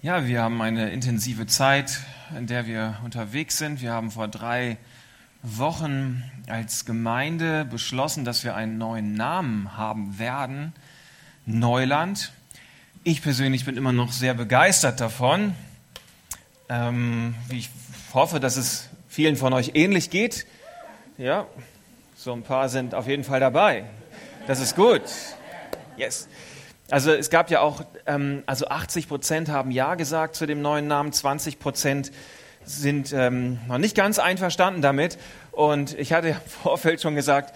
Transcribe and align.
Ja, 0.00 0.28
wir 0.28 0.42
haben 0.42 0.62
eine 0.62 0.90
intensive 0.90 1.48
Zeit, 1.48 1.98
in 2.36 2.46
der 2.46 2.68
wir 2.68 2.98
unterwegs 3.04 3.58
sind. 3.58 3.82
Wir 3.82 3.90
haben 3.90 4.12
vor 4.12 4.28
drei 4.28 4.76
Wochen 5.42 6.22
als 6.46 6.84
Gemeinde 6.84 7.64
beschlossen, 7.64 8.24
dass 8.24 8.44
wir 8.44 8.54
einen 8.54 8.78
neuen 8.78 9.14
Namen 9.14 9.76
haben 9.76 10.20
werden. 10.20 10.72
Neuland. 11.46 12.30
Ich 13.02 13.22
persönlich 13.22 13.64
bin 13.64 13.76
immer 13.76 13.90
noch 13.90 14.12
sehr 14.12 14.34
begeistert 14.34 15.00
davon. 15.00 15.52
Ähm, 16.68 17.34
ich 17.48 17.68
hoffe, 18.14 18.38
dass 18.38 18.56
es 18.56 18.90
vielen 19.08 19.34
von 19.34 19.52
euch 19.52 19.72
ähnlich 19.74 20.10
geht. 20.10 20.46
Ja, 21.16 21.48
so 22.14 22.32
ein 22.32 22.44
paar 22.44 22.68
sind 22.68 22.94
auf 22.94 23.08
jeden 23.08 23.24
Fall 23.24 23.40
dabei. 23.40 23.82
Das 24.46 24.60
ist 24.60 24.76
gut. 24.76 25.02
Yes. 25.96 26.28
Also 26.90 27.12
es 27.12 27.28
gab 27.28 27.50
ja 27.50 27.60
auch, 27.60 27.82
ähm, 28.06 28.42
also 28.46 28.68
80 28.68 29.08
Prozent 29.08 29.50
haben 29.50 29.70
Ja 29.70 29.94
gesagt 29.94 30.36
zu 30.36 30.46
dem 30.46 30.62
neuen 30.62 30.86
Namen, 30.86 31.12
20 31.12 31.58
Prozent 31.58 32.12
sind 32.64 33.12
ähm, 33.12 33.58
noch 33.68 33.78
nicht 33.78 33.94
ganz 33.94 34.18
einverstanden 34.18 34.80
damit. 34.80 35.18
Und 35.52 35.98
ich 35.98 36.12
hatte 36.12 36.28
im 36.28 36.36
Vorfeld 36.62 37.02
schon 37.02 37.14
gesagt, 37.14 37.54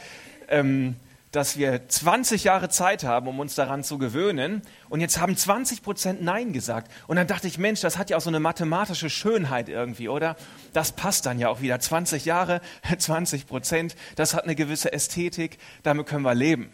ähm, 0.48 0.96
dass 1.30 1.56
wir 1.56 1.88
20 1.88 2.45
Jahre 2.45 2.68
Zeit 2.68 3.04
haben, 3.04 3.26
um 3.26 3.40
uns 3.40 3.54
daran 3.54 3.82
zu 3.82 3.96
gewöhnen. 3.96 4.60
Und 4.90 5.00
jetzt 5.00 5.18
haben 5.18 5.34
20 5.34 5.82
Prozent 5.82 6.23
Nein 6.23 6.52
gesagt. 6.52 6.92
Und 7.06 7.16
dann 7.16 7.26
dachte 7.26 7.48
ich, 7.48 7.56
Mensch, 7.56 7.80
das 7.80 7.96
hat 7.96 8.10
ja 8.10 8.18
auch 8.18 8.20
so 8.20 8.28
eine 8.28 8.40
mathematische 8.40 9.09
Schönheit 9.09 9.70
irgendwie, 9.70 10.10
oder? 10.10 10.37
Das 10.74 10.92
passt 10.92 11.24
dann 11.24 11.38
ja 11.38 11.48
auch 11.48 11.62
wieder. 11.62 11.80
20 11.80 12.26
Jahre, 12.26 12.60
20 12.98 13.46
Prozent, 13.46 13.96
das 14.16 14.34
hat 14.34 14.45
eine 14.45 14.54
gewisse 14.54 14.92
Ästhetik, 14.92 15.56
damit 15.82 16.06
können 16.06 16.23
wir 16.23 16.34
leben. 16.34 16.70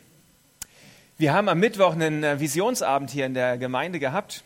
Wir 1.21 1.33
haben 1.33 1.49
am 1.49 1.59
Mittwoch 1.59 1.95
einen 1.95 2.23
äh, 2.23 2.39
Visionsabend 2.39 3.11
hier 3.11 3.27
in 3.27 3.35
der 3.35 3.59
Gemeinde 3.59 3.99
gehabt. 3.99 4.45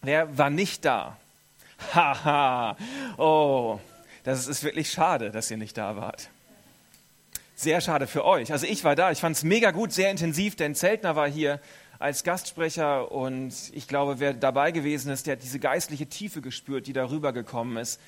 Wer 0.00 0.38
war 0.38 0.48
nicht 0.48 0.84
da? 0.84 1.16
Haha, 1.92 2.76
oh, 3.16 3.80
das 4.22 4.46
ist 4.46 4.62
wirklich 4.62 4.92
schade, 4.92 5.32
dass 5.32 5.50
ihr 5.50 5.56
nicht 5.56 5.76
da 5.76 5.96
wart. 5.96 6.30
Sehr 7.56 7.80
schade 7.80 8.06
für 8.06 8.24
euch. 8.24 8.52
Also 8.52 8.64
ich 8.64 8.84
war 8.84 8.94
da, 8.94 9.10
ich 9.10 9.18
fand 9.18 9.34
es 9.34 9.42
mega 9.42 9.72
gut, 9.72 9.92
sehr 9.92 10.08
intensiv, 10.08 10.54
denn 10.54 10.76
Zeltner 10.76 11.16
war 11.16 11.28
hier 11.28 11.60
als 11.98 12.22
Gastsprecher 12.22 13.10
und 13.10 13.52
ich 13.72 13.88
glaube, 13.88 14.20
wer 14.20 14.34
dabei 14.34 14.70
gewesen 14.70 15.10
ist, 15.10 15.26
der 15.26 15.32
hat 15.32 15.42
diese 15.42 15.58
geistliche 15.58 16.06
Tiefe 16.06 16.40
gespürt, 16.40 16.86
die 16.86 16.92
darüber 16.92 17.32
gekommen 17.32 17.76
ist 17.76 18.00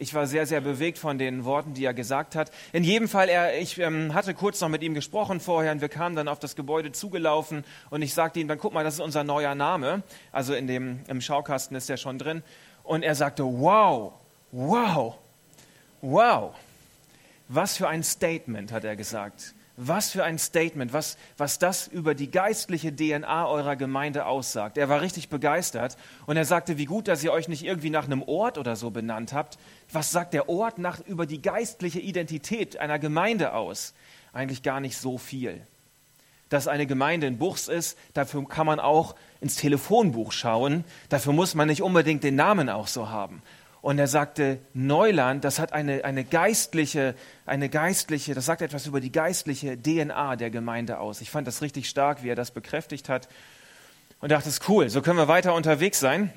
ich 0.00 0.14
war 0.14 0.26
sehr, 0.26 0.46
sehr 0.46 0.62
bewegt 0.62 0.96
von 0.96 1.18
den 1.18 1.44
Worten, 1.44 1.74
die 1.74 1.84
er 1.84 1.92
gesagt 1.92 2.34
hat. 2.34 2.50
In 2.72 2.84
jedem 2.84 3.06
Fall, 3.06 3.28
er, 3.28 3.58
ich 3.60 3.78
ähm, 3.78 4.14
hatte 4.14 4.32
kurz 4.32 4.58
noch 4.62 4.70
mit 4.70 4.82
ihm 4.82 4.94
gesprochen 4.94 5.40
vorher 5.40 5.72
und 5.72 5.82
wir 5.82 5.90
kamen 5.90 6.16
dann 6.16 6.26
auf 6.26 6.38
das 6.38 6.56
Gebäude 6.56 6.90
zugelaufen 6.90 7.64
und 7.90 8.00
ich 8.00 8.14
sagte 8.14 8.40
ihm 8.40 8.48
dann, 8.48 8.58
guck 8.58 8.72
mal, 8.72 8.82
das 8.82 8.94
ist 8.94 9.00
unser 9.00 9.24
neuer 9.24 9.54
Name. 9.54 10.02
Also 10.32 10.54
in 10.54 10.66
dem, 10.66 11.00
im 11.06 11.20
Schaukasten 11.20 11.76
ist 11.76 11.90
der 11.90 11.98
schon 11.98 12.18
drin. 12.18 12.42
Und 12.82 13.02
er 13.02 13.14
sagte, 13.14 13.44
wow, 13.44 14.14
wow, 14.52 15.18
wow. 16.00 16.54
Was 17.48 17.76
für 17.76 17.88
ein 17.88 18.02
Statement, 18.02 18.72
hat 18.72 18.84
er 18.84 18.96
gesagt. 18.96 19.54
Was 19.76 20.10
für 20.10 20.24
ein 20.24 20.38
Statement, 20.38 20.92
was, 20.92 21.16
was 21.38 21.58
das 21.58 21.86
über 21.86 22.14
die 22.14 22.30
geistliche 22.30 22.94
DNA 22.94 23.46
eurer 23.46 23.76
Gemeinde 23.76 24.26
aussagt. 24.26 24.76
Er 24.76 24.88
war 24.88 25.00
richtig 25.00 25.28
begeistert 25.28 25.96
und 26.26 26.36
er 26.36 26.44
sagte, 26.44 26.76
wie 26.76 26.84
gut, 26.84 27.08
dass 27.08 27.24
ihr 27.24 27.32
euch 27.32 27.48
nicht 27.48 27.64
irgendwie 27.64 27.90
nach 27.90 28.04
einem 28.04 28.22
Ort 28.22 28.58
oder 28.58 28.76
so 28.76 28.90
benannt 28.90 29.32
habt. 29.32 29.58
Was 29.92 30.10
sagt 30.10 30.34
der 30.34 30.48
Ort 30.48 30.78
nach, 30.78 31.00
über 31.06 31.24
die 31.24 31.40
geistliche 31.40 32.00
Identität 32.00 32.78
einer 32.78 32.98
Gemeinde 32.98 33.54
aus? 33.54 33.94
Eigentlich 34.32 34.62
gar 34.62 34.80
nicht 34.80 34.96
so 34.96 35.18
viel. 35.18 35.60
Dass 36.50 36.66
eine 36.66 36.86
Gemeinde 36.86 37.28
in 37.28 37.38
Buchs 37.38 37.68
ist, 37.68 37.96
dafür 38.12 38.46
kann 38.48 38.66
man 38.66 38.80
auch 38.80 39.14
ins 39.40 39.56
Telefonbuch 39.56 40.32
schauen. 40.32 40.84
Dafür 41.08 41.32
muss 41.32 41.54
man 41.54 41.68
nicht 41.68 41.82
unbedingt 41.82 42.24
den 42.24 42.34
Namen 42.34 42.68
auch 42.68 42.88
so 42.88 43.08
haben. 43.08 43.40
Und 43.82 43.98
er 43.98 44.08
sagte, 44.08 44.58
Neuland, 44.74 45.44
das 45.44 45.58
hat 45.58 45.72
eine, 45.72 46.04
eine 46.04 46.24
geistliche, 46.24 47.14
eine 47.46 47.68
geistliche, 47.68 48.34
das 48.34 48.44
sagt 48.44 48.60
etwas 48.60 48.86
über 48.86 49.00
die 49.00 49.10
geistliche 49.10 49.80
DNA 49.80 50.36
der 50.36 50.50
Gemeinde 50.50 50.98
aus. 50.98 51.20
Ich 51.22 51.30
fand 51.30 51.46
das 51.46 51.62
richtig 51.62 51.88
stark, 51.88 52.22
wie 52.22 52.28
er 52.28 52.36
das 52.36 52.50
bekräftigt 52.50 53.08
hat. 53.08 53.28
Und 54.20 54.30
dachte, 54.32 54.50
ist 54.50 54.68
cool, 54.68 54.90
so 54.90 55.00
können 55.00 55.16
wir 55.16 55.28
weiter 55.28 55.54
unterwegs 55.54 55.98
sein. 55.98 56.30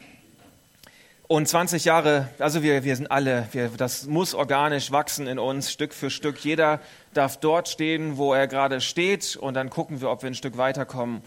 Und 1.28 1.48
20 1.48 1.84
Jahre, 1.84 2.30
also 2.40 2.64
wir, 2.64 2.84
wir 2.84 2.96
sind 2.96 3.12
alle, 3.12 3.48
wir, 3.52 3.70
das 3.70 4.06
muss 4.06 4.34
organisch 4.34 4.92
wachsen 4.92 5.28
in 5.28 5.40
uns, 5.40 5.72
Stück 5.72 5.94
für 5.94 6.10
Stück. 6.10 6.38
Jeder 6.46 6.80
darf 7.14 7.38
dort 7.38 7.68
stehen, 7.68 8.18
wo 8.18 8.34
er 8.34 8.48
gerade 8.48 8.80
steht, 8.82 9.36
und 9.36 9.56
dann 9.56 9.70
gucken 9.70 10.00
wir, 10.00 10.10
ob 10.10 10.22
wir 10.22 10.28
ein 10.28 10.36
Stück 10.36 10.58
weiterkommen. 10.58 11.22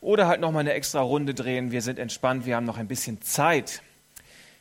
Oder 0.00 0.28
halt 0.28 0.40
nochmal 0.40 0.60
eine 0.60 0.72
extra 0.72 1.00
Runde 1.00 1.34
drehen. 1.34 1.72
Wir 1.72 1.82
sind 1.82 1.98
entspannt, 1.98 2.46
wir 2.46 2.56
haben 2.56 2.66
noch 2.66 2.78
ein 2.78 2.88
bisschen 2.88 3.22
Zeit. 3.22 3.82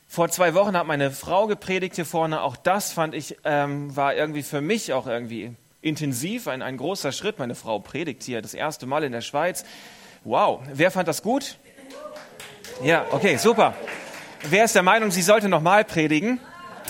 Vor 0.07 0.29
zwei 0.29 0.53
Wochen 0.53 0.75
hat 0.75 0.87
meine 0.87 1.11
Frau 1.11 1.47
gepredigt 1.47 1.95
hier 1.95 2.05
vorne. 2.05 2.41
Auch 2.41 2.55
das 2.55 2.93
fand 2.93 3.13
ich, 3.13 3.37
ähm, 3.43 3.95
war 3.95 4.15
irgendwie 4.15 4.41
für 4.41 4.61
mich 4.61 4.93
auch 4.93 5.05
irgendwie 5.05 5.53
intensiv, 5.81 6.47
ein, 6.47 6.61
ein 6.61 6.77
großer 6.77 7.11
Schritt. 7.11 7.39
Meine 7.39 7.55
Frau 7.55 7.79
predigt 7.79 8.23
hier 8.23 8.41
das 8.41 8.53
erste 8.53 8.85
Mal 8.85 9.03
in 9.03 9.11
der 9.11 9.21
Schweiz. 9.21 9.65
Wow, 10.23 10.61
wer 10.73 10.91
fand 10.91 11.07
das 11.07 11.21
gut? 11.21 11.57
Ja, 12.83 13.05
okay, 13.11 13.37
super. 13.37 13.75
Wer 14.49 14.65
ist 14.65 14.75
der 14.75 14.83
Meinung, 14.83 15.11
sie 15.11 15.21
sollte 15.21 15.49
nochmal 15.49 15.83
predigen? 15.83 16.39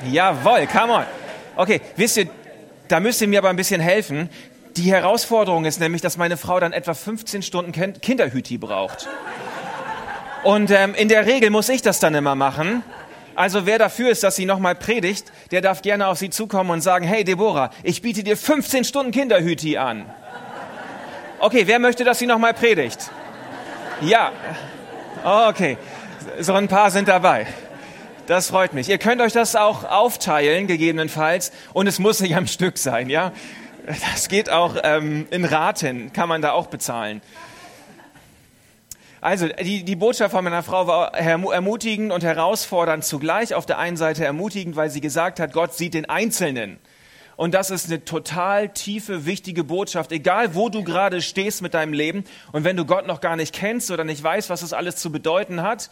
Jawohl, 0.09 0.67
come 0.67 0.93
on. 0.93 1.05
Okay, 1.55 1.81
wisst 1.95 2.17
ihr, 2.17 2.29
da 2.87 2.99
müsst 2.99 3.21
ihr 3.21 3.27
mir 3.27 3.39
aber 3.39 3.49
ein 3.49 3.55
bisschen 3.55 3.81
helfen. 3.81 4.29
Die 4.75 4.91
Herausforderung 4.91 5.65
ist 5.65 5.79
nämlich, 5.79 6.01
dass 6.01 6.17
meine 6.17 6.37
Frau 6.37 6.59
dann 6.59 6.71
etwa 6.71 6.93
15 6.93 7.41
Stunden 7.41 7.71
Kinderhüti 7.71 8.57
braucht. 8.59 9.07
Und 10.43 10.69
ähm, 10.69 10.93
in 10.93 11.09
der 11.09 11.25
Regel 11.25 11.49
muss 11.49 11.67
ich 11.67 11.81
das 11.81 11.99
dann 11.99 12.13
immer 12.13 12.35
machen. 12.35 12.83
Also 13.37 13.67
wer 13.67 13.77
dafür 13.77 14.09
ist, 14.09 14.23
dass 14.23 14.35
sie 14.35 14.47
nochmal 14.47 14.73
predigt, 14.73 15.31
der 15.51 15.61
darf 15.61 15.83
gerne 15.83 16.07
auf 16.07 16.17
sie 16.17 16.31
zukommen 16.31 16.71
und 16.71 16.81
sagen, 16.81 17.05
hey 17.05 17.23
Deborah, 17.23 17.69
ich 17.83 18.01
biete 18.01 18.23
dir 18.23 18.35
15 18.35 18.83
Stunden 18.83 19.11
Kinderhüti 19.11 19.77
an. 19.77 20.07
Okay, 21.37 21.67
wer 21.67 21.77
möchte, 21.77 22.03
dass 22.03 22.17
sie 22.17 22.25
nochmal 22.25 22.55
predigt? 22.55 23.11
Ja. 24.01 24.31
Okay, 25.23 25.77
so 26.39 26.53
ein 26.53 26.67
paar 26.67 26.89
sind 26.89 27.07
dabei. 27.07 27.45
Das 28.25 28.49
freut 28.49 28.73
mich. 28.73 28.89
Ihr 28.89 28.97
könnt 28.97 29.21
euch 29.21 29.33
das 29.33 29.55
auch 29.55 29.83
aufteilen, 29.83 30.65
gegebenenfalls. 30.65 31.51
Und 31.73 31.85
es 31.85 31.99
muss 31.99 32.19
nicht 32.21 32.35
am 32.35 32.47
Stück 32.47 32.79
sein, 32.79 33.07
ja. 33.07 33.33
Das 34.11 34.29
geht 34.29 34.49
auch 34.49 34.77
ähm, 34.83 35.27
in 35.29 35.45
Raten, 35.45 36.11
kann 36.11 36.27
man 36.27 36.41
da 36.41 36.53
auch 36.53 36.67
bezahlen. 36.67 37.21
Also 39.27 39.49
die, 39.49 39.83
die 39.83 39.97
Botschaft 39.97 40.31
von 40.31 40.41
meiner 40.41 40.63
Frau 40.63 40.87
war 40.87 41.13
ermutigend 41.13 42.13
und 42.13 42.23
herausfordernd 42.23 43.03
zugleich. 43.03 43.53
Auf 43.53 43.65
der 43.65 43.77
einen 43.77 43.97
Seite 43.97 44.23
ermutigend, 44.23 44.77
weil 44.77 44.89
sie 44.89 45.01
gesagt 45.01 45.41
hat, 45.41 45.51
Gott 45.51 45.73
sieht 45.73 45.95
den 45.95 46.05
Einzelnen. 46.05 46.77
Und 47.35 47.53
das 47.53 47.69
ist 47.69 47.87
eine 47.87 48.05
total 48.05 48.69
tiefe, 48.69 49.25
wichtige 49.25 49.65
Botschaft, 49.65 50.13
egal 50.13 50.55
wo 50.55 50.69
du 50.69 50.81
gerade 50.81 51.21
stehst 51.21 51.61
mit 51.61 51.73
deinem 51.73 51.91
Leben. 51.91 52.23
Und 52.53 52.63
wenn 52.63 52.77
du 52.77 52.85
Gott 52.85 53.05
noch 53.05 53.19
gar 53.19 53.35
nicht 53.35 53.53
kennst 53.53 53.91
oder 53.91 54.05
nicht 54.05 54.23
weißt, 54.23 54.49
was 54.49 54.61
das 54.61 54.71
alles 54.71 54.95
zu 54.95 55.11
bedeuten 55.11 55.61
hat, 55.61 55.89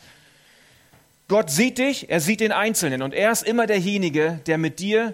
Gott 1.27 1.49
sieht 1.51 1.77
dich, 1.77 2.09
er 2.09 2.21
sieht 2.21 2.39
den 2.39 2.53
Einzelnen. 2.53 3.01
Und 3.01 3.13
er 3.13 3.33
ist 3.33 3.43
immer 3.43 3.67
derjenige, 3.67 4.39
der 4.45 4.57
mit 4.57 4.79
dir 4.79 5.13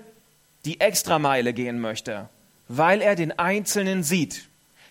die 0.65 0.79
Extrameile 0.79 1.53
gehen 1.53 1.79
möchte, 1.79 2.29
weil 2.67 3.01
er 3.01 3.15
den 3.15 3.39
Einzelnen 3.39 4.03
sieht. 4.03 4.43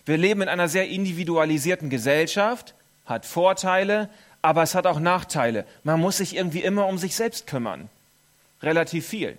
Wir 0.05 0.17
leben 0.17 0.41
in 0.41 0.49
einer 0.49 0.67
sehr 0.67 0.89
individualisierten 0.89 1.89
Gesellschaft 1.89 2.75
hat 3.11 3.27
Vorteile, 3.27 4.09
aber 4.41 4.63
es 4.63 4.73
hat 4.73 4.87
auch 4.87 4.99
Nachteile. 4.99 5.65
Man 5.83 5.99
muss 5.99 6.17
sich 6.17 6.35
irgendwie 6.35 6.61
immer 6.63 6.87
um 6.87 6.97
sich 6.97 7.15
selbst 7.15 7.45
kümmern. 7.45 7.89
Relativ 8.63 9.07
viel. 9.07 9.37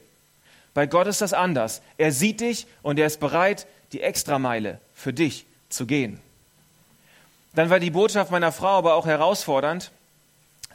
Bei 0.75 0.87
Gott 0.87 1.07
ist 1.07 1.21
das 1.21 1.33
anders. 1.33 1.83
Er 1.99 2.13
sieht 2.13 2.41
dich 2.41 2.67
und 2.83 2.99
er 2.99 3.07
ist 3.07 3.19
bereit, 3.19 3.67
die 3.93 4.01
Extrameile 4.01 4.81
für 4.95 5.13
dich 5.13 5.45
zu 5.69 5.87
gehen. 5.87 6.21
Dann 7.55 7.69
war 7.69 7.81
die 7.81 7.91
Botschaft 7.91 8.31
meiner 8.31 8.53
Frau 8.53 8.79
aber 8.79 8.95
auch 8.95 9.07
herausfordernd. 9.07 9.91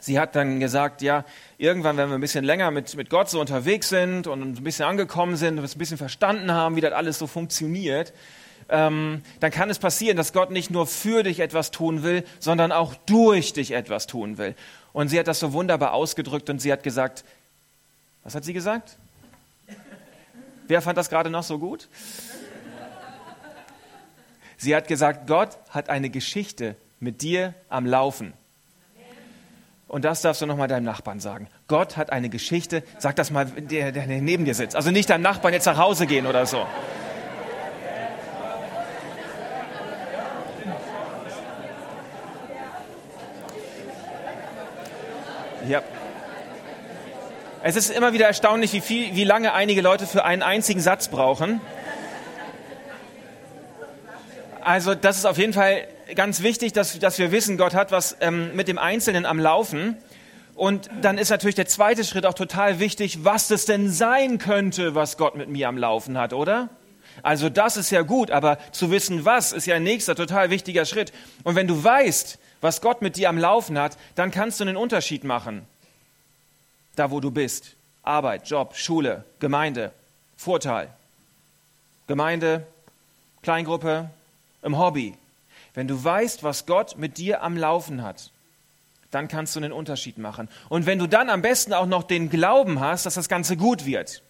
Sie 0.00 0.20
hat 0.20 0.36
dann 0.36 0.60
gesagt, 0.60 1.02
ja, 1.02 1.24
irgendwann, 1.56 1.96
wenn 1.96 2.08
wir 2.08 2.14
ein 2.14 2.20
bisschen 2.20 2.44
länger 2.44 2.70
mit, 2.70 2.94
mit 2.94 3.10
Gott 3.10 3.28
so 3.28 3.40
unterwegs 3.40 3.88
sind 3.88 4.28
und 4.28 4.40
ein 4.40 4.62
bisschen 4.62 4.84
angekommen 4.84 5.36
sind 5.36 5.58
und 5.58 5.64
ein 5.64 5.78
bisschen 5.78 5.98
verstanden 5.98 6.52
haben, 6.52 6.76
wie 6.76 6.80
das 6.80 6.92
alles 6.92 7.18
so 7.18 7.26
funktioniert, 7.26 8.12
ähm, 8.68 9.22
dann 9.40 9.50
kann 9.50 9.70
es 9.70 9.78
passieren, 9.78 10.16
dass 10.16 10.32
Gott 10.32 10.50
nicht 10.50 10.70
nur 10.70 10.86
für 10.86 11.22
dich 11.22 11.40
etwas 11.40 11.70
tun 11.70 12.02
will, 12.02 12.24
sondern 12.38 12.72
auch 12.72 12.94
durch 13.06 13.52
dich 13.52 13.72
etwas 13.72 14.06
tun 14.06 14.38
will. 14.38 14.54
Und 14.92 15.08
sie 15.08 15.18
hat 15.18 15.28
das 15.28 15.40
so 15.40 15.52
wunderbar 15.52 15.92
ausgedrückt 15.92 16.50
und 16.50 16.60
sie 16.60 16.72
hat 16.72 16.82
gesagt, 16.82 17.24
was 18.24 18.34
hat 18.34 18.44
sie 18.44 18.52
gesagt? 18.52 18.96
Wer 20.66 20.82
fand 20.82 20.98
das 20.98 21.08
gerade 21.08 21.30
noch 21.30 21.42
so 21.42 21.58
gut? 21.58 21.88
Sie 24.58 24.74
hat 24.74 24.88
gesagt, 24.88 25.26
Gott 25.26 25.56
hat 25.70 25.88
eine 25.88 26.10
Geschichte 26.10 26.76
mit 27.00 27.22
dir 27.22 27.54
am 27.68 27.86
Laufen. 27.86 28.34
Und 29.86 30.04
das 30.04 30.20
darfst 30.20 30.42
du 30.42 30.46
nochmal 30.46 30.68
deinem 30.68 30.84
Nachbarn 30.84 31.20
sagen. 31.20 31.48
Gott 31.66 31.96
hat 31.96 32.12
eine 32.12 32.28
Geschichte, 32.28 32.82
sag 32.98 33.16
das 33.16 33.30
mal, 33.30 33.46
der, 33.46 33.92
der 33.92 34.06
neben 34.06 34.44
dir 34.44 34.54
sitzt. 34.54 34.76
Also 34.76 34.90
nicht 34.90 35.08
deinem 35.08 35.22
Nachbarn 35.22 35.54
jetzt 35.54 35.64
nach 35.64 35.78
Hause 35.78 36.06
gehen 36.06 36.26
oder 36.26 36.44
so. 36.44 36.66
Ja. 45.68 45.82
Es 47.62 47.76
ist 47.76 47.90
immer 47.90 48.14
wieder 48.14 48.26
erstaunlich, 48.26 48.72
wie, 48.72 48.80
viel, 48.80 49.14
wie 49.14 49.24
lange 49.24 49.52
einige 49.52 49.82
Leute 49.82 50.06
für 50.06 50.24
einen 50.24 50.42
einzigen 50.42 50.80
Satz 50.80 51.08
brauchen. 51.08 51.60
Also 54.62 54.94
das 54.94 55.18
ist 55.18 55.26
auf 55.26 55.36
jeden 55.36 55.52
Fall 55.52 55.86
ganz 56.14 56.42
wichtig, 56.42 56.72
dass, 56.72 56.98
dass 56.98 57.18
wir 57.18 57.32
wissen, 57.32 57.58
Gott 57.58 57.74
hat 57.74 57.92
was 57.92 58.16
ähm, 58.20 58.56
mit 58.56 58.66
dem 58.66 58.78
Einzelnen 58.78 59.26
am 59.26 59.38
Laufen. 59.38 59.98
Und 60.54 60.88
dann 61.02 61.18
ist 61.18 61.28
natürlich 61.28 61.54
der 61.54 61.66
zweite 61.66 62.02
Schritt 62.02 62.24
auch 62.24 62.34
total 62.34 62.80
wichtig, 62.80 63.24
was 63.24 63.50
es 63.50 63.66
denn 63.66 63.90
sein 63.90 64.38
könnte, 64.38 64.94
was 64.94 65.18
Gott 65.18 65.36
mit 65.36 65.50
mir 65.50 65.68
am 65.68 65.76
Laufen 65.76 66.16
hat, 66.16 66.32
oder? 66.32 66.70
Also 67.22 67.50
das 67.50 67.76
ist 67.76 67.90
ja 67.90 68.02
gut, 68.02 68.30
aber 68.30 68.56
zu 68.72 68.90
wissen, 68.90 69.26
was, 69.26 69.52
ist 69.52 69.66
ja 69.66 69.74
ein 69.74 69.82
nächster 69.82 70.14
total 70.14 70.48
wichtiger 70.48 70.86
Schritt. 70.86 71.12
Und 71.44 71.56
wenn 71.56 71.66
du 71.66 71.84
weißt, 71.84 72.38
was 72.60 72.80
Gott 72.80 73.02
mit 73.02 73.16
dir 73.16 73.28
am 73.28 73.38
Laufen 73.38 73.78
hat, 73.78 73.96
dann 74.14 74.30
kannst 74.30 74.60
du 74.60 74.64
einen 74.64 74.76
Unterschied 74.76 75.24
machen. 75.24 75.66
Da, 76.96 77.10
wo 77.10 77.20
du 77.20 77.30
bist. 77.30 77.76
Arbeit, 78.02 78.48
Job, 78.48 78.74
Schule, 78.76 79.24
Gemeinde, 79.38 79.92
Vorteil. 80.36 80.90
Gemeinde, 82.06 82.66
Kleingruppe, 83.42 84.10
im 84.62 84.78
Hobby. 84.78 85.16
Wenn 85.74 85.88
du 85.88 86.02
weißt, 86.02 86.42
was 86.42 86.66
Gott 86.66 86.96
mit 86.96 87.18
dir 87.18 87.42
am 87.42 87.56
Laufen 87.56 88.02
hat, 88.02 88.30
dann 89.10 89.28
kannst 89.28 89.54
du 89.54 89.60
einen 89.60 89.72
Unterschied 89.72 90.18
machen. 90.18 90.48
Und 90.68 90.86
wenn 90.86 90.98
du 90.98 91.06
dann 91.06 91.30
am 91.30 91.42
besten 91.42 91.72
auch 91.72 91.86
noch 91.86 92.02
den 92.02 92.30
Glauben 92.30 92.80
hast, 92.80 93.06
dass 93.06 93.14
das 93.14 93.28
Ganze 93.28 93.56
gut 93.56 93.86
wird, 93.86 94.22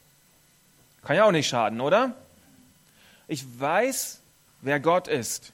kann 1.03 1.17
ja 1.17 1.25
auch 1.25 1.33
nicht 1.33 1.49
schaden, 1.49 1.81
oder? 1.81 2.15
Ich 3.27 3.45
weiß, 3.59 4.21
wer 4.61 4.81
Gott 4.81 5.09
ist. 5.09 5.53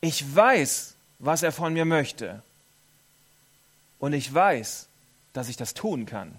Ich 0.00 0.34
weiß, 0.34 0.95
was 1.18 1.42
er 1.42 1.52
von 1.52 1.72
mir 1.72 1.84
möchte. 1.84 2.42
Und 3.98 4.12
ich 4.12 4.32
weiß, 4.32 4.88
dass 5.32 5.48
ich 5.48 5.56
das 5.56 5.74
tun 5.74 6.06
kann, 6.06 6.38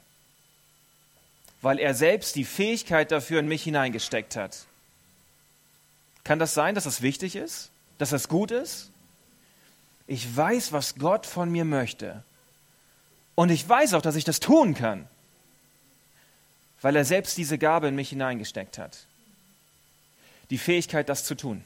weil 1.61 1.79
er 1.79 1.93
selbst 1.93 2.35
die 2.35 2.45
Fähigkeit 2.45 3.11
dafür 3.11 3.39
in 3.39 3.47
mich 3.47 3.63
hineingesteckt 3.63 4.35
hat. 4.35 4.65
Kann 6.23 6.39
das 6.39 6.53
sein, 6.53 6.75
dass 6.75 6.83
das 6.83 7.01
wichtig 7.01 7.35
ist? 7.35 7.71
Dass 7.97 8.09
das 8.09 8.27
gut 8.27 8.51
ist? 8.51 8.91
Ich 10.07 10.35
weiß, 10.35 10.71
was 10.71 10.95
Gott 10.95 11.25
von 11.25 11.51
mir 11.51 11.65
möchte. 11.65 12.23
Und 13.35 13.49
ich 13.49 13.67
weiß 13.67 13.93
auch, 13.93 14.01
dass 14.01 14.15
ich 14.15 14.23
das 14.23 14.39
tun 14.39 14.73
kann, 14.73 15.07
weil 16.81 16.95
er 16.95 17.05
selbst 17.05 17.37
diese 17.37 17.57
Gabe 17.57 17.87
in 17.87 17.95
mich 17.95 18.09
hineingesteckt 18.09 18.77
hat. 18.77 19.05
Die 20.49 20.57
Fähigkeit, 20.57 21.09
das 21.09 21.23
zu 21.23 21.35
tun. 21.35 21.63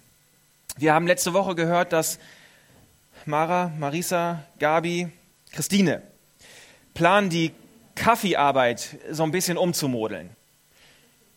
Wir 0.78 0.94
haben 0.94 1.08
letzte 1.08 1.34
Woche 1.34 1.56
gehört, 1.56 1.94
dass 1.94 2.18
Mara, 3.26 3.72
Marisa, 3.78 4.44
Gabi, 4.60 5.10
Christine 5.52 6.02
planen 6.94 7.30
die 7.30 7.52
Kaffeearbeit 7.96 8.98
so 9.10 9.24
ein 9.24 9.32
bisschen 9.32 9.58
umzumodeln. 9.58 10.30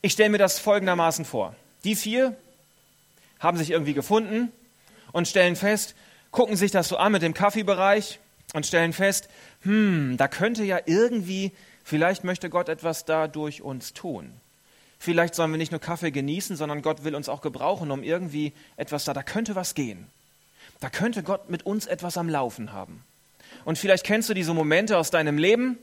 Ich 0.02 0.12
stelle 0.12 0.30
mir 0.30 0.38
das 0.38 0.58
folgendermaßen 0.58 1.24
vor. 1.24 1.54
Die 1.84 1.96
vier 1.96 2.36
haben 3.38 3.58
sich 3.58 3.70
irgendwie 3.70 3.94
gefunden 3.94 4.50
und 5.12 5.28
stellen 5.28 5.56
fest, 5.56 5.94
gucken 6.30 6.56
sich 6.56 6.70
das 6.70 6.88
so 6.88 6.96
an 6.96 7.12
mit 7.12 7.22
dem 7.22 7.34
Kaffeebereich 7.34 8.18
und 8.54 8.66
stellen 8.66 8.92
fest, 8.92 9.28
hm, 9.62 10.16
da 10.16 10.28
könnte 10.28 10.64
ja 10.64 10.78
irgendwie, 10.86 11.52
vielleicht 11.84 12.24
möchte 12.24 12.50
Gott 12.50 12.68
etwas 12.68 13.04
da 13.04 13.28
durch 13.28 13.62
uns 13.62 13.92
tun. 13.92 14.32
Vielleicht 14.98 15.34
sollen 15.34 15.50
wir 15.50 15.58
nicht 15.58 15.72
nur 15.72 15.80
Kaffee 15.80 16.10
genießen, 16.10 16.56
sondern 16.56 16.80
Gott 16.80 17.04
will 17.04 17.14
uns 17.14 17.28
auch 17.28 17.42
gebrauchen, 17.42 17.90
um 17.90 18.02
irgendwie 18.02 18.52
etwas 18.76 19.04
da, 19.04 19.12
da 19.12 19.22
könnte 19.22 19.54
was 19.54 19.74
gehen. 19.74 20.06
Da 20.84 20.90
könnte 20.90 21.22
Gott 21.22 21.48
mit 21.48 21.64
uns 21.64 21.86
etwas 21.86 22.18
am 22.18 22.28
Laufen 22.28 22.74
haben. 22.74 23.02
Und 23.64 23.78
vielleicht 23.78 24.04
kennst 24.04 24.28
du 24.28 24.34
diese 24.34 24.52
Momente 24.52 24.98
aus 24.98 25.10
deinem 25.10 25.38
Leben, 25.38 25.78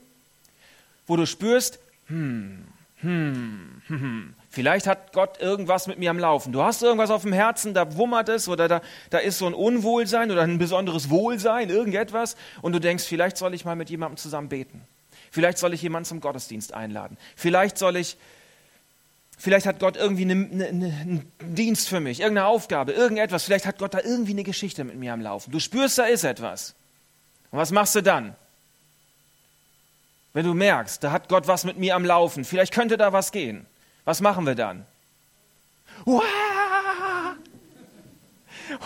wo 1.08 1.16
du 1.16 1.26
spürst, 1.26 1.80
hm, 2.06 2.68
hm, 2.98 3.82
hm, 3.88 4.00
hm, 4.00 4.34
vielleicht 4.48 4.86
hat 4.86 5.12
Gott 5.12 5.40
irgendwas 5.40 5.88
mit 5.88 5.98
mir 5.98 6.08
am 6.10 6.20
Laufen. 6.20 6.52
Du 6.52 6.62
hast 6.62 6.84
irgendwas 6.84 7.10
auf 7.10 7.22
dem 7.22 7.32
Herzen, 7.32 7.74
da 7.74 7.96
wummert 7.96 8.28
es 8.28 8.46
oder 8.46 8.68
da, 8.68 8.80
da 9.10 9.18
ist 9.18 9.38
so 9.38 9.48
ein 9.48 9.54
Unwohlsein 9.54 10.30
oder 10.30 10.42
ein 10.42 10.58
besonderes 10.58 11.10
Wohlsein, 11.10 11.68
irgendetwas. 11.68 12.36
Und 12.60 12.70
du 12.70 12.78
denkst, 12.78 13.02
vielleicht 13.02 13.36
soll 13.36 13.54
ich 13.54 13.64
mal 13.64 13.74
mit 13.74 13.90
jemandem 13.90 14.18
zusammen 14.18 14.50
beten. 14.50 14.82
Vielleicht 15.32 15.58
soll 15.58 15.74
ich 15.74 15.82
jemanden 15.82 16.06
zum 16.06 16.20
Gottesdienst 16.20 16.74
einladen. 16.74 17.16
Vielleicht 17.34 17.76
soll 17.76 17.96
ich, 17.96 18.16
vielleicht 19.38 19.66
hat 19.66 19.80
Gott 19.80 19.96
irgendwie 19.96 20.22
eine, 20.22 20.34
eine, 20.34 20.66
einen 20.66 21.32
Dienst 21.40 21.88
für 21.88 22.00
mich, 22.00 22.20
irgendeine 22.20 22.46
Aufgabe, 22.46 22.92
irgendetwas. 22.92 23.44
Vielleicht 23.44 23.66
hat 23.66 23.78
Gott 23.78 23.94
da 23.94 24.00
irgendwie 24.00 24.32
eine 24.32 24.44
Geschichte 24.44 24.84
mit 24.84 24.96
mir 24.96 25.12
am 25.12 25.20
Laufen. 25.20 25.50
Du 25.50 25.58
spürst, 25.58 25.98
da 25.98 26.04
ist 26.04 26.24
etwas. 26.24 26.74
Und 27.50 27.58
was 27.58 27.70
machst 27.70 27.94
du 27.94 28.02
dann? 28.02 28.34
Wenn 30.32 30.46
du 30.46 30.54
merkst, 30.54 31.04
da 31.04 31.12
hat 31.12 31.28
Gott 31.28 31.46
was 31.46 31.64
mit 31.64 31.76
mir 31.76 31.94
am 31.94 32.04
Laufen, 32.04 32.44
vielleicht 32.44 32.72
könnte 32.72 32.96
da 32.96 33.12
was 33.12 33.32
gehen. 33.32 33.66
Was 34.04 34.20
machen 34.20 34.46
wir 34.46 34.54
dann? 34.54 34.86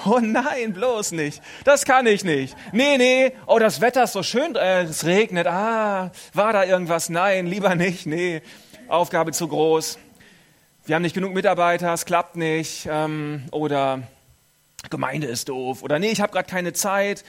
Oh 0.05 0.19
nein, 0.21 0.73
bloß 0.73 1.13
nicht. 1.13 1.41
Das 1.65 1.85
kann 1.85 2.07
ich 2.07 2.25
nicht. 2.25 2.57
Nee, 2.73 2.99
nee. 2.99 3.33
Oh, 3.47 3.59
das 3.59 3.81
Wetter 3.81 4.05
ist 4.05 4.13
so 4.13 4.23
schön. 4.23 4.57
Äh, 4.57 4.83
es 4.83 5.05
regnet. 5.05 5.47
Ah, 5.47 6.11
war 6.35 6.53
da 6.53 6.65
irgendwas? 6.65 7.09
Nein, 7.09 7.47
lieber 7.47 7.75
nicht. 7.75 8.07
Nee. 8.07 8.43
Aufgabe 8.89 9.33
zu 9.33 9.49
groß. 9.49 9.99
Wir 10.87 10.95
haben 10.95 11.03
nicht 11.03 11.15
genug 11.15 11.35
Mitarbeiter. 11.35 11.93
Es 11.93 12.05
klappt 12.05 12.37
nicht. 12.37 12.87
Ähm, 12.89 13.43
oder 13.51 14.03
Gemeinde 14.89 15.27
ist 15.27 15.49
doof. 15.49 15.83
Oder 15.83 15.99
nee, 15.99 16.13
ich 16.13 16.21
habe 16.21 16.33
gerade 16.33 16.49
keine 16.49 16.73
Zeit. 16.73 17.25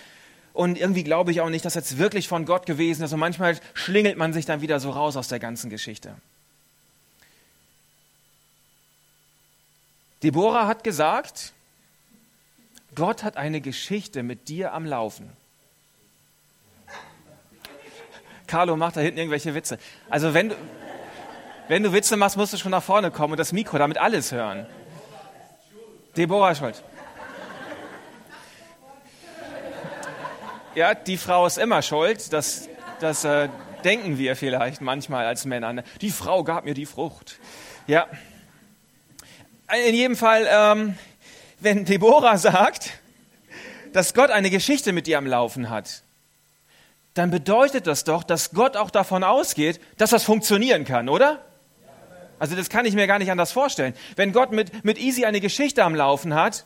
Und 0.53 0.77
irgendwie 0.77 1.03
glaube 1.03 1.31
ich 1.31 1.41
auch 1.41 1.49
nicht, 1.49 1.65
dass 1.65 1.73
jetzt 1.73 1.97
wirklich 1.97 2.27
von 2.27 2.45
Gott 2.45 2.67
gewesen 2.67 3.03
ist. 3.03 3.13
Und 3.13 3.19
manchmal 3.19 3.59
schlingelt 3.73 4.15
man 4.15 4.31
sich 4.31 4.45
dann 4.45 4.61
wieder 4.61 4.79
so 4.79 4.91
raus 4.91 5.17
aus 5.17 5.27
der 5.27 5.39
ganzen 5.39 5.71
Geschichte. 5.71 6.13
Deborah 10.21 10.67
hat 10.67 10.83
gesagt, 10.83 11.53
Gott 12.93 13.23
hat 13.23 13.37
eine 13.37 13.59
Geschichte 13.59 14.21
mit 14.21 14.49
dir 14.49 14.73
am 14.73 14.85
Laufen. 14.85 15.31
Carlo 18.45 18.77
macht 18.77 18.97
da 18.97 19.01
hinten 19.01 19.17
irgendwelche 19.17 19.55
Witze. 19.55 19.79
Also 20.09 20.35
wenn 20.35 20.49
du, 20.49 20.55
wenn 21.67 21.83
du 21.83 21.93
Witze 21.93 22.17
machst, 22.17 22.37
musst 22.37 22.53
du 22.53 22.57
schon 22.57 22.71
nach 22.71 22.83
vorne 22.83 23.11
kommen 23.11 23.33
und 23.33 23.37
das 23.37 23.51
Mikro, 23.51 23.77
damit 23.77 23.97
alles 23.97 24.31
hören. 24.31 24.65
Deborah 26.15 26.55
schuld. 26.55 26.83
Ja, 30.75 30.93
die 30.93 31.17
Frau 31.17 31.45
ist 31.45 31.57
immer 31.57 31.81
schuld. 31.81 32.31
Das, 32.33 32.69
das 32.99 33.23
äh, 33.23 33.49
denken 33.83 34.17
wir 34.17 34.35
vielleicht 34.35 34.81
manchmal 34.81 35.25
als 35.25 35.45
Männer. 35.45 35.83
Die 36.01 36.11
Frau 36.11 36.43
gab 36.43 36.65
mir 36.65 36.73
die 36.73 36.85
Frucht. 36.85 37.39
Ja. 37.87 38.07
In 39.87 39.95
jedem 39.95 40.15
Fall, 40.15 40.47
ähm, 40.49 40.97
wenn 41.59 41.85
Deborah 41.85 42.37
sagt, 42.37 42.91
dass 43.93 44.13
Gott 44.13 44.29
eine 44.29 44.49
Geschichte 44.49 44.93
mit 44.93 45.07
ihr 45.07 45.17
am 45.17 45.25
Laufen 45.25 45.69
hat, 45.69 46.03
dann 47.15 47.31
bedeutet 47.31 47.87
das 47.87 48.03
doch, 48.03 48.23
dass 48.23 48.51
Gott 48.51 48.77
auch 48.77 48.91
davon 48.91 49.23
ausgeht, 49.23 49.81
dass 49.97 50.11
das 50.11 50.23
funktionieren 50.23 50.85
kann, 50.85 51.09
oder? 51.09 51.46
Also 52.39 52.55
das 52.55 52.69
kann 52.69 52.85
ich 52.85 52.93
mir 52.93 53.07
gar 53.07 53.19
nicht 53.19 53.31
anders 53.31 53.51
vorstellen. 53.51 53.93
Wenn 54.15 54.31
Gott 54.31 54.51
mit, 54.51 54.83
mit 54.83 54.97
Easy 54.99 55.25
eine 55.25 55.41
Geschichte 55.41 55.83
am 55.83 55.95
Laufen 55.95 56.33
hat 56.33 56.65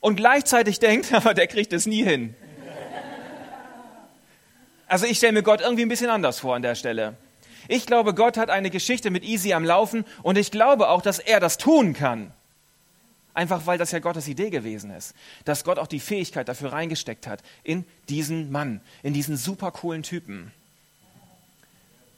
und 0.00 0.16
gleichzeitig 0.16 0.78
denkt, 0.78 1.12
aber 1.12 1.34
der 1.34 1.46
kriegt 1.46 1.72
es 1.72 1.86
nie 1.86 2.02
hin. 2.02 2.34
Also 4.86 5.06
ich 5.06 5.18
stelle 5.18 5.32
mir 5.32 5.42
Gott 5.42 5.60
irgendwie 5.60 5.82
ein 5.82 5.88
bisschen 5.88 6.10
anders 6.10 6.40
vor 6.40 6.54
an 6.54 6.62
der 6.62 6.74
Stelle. 6.74 7.16
Ich 7.68 7.86
glaube, 7.86 8.14
Gott 8.14 8.36
hat 8.36 8.50
eine 8.50 8.70
Geschichte 8.70 9.10
mit 9.10 9.24
Easy 9.24 9.54
am 9.54 9.64
Laufen 9.64 10.04
und 10.22 10.36
ich 10.36 10.50
glaube 10.50 10.88
auch, 10.88 11.00
dass 11.00 11.18
er 11.18 11.40
das 11.40 11.56
tun 11.56 11.94
kann. 11.94 12.32
Einfach 13.32 13.66
weil 13.66 13.78
das 13.78 13.90
ja 13.90 13.98
Gottes 13.98 14.28
Idee 14.28 14.50
gewesen 14.50 14.90
ist. 14.90 15.14
Dass 15.44 15.64
Gott 15.64 15.78
auch 15.78 15.88
die 15.88 15.98
Fähigkeit 15.98 16.48
dafür 16.48 16.72
reingesteckt 16.72 17.26
hat 17.26 17.42
in 17.64 17.84
diesen 18.08 18.52
Mann, 18.52 18.80
in 19.02 19.12
diesen 19.12 19.36
super 19.36 19.72
coolen 19.72 20.02
Typen. 20.02 20.52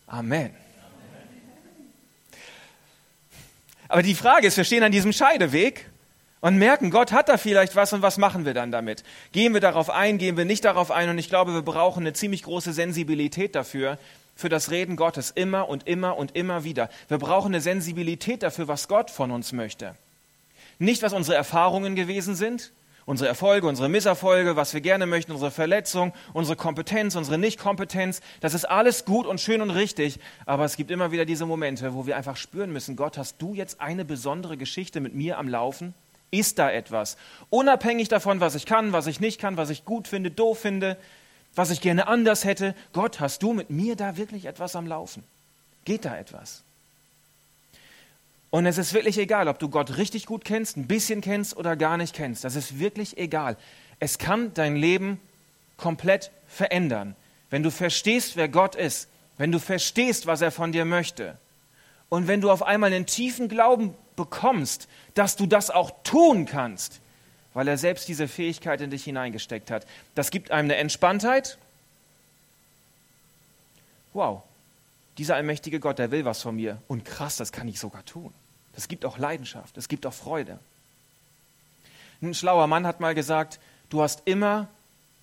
Amen. 0.06 0.54
Aber 3.88 4.02
die 4.02 4.14
Frage 4.14 4.46
ist, 4.46 4.56
wir 4.56 4.64
stehen 4.64 4.82
an 4.82 4.92
diesem 4.92 5.12
Scheideweg 5.12 5.86
und 6.40 6.56
merken, 6.58 6.90
Gott 6.90 7.12
hat 7.12 7.28
da 7.28 7.36
vielleicht 7.38 7.76
was 7.76 7.92
und 7.92 8.02
was 8.02 8.18
machen 8.18 8.44
wir 8.44 8.54
dann 8.54 8.70
damit? 8.70 9.04
Gehen 9.32 9.54
wir 9.54 9.60
darauf 9.60 9.90
ein, 9.90 10.18
gehen 10.18 10.36
wir 10.36 10.44
nicht 10.44 10.64
darauf 10.64 10.90
ein? 10.90 11.08
Und 11.08 11.18
ich 11.18 11.28
glaube, 11.28 11.54
wir 11.54 11.62
brauchen 11.62 12.02
eine 12.02 12.12
ziemlich 12.12 12.42
große 12.42 12.72
Sensibilität 12.72 13.54
dafür, 13.54 13.98
für 14.36 14.50
das 14.50 14.70
Reden 14.70 14.96
Gottes 14.96 15.30
immer 15.30 15.68
und 15.68 15.88
immer 15.88 16.18
und 16.18 16.36
immer 16.36 16.62
wieder. 16.62 16.90
Wir 17.08 17.18
brauchen 17.18 17.48
eine 17.48 17.62
Sensibilität 17.62 18.42
dafür, 18.42 18.68
was 18.68 18.86
Gott 18.86 19.10
von 19.10 19.30
uns 19.30 19.52
möchte. 19.52 19.94
Nicht, 20.78 21.02
was 21.02 21.14
unsere 21.14 21.36
Erfahrungen 21.36 21.96
gewesen 21.96 22.34
sind, 22.34 22.70
unsere 23.06 23.28
Erfolge, 23.28 23.66
unsere 23.66 23.88
Misserfolge, 23.88 24.56
was 24.56 24.74
wir 24.74 24.82
gerne 24.82 25.06
möchten, 25.06 25.32
unsere 25.32 25.50
Verletzung, 25.50 26.12
unsere 26.34 26.56
Kompetenz, 26.56 27.16
unsere 27.16 27.38
Nichtkompetenz. 27.38 28.20
Das 28.40 28.52
ist 28.52 28.66
alles 28.66 29.06
gut 29.06 29.26
und 29.26 29.40
schön 29.40 29.62
und 29.62 29.70
richtig. 29.70 30.18
Aber 30.44 30.64
es 30.64 30.76
gibt 30.76 30.90
immer 30.90 31.12
wieder 31.12 31.24
diese 31.24 31.46
Momente, 31.46 31.94
wo 31.94 32.06
wir 32.06 32.16
einfach 32.16 32.36
spüren 32.36 32.72
müssen, 32.72 32.96
Gott, 32.96 33.16
hast 33.16 33.40
du 33.40 33.54
jetzt 33.54 33.80
eine 33.80 34.04
besondere 34.04 34.56
Geschichte 34.58 35.00
mit 35.00 35.14
mir 35.14 35.38
am 35.38 35.48
Laufen? 35.48 35.94
ist 36.32 36.58
da 36.58 36.70
etwas. 36.70 37.16
Unabhängig 37.50 38.08
davon, 38.08 38.40
was 38.40 38.54
ich 38.56 38.66
kann, 38.66 38.92
was 38.92 39.06
ich 39.06 39.20
nicht 39.20 39.40
kann, 39.40 39.56
was 39.56 39.70
ich 39.70 39.84
gut 39.84 40.08
finde, 40.08 40.30
doof 40.30 40.58
finde, 40.58 40.96
was 41.54 41.70
ich 41.70 41.80
gerne 41.80 42.08
anders 42.08 42.44
hätte. 42.44 42.74
Gott, 42.92 43.20
hast 43.20 43.42
du 43.42 43.52
mit 43.52 43.70
mir 43.70 43.96
da 43.96 44.16
wirklich 44.16 44.46
etwas 44.46 44.76
am 44.76 44.86
Laufen? 44.86 45.22
Geht 45.84 46.04
da 46.04 46.16
etwas? 46.16 46.65
Und 48.56 48.64
es 48.64 48.78
ist 48.78 48.94
wirklich 48.94 49.18
egal, 49.18 49.48
ob 49.48 49.58
du 49.58 49.68
Gott 49.68 49.98
richtig 49.98 50.24
gut 50.24 50.42
kennst, 50.42 50.78
ein 50.78 50.86
bisschen 50.86 51.20
kennst 51.20 51.58
oder 51.58 51.76
gar 51.76 51.98
nicht 51.98 52.14
kennst. 52.14 52.42
Das 52.42 52.56
ist 52.56 52.78
wirklich 52.78 53.18
egal. 53.18 53.58
Es 54.00 54.16
kann 54.16 54.54
dein 54.54 54.76
Leben 54.76 55.20
komplett 55.76 56.30
verändern, 56.48 57.16
wenn 57.50 57.62
du 57.62 57.70
verstehst, 57.70 58.34
wer 58.34 58.48
Gott 58.48 58.74
ist, 58.74 59.08
wenn 59.36 59.52
du 59.52 59.58
verstehst, 59.58 60.26
was 60.26 60.40
er 60.40 60.52
von 60.52 60.72
dir 60.72 60.86
möchte 60.86 61.36
und 62.08 62.28
wenn 62.28 62.40
du 62.40 62.50
auf 62.50 62.62
einmal 62.62 62.94
einen 62.94 63.04
tiefen 63.04 63.50
Glauben 63.50 63.94
bekommst, 64.16 64.88
dass 65.12 65.36
du 65.36 65.44
das 65.44 65.68
auch 65.68 65.90
tun 66.02 66.46
kannst, 66.46 67.00
weil 67.52 67.68
er 67.68 67.76
selbst 67.76 68.08
diese 68.08 68.26
Fähigkeit 68.26 68.80
in 68.80 68.88
dich 68.88 69.04
hineingesteckt 69.04 69.70
hat. 69.70 69.86
Das 70.14 70.30
gibt 70.30 70.50
einem 70.50 70.70
eine 70.70 70.76
Entspanntheit. 70.76 71.58
Wow, 74.14 74.44
dieser 75.18 75.34
allmächtige 75.34 75.78
Gott, 75.78 75.98
der 75.98 76.10
will 76.10 76.24
was 76.24 76.40
von 76.40 76.56
mir. 76.56 76.80
Und 76.88 77.04
krass, 77.04 77.36
das 77.36 77.52
kann 77.52 77.68
ich 77.68 77.78
sogar 77.78 78.02
tun. 78.06 78.32
Das 78.76 78.88
gibt 78.88 79.06
auch 79.06 79.16
Leidenschaft, 79.18 79.76
es 79.78 79.88
gibt 79.88 80.06
auch 80.06 80.12
Freude. 80.12 80.58
Ein 82.20 82.34
schlauer 82.34 82.66
Mann 82.66 82.86
hat 82.86 83.00
mal 83.00 83.14
gesagt, 83.14 83.58
du 83.88 84.02
hast 84.02 84.22
immer 84.26 84.68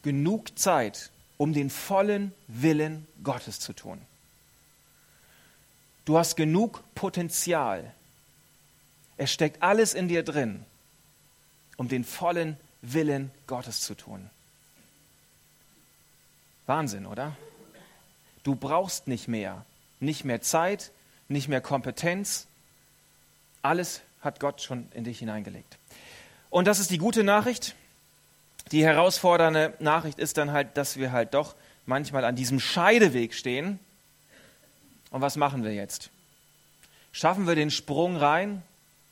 genug 0.01 0.57
Zeit, 0.57 1.11
um 1.37 1.53
den 1.53 1.69
vollen 1.69 2.33
Willen 2.47 3.07
Gottes 3.23 3.59
zu 3.59 3.73
tun. 3.73 4.01
Du 6.05 6.17
hast 6.17 6.35
genug 6.35 6.83
Potenzial. 6.95 7.93
Es 9.17 9.31
steckt 9.31 9.61
alles 9.61 9.93
in 9.93 10.07
dir 10.07 10.23
drin, 10.23 10.65
um 11.77 11.87
den 11.87 12.03
vollen 12.03 12.57
Willen 12.81 13.31
Gottes 13.45 13.81
zu 13.81 13.93
tun. 13.93 14.29
Wahnsinn, 16.65 17.05
oder? 17.05 17.37
Du 18.43 18.55
brauchst 18.55 19.07
nicht 19.07 19.27
mehr, 19.27 19.63
nicht 19.99 20.25
mehr 20.25 20.41
Zeit, 20.41 20.91
nicht 21.27 21.47
mehr 21.47 21.61
Kompetenz. 21.61 22.47
Alles 23.63 24.01
hat 24.21 24.39
Gott 24.39 24.61
schon 24.61 24.87
in 24.93 25.05
dich 25.05 25.19
hineingelegt. 25.19 25.79
Und 26.49 26.67
das 26.67 26.79
ist 26.79 26.91
die 26.91 26.97
gute 26.97 27.23
Nachricht. 27.23 27.75
Die 28.71 28.83
herausfordernde 28.83 29.73
Nachricht 29.79 30.19
ist 30.19 30.37
dann 30.37 30.51
halt, 30.51 30.77
dass 30.77 30.97
wir 30.97 31.11
halt 31.11 31.33
doch 31.33 31.55
manchmal 31.85 32.25
an 32.25 32.35
diesem 32.35 32.59
Scheideweg 32.59 33.33
stehen. 33.33 33.79
Und 35.11 35.21
was 35.21 35.35
machen 35.35 35.63
wir 35.63 35.73
jetzt? 35.73 36.09
Schaffen 37.11 37.47
wir 37.47 37.55
den 37.55 37.71
Sprung 37.71 38.17
rein 38.17 38.61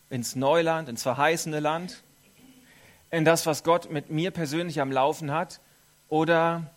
ins 0.09 0.35
Neuland, 0.35 0.89
ins 0.89 1.03
verheißene 1.03 1.59
Land, 1.59 2.03
in 3.09 3.25
das, 3.25 3.45
was 3.45 3.63
Gott 3.63 3.89
mit 3.89 4.09
mir 4.09 4.31
persönlich 4.31 4.81
am 4.81 4.91
Laufen 4.91 5.31
hat? 5.31 5.59
Oder 6.09 6.69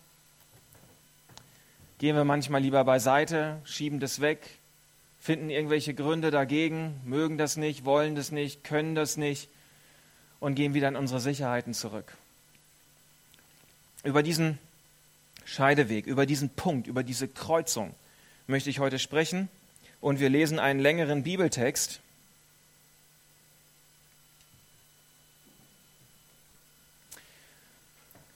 gehen 1.98 2.14
wir 2.14 2.24
manchmal 2.24 2.60
lieber 2.60 2.84
beiseite, 2.84 3.60
schieben 3.64 3.98
das 3.98 4.20
weg, 4.20 4.58
finden 5.24 5.48
irgendwelche 5.48 5.94
Gründe 5.94 6.30
dagegen, 6.30 7.00
mögen 7.06 7.38
das 7.38 7.56
nicht, 7.56 7.86
wollen 7.86 8.14
das 8.14 8.30
nicht, 8.30 8.62
können 8.62 8.94
das 8.94 9.16
nicht 9.16 9.48
und 10.38 10.54
gehen 10.54 10.74
wieder 10.74 10.88
in 10.88 10.96
unsere 10.96 11.18
Sicherheiten 11.18 11.72
zurück? 11.72 12.14
Über 14.02 14.22
diesen 14.22 14.58
Scheideweg, 15.46 16.04
über 16.04 16.26
diesen 16.26 16.50
Punkt, 16.50 16.88
über 16.88 17.02
diese 17.02 17.26
Kreuzung 17.26 17.94
möchte 18.48 18.68
ich 18.68 18.80
heute 18.80 18.98
sprechen. 18.98 19.48
Und 20.02 20.20
wir 20.20 20.28
lesen 20.28 20.58
einen 20.58 20.78
längeren 20.78 21.22
Bibeltext. 21.22 22.00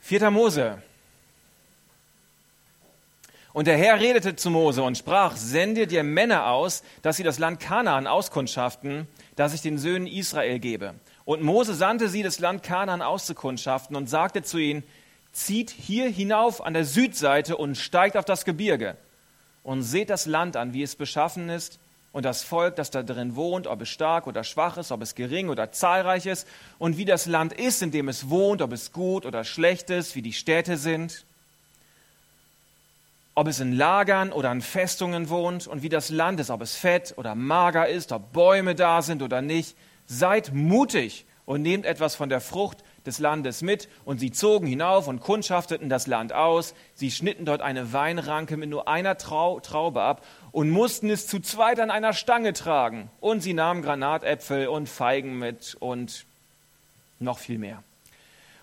Vierter 0.01 0.31
Mose. 0.31 0.83
Und 3.53 3.67
der 3.67 3.79
Herr 3.79 3.99
redete 3.99 4.37
zu 4.37 4.51
Mose 4.51 4.83
und 4.83 4.99
sprach, 4.99 5.37
sende 5.37 5.87
dir 5.87 6.03
Männer 6.03 6.51
aus, 6.51 6.83
dass 7.03 7.17
sie 7.17 7.23
das 7.23 7.39
Land 7.39 7.61
Kanaan 7.61 8.07
auskundschaften, 8.07 9.09
das 9.37 9.55
ich 9.55 9.63
den 9.63 9.79
Söhnen 9.79 10.07
Israel 10.07 10.59
gebe. 10.59 10.95
Und 11.25 11.43
Mose 11.43 11.75
sandte 11.75 12.09
sie, 12.09 12.23
das 12.23 12.39
Land 12.39 12.63
Kanaan 12.63 13.03
auszukundschaften 13.03 13.97
und 13.97 14.09
sagte 14.09 14.43
zu 14.43 14.59
ihnen, 14.59 14.83
zieht 15.33 15.71
hier 15.71 16.09
hinauf 16.09 16.65
an 16.65 16.75
der 16.75 16.85
Südseite 16.85 17.57
und 17.57 17.77
steigt 17.77 18.17
auf 18.17 18.25
das 18.25 18.45
Gebirge 18.45 18.97
und 19.63 19.83
seht 19.83 20.11
das 20.11 20.27
Land 20.27 20.57
an, 20.57 20.73
wie 20.73 20.83
es 20.83 20.97
beschaffen 20.97 21.49
ist 21.49 21.79
und 22.13 22.25
das 22.25 22.43
Volk, 22.43 22.77
das 22.77 22.91
da 22.91 23.03
drin 23.03 23.37
wohnt, 23.37 23.67
ob 23.67 23.83
es 23.83 23.89
stark 23.89 24.27
oder 24.27 24.43
schwach 24.43 24.79
ist, 24.79 24.91
ob 24.91 25.03
es 25.03 25.15
gering 25.15 25.49
oder 25.49 25.71
zahlreich 25.71 26.27
ist 26.27 26.49
und 26.79 26.97
wie 26.97 27.05
das 27.05 27.27
Land 27.27 27.53
ist, 27.53 27.83
in 27.83 27.91
dem 27.91 28.09
es 28.09 28.31
wohnt, 28.31 28.63
ob 28.63 28.73
es 28.73 28.93
gut 28.93 29.27
oder 29.27 29.45
schlecht 29.45 29.91
ist, 29.91 30.17
wie 30.17 30.23
die 30.23 30.33
Städte 30.33 30.77
sind, 30.77 31.27
ob 33.39 33.47
es 33.47 33.61
in 33.61 33.73
Lagern 33.73 34.33
oder 34.33 34.51
in 34.51 34.61
Festungen 34.61 35.29
wohnt 35.29 35.69
und 35.69 35.85
wie 35.85 35.89
das 35.89 36.11
Land 36.11 36.41
ist, 36.41 36.51
ob 36.51 36.61
es 36.61 36.75
fett 36.75 37.15
oder 37.17 37.37
mager 37.37 37.87
ist, 37.87 38.11
ob 38.11 38.33
Bäume 38.33 38.75
da 38.75 39.01
sind 39.01 39.23
oder 39.23 39.43
nicht. 39.43 39.77
Seid 40.09 40.53
mutig 40.53 41.25
und 41.47 41.63
nehmt 41.63 41.87
etwas 41.87 42.17
von 42.17 42.31
der 42.31 42.41
Frucht 42.41 42.79
des 43.07 43.21
Landes 43.21 43.63
mit, 43.63 43.89
und 44.05 44.19
sie 44.19 44.33
zogen 44.33 44.67
hinauf 44.67 45.07
und 45.07 45.21
kundschafteten 45.21 45.89
das 45.89 46.09
Land 46.09 46.33
aus. 46.33 46.75
Sie 46.95 47.13
schnitten 47.13 47.45
dort 47.45 47.61
eine 47.61 47.93
Weinranke 47.93 48.57
mit 48.57 48.71
nur 48.71 48.89
einer 48.89 49.17
Trau 49.19 49.61
Traube 49.61 50.03
ab 50.03 50.27
und 50.51 50.69
mussten 50.71 51.09
es 51.09 51.29
zu 51.29 51.39
zweit 51.39 51.79
an 51.79 51.93
einer 51.93 52.15
Stange 52.15 52.55
tragen. 52.55 53.09
Und 53.21 53.41
sie 53.45 53.55
nahmen 53.55 53.83
Granatäpfel 53.83 54.67
und 54.67 54.89
Feigen 54.89 55.39
mit 55.39 55.77
und 55.79 56.27
noch 57.21 57.39
viel 57.39 57.59
mehr. 57.59 57.85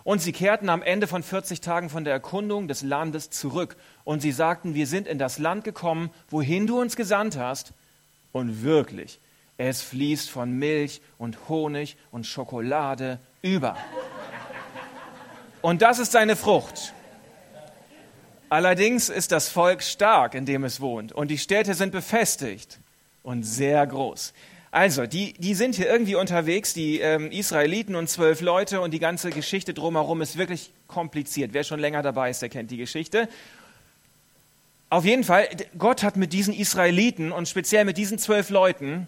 Und 0.05 0.21
sie 0.21 0.33
kehrten 0.33 0.69
am 0.69 0.83
Ende 0.83 1.07
von 1.07 1.23
40 1.23 1.61
Tagen 1.61 1.89
von 1.89 2.03
der 2.03 2.13
Erkundung 2.13 2.67
des 2.67 2.83
Landes 2.83 3.31
zurück. 3.31 3.75
Und 4.03 4.21
sie 4.21 4.31
sagten, 4.31 4.75
wir 4.75 4.85
sind 4.85 5.07
in 5.07 5.17
das 5.17 5.39
Land 5.39 5.63
gekommen, 5.63 6.11
wohin 6.29 6.67
du 6.67 6.79
uns 6.79 6.95
gesandt 6.95 7.37
hast. 7.37 7.73
Und 8.31 8.61
wirklich, 8.61 9.19
es 9.57 9.81
fließt 9.81 10.29
von 10.29 10.51
Milch 10.51 11.01
und 11.17 11.49
Honig 11.49 11.97
und 12.11 12.27
Schokolade 12.27 13.19
über. 13.41 13.77
Und 15.63 15.81
das 15.81 15.97
ist 15.97 16.11
seine 16.11 16.35
Frucht. 16.35 16.93
Allerdings 18.49 19.09
ist 19.09 19.31
das 19.31 19.49
Volk 19.49 19.81
stark, 19.81 20.35
in 20.35 20.45
dem 20.45 20.65
es 20.65 20.79
wohnt, 20.81 21.13
und 21.13 21.29
die 21.29 21.39
Städte 21.39 21.73
sind 21.73 21.91
befestigt 21.91 22.77
und 23.23 23.41
sehr 23.41 23.87
groß. 23.87 24.33
Also, 24.75 25.05
die, 25.05 25.31
die 25.37 25.53
sind 25.53 25.75
hier 25.75 25.89
irgendwie 25.89 26.15
unterwegs, 26.15 26.73
die 26.73 26.99
ähm, 26.99 27.31
Israeliten 27.31 27.95
und 27.95 28.09
zwölf 28.09 28.41
Leute, 28.41 28.81
und 28.81 28.91
die 28.91 28.99
ganze 28.99 29.29
Geschichte 29.29 29.73
drumherum 29.73 30.21
ist 30.21 30.37
wirklich 30.37 30.69
kompliziert. 30.87 31.53
Wer 31.53 31.63
schon 31.63 31.79
länger 31.79 32.01
dabei 32.01 32.29
ist, 32.29 32.41
der 32.41 32.49
kennt 32.49 32.71
die 32.71 32.75
Geschichte. 32.75 33.29
Auf 34.89 35.05
jeden 35.05 35.23
Fall, 35.23 35.47
Gott 35.77 36.03
hat 36.03 36.17
mit 36.17 36.33
diesen 36.33 36.53
Israeliten 36.53 37.31
und 37.31 37.47
speziell 37.47 37.85
mit 37.85 37.95
diesen 37.95 38.19
zwölf 38.19 38.49
Leuten 38.49 39.07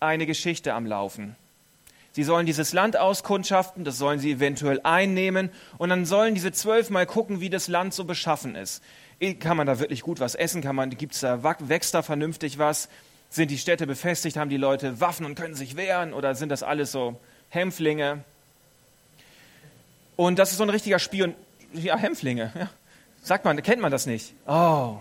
eine 0.00 0.24
Geschichte 0.24 0.72
am 0.72 0.86
Laufen. 0.86 1.36
Sie 2.12 2.22
sollen 2.22 2.46
dieses 2.46 2.72
Land 2.72 2.96
auskundschaften, 2.96 3.84
das 3.84 3.98
sollen 3.98 4.18
sie 4.18 4.32
eventuell 4.32 4.80
einnehmen 4.82 5.50
und 5.76 5.90
dann 5.90 6.06
sollen 6.06 6.34
diese 6.34 6.52
zwölf 6.52 6.88
mal 6.88 7.04
gucken, 7.04 7.42
wie 7.42 7.50
das 7.50 7.68
Land 7.68 7.92
so 7.92 8.04
beschaffen 8.04 8.54
ist. 8.54 8.82
Kann 9.40 9.58
man 9.58 9.66
da 9.66 9.78
wirklich 9.78 10.00
gut 10.00 10.20
was 10.20 10.34
essen? 10.34 10.62
Kann 10.62 10.74
man, 10.74 10.88
gibt's 10.88 11.20
da, 11.20 11.42
wächst 11.42 11.92
da 11.92 12.00
vernünftig 12.00 12.56
was? 12.56 12.88
Sind 13.32 13.50
die 13.50 13.56
Städte 13.56 13.86
befestigt? 13.86 14.36
Haben 14.36 14.50
die 14.50 14.58
Leute 14.58 15.00
Waffen 15.00 15.24
und 15.24 15.36
können 15.36 15.54
sich 15.54 15.74
wehren? 15.74 16.12
Oder 16.12 16.34
sind 16.34 16.50
das 16.50 16.62
alles 16.62 16.92
so 16.92 17.18
Hämpflinge? 17.48 18.22
Und 20.16 20.38
das 20.38 20.50
ist 20.50 20.58
so 20.58 20.64
ein 20.64 20.68
richtiger 20.68 20.98
Spion. 20.98 21.34
Ja, 21.72 21.96
Hämpflinge. 21.96 22.52
Ja. 22.54 22.68
Sagt 23.22 23.46
man, 23.46 23.62
kennt 23.62 23.80
man 23.80 23.90
das 23.90 24.04
nicht? 24.04 24.34
Oh. 24.46 24.98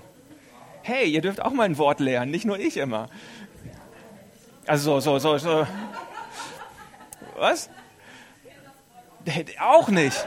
Hey, 0.81 1.09
ihr 1.09 1.19
dürft 1.19 1.41
auch 1.41 1.51
mal 1.51 1.63
ein 1.63 1.77
Wort 1.77 2.00
lernen, 2.00 2.31
nicht 2.31 2.45
nur 2.45 2.57
ich 2.57 2.77
immer. 2.77 3.09
Also 4.65 5.01
so, 5.01 5.19
so, 5.19 5.38
so, 5.38 5.38
so. 5.38 5.67
Was? 7.35 7.69
Auch 9.59 9.89
nicht. 9.89 10.25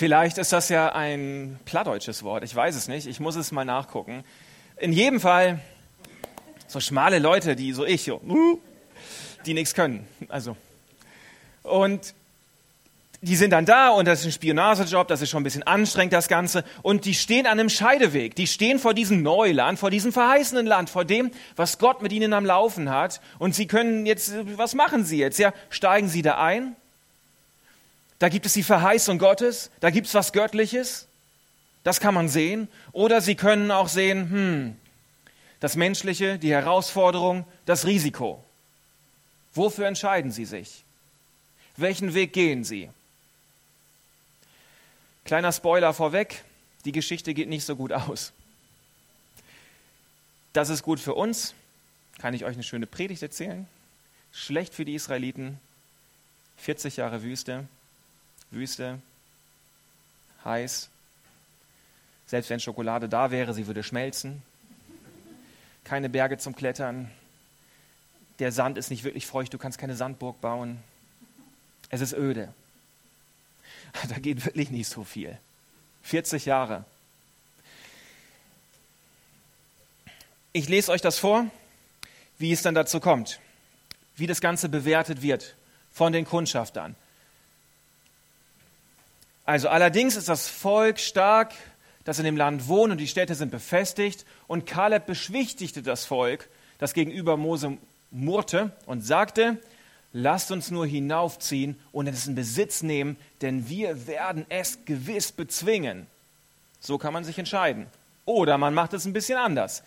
Vielleicht 0.00 0.38
ist 0.38 0.50
das 0.54 0.70
ja 0.70 0.94
ein 0.94 1.60
plattdeutsches 1.66 2.22
Wort, 2.22 2.42
ich 2.42 2.56
weiß 2.56 2.74
es 2.74 2.88
nicht, 2.88 3.06
ich 3.06 3.20
muss 3.20 3.36
es 3.36 3.52
mal 3.52 3.66
nachgucken. 3.66 4.24
In 4.78 4.94
jedem 4.94 5.20
Fall 5.20 5.60
so 6.68 6.80
schmale 6.80 7.18
Leute, 7.18 7.54
die 7.54 7.74
so 7.74 7.84
ich, 7.84 8.10
die 9.44 9.52
nichts 9.52 9.74
können. 9.74 10.08
Also. 10.30 10.56
Und 11.64 12.14
die 13.20 13.36
sind 13.36 13.50
dann 13.50 13.66
da 13.66 13.90
und 13.90 14.08
das 14.08 14.20
ist 14.20 14.24
ein 14.24 14.32
Spionagejob, 14.32 15.06
das 15.06 15.20
ist 15.20 15.28
schon 15.28 15.42
ein 15.42 15.44
bisschen 15.44 15.64
anstrengend, 15.64 16.14
das 16.14 16.28
Ganze. 16.28 16.64
Und 16.80 17.04
die 17.04 17.12
stehen 17.12 17.44
an 17.44 17.60
einem 17.60 17.68
Scheideweg. 17.68 18.34
Die 18.36 18.46
stehen 18.46 18.78
vor 18.78 18.94
diesem 18.94 19.22
Neuland, 19.22 19.78
vor 19.78 19.90
diesem 19.90 20.14
verheißenen 20.14 20.64
Land, 20.64 20.88
vor 20.88 21.04
dem, 21.04 21.30
was 21.56 21.76
Gott 21.76 22.00
mit 22.00 22.12
ihnen 22.12 22.32
am 22.32 22.46
Laufen 22.46 22.88
hat. 22.88 23.20
Und 23.38 23.54
sie 23.54 23.66
können 23.66 24.06
jetzt, 24.06 24.32
was 24.56 24.74
machen 24.74 25.04
sie 25.04 25.18
jetzt? 25.18 25.38
Ja, 25.38 25.52
steigen 25.68 26.08
sie 26.08 26.22
da 26.22 26.38
ein? 26.42 26.74
Da 28.20 28.28
gibt 28.28 28.44
es 28.46 28.52
die 28.52 28.62
Verheißung 28.62 29.18
Gottes, 29.18 29.70
da 29.80 29.90
gibt 29.90 30.06
es 30.06 30.14
was 30.14 30.32
Göttliches. 30.32 31.08
Das 31.82 32.00
kann 32.00 32.14
man 32.14 32.28
sehen. 32.28 32.68
Oder 32.92 33.22
sie 33.22 33.34
können 33.34 33.70
auch 33.70 33.88
sehen, 33.88 34.30
hm, 34.30 34.76
das 35.58 35.74
Menschliche, 35.74 36.38
die 36.38 36.52
Herausforderung, 36.52 37.46
das 37.64 37.86
Risiko. 37.86 38.44
Wofür 39.54 39.86
entscheiden 39.86 40.30
sie 40.30 40.44
sich? 40.44 40.84
Welchen 41.78 42.12
Weg 42.12 42.34
gehen 42.34 42.62
sie? 42.62 42.90
Kleiner 45.24 45.52
Spoiler 45.52 45.94
vorweg, 45.94 46.44
die 46.84 46.92
Geschichte 46.92 47.32
geht 47.32 47.48
nicht 47.48 47.64
so 47.64 47.74
gut 47.74 47.92
aus. 47.92 48.32
Das 50.52 50.68
ist 50.68 50.82
gut 50.82 51.00
für 51.00 51.14
uns, 51.14 51.54
kann 52.18 52.34
ich 52.34 52.44
euch 52.44 52.54
eine 52.54 52.64
schöne 52.64 52.86
Predigt 52.86 53.22
erzählen. 53.22 53.66
Schlecht 54.30 54.74
für 54.74 54.84
die 54.84 54.94
Israeliten, 54.94 55.58
40 56.58 56.98
Jahre 56.98 57.22
Wüste, 57.22 57.66
Wüste, 58.50 59.00
heiß. 60.44 60.88
Selbst 62.26 62.50
wenn 62.50 62.60
Schokolade 62.60 63.08
da 63.08 63.30
wäre, 63.30 63.54
sie 63.54 63.66
würde 63.66 63.82
schmelzen. 63.82 64.42
Keine 65.84 66.08
Berge 66.08 66.38
zum 66.38 66.54
Klettern. 66.54 67.10
Der 68.38 68.52
Sand 68.52 68.78
ist 68.78 68.90
nicht 68.90 69.04
wirklich 69.04 69.26
feucht, 69.26 69.52
du 69.52 69.58
kannst 69.58 69.78
keine 69.78 69.96
Sandburg 69.96 70.40
bauen. 70.40 70.82
Es 71.88 72.00
ist 72.00 72.12
öde. 72.12 72.52
Da 74.08 74.18
geht 74.20 74.44
wirklich 74.44 74.70
nicht 74.70 74.88
so 74.88 75.02
viel. 75.02 75.36
40 76.02 76.46
Jahre. 76.46 76.84
Ich 80.52 80.68
lese 80.68 80.92
euch 80.92 81.00
das 81.00 81.18
vor, 81.18 81.46
wie 82.38 82.52
es 82.52 82.62
dann 82.62 82.74
dazu 82.74 83.00
kommt, 83.00 83.40
wie 84.16 84.26
das 84.26 84.40
Ganze 84.40 84.68
bewertet 84.68 85.22
wird 85.22 85.56
von 85.92 86.12
den 86.12 86.24
Kundschaftern. 86.24 86.94
Also 89.44 89.68
allerdings 89.68 90.16
ist 90.16 90.28
das 90.28 90.48
Volk 90.48 90.98
stark, 90.98 91.52
das 92.04 92.18
in 92.18 92.24
dem 92.24 92.36
Land 92.36 92.68
wohnt 92.68 92.92
und 92.92 92.98
die 92.98 93.08
Städte 93.08 93.34
sind 93.34 93.50
befestigt. 93.50 94.24
Und 94.46 94.66
Kaleb 94.66 95.06
beschwichtigte 95.06 95.82
das 95.82 96.04
Volk, 96.04 96.48
das 96.78 96.94
gegenüber 96.94 97.36
Mose 97.36 97.78
murrte 98.10 98.72
und 98.86 99.02
sagte, 99.02 99.58
lasst 100.12 100.50
uns 100.50 100.70
nur 100.70 100.86
hinaufziehen 100.86 101.78
und 101.92 102.06
es 102.06 102.26
in 102.26 102.34
Besitz 102.34 102.82
nehmen, 102.82 103.16
denn 103.42 103.68
wir 103.68 104.06
werden 104.06 104.46
es 104.48 104.84
gewiss 104.84 105.32
bezwingen. 105.32 106.06
So 106.80 106.98
kann 106.98 107.12
man 107.12 107.24
sich 107.24 107.38
entscheiden. 107.38 107.86
Oder 108.24 108.58
man 108.58 108.74
macht 108.74 108.92
es 108.92 109.04
ein 109.04 109.12
bisschen 109.12 109.38
anders. 109.38 109.82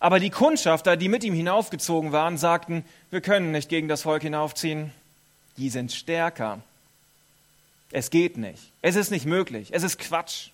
Aber 0.00 0.20
die 0.20 0.30
Kundschafter, 0.30 0.96
die 0.96 1.08
mit 1.08 1.24
ihm 1.24 1.34
hinaufgezogen 1.34 2.12
waren, 2.12 2.36
sagten, 2.36 2.84
wir 3.10 3.20
können 3.20 3.52
nicht 3.52 3.68
gegen 3.68 3.88
das 3.88 4.02
Volk 4.02 4.22
hinaufziehen. 4.22 4.92
Die 5.56 5.70
sind 5.70 5.92
stärker. 5.92 6.60
Es 7.94 8.10
geht 8.10 8.36
nicht. 8.38 8.72
Es 8.82 8.96
ist 8.96 9.12
nicht 9.12 9.24
möglich. 9.24 9.68
Es 9.70 9.84
ist 9.84 10.00
Quatsch. 10.00 10.48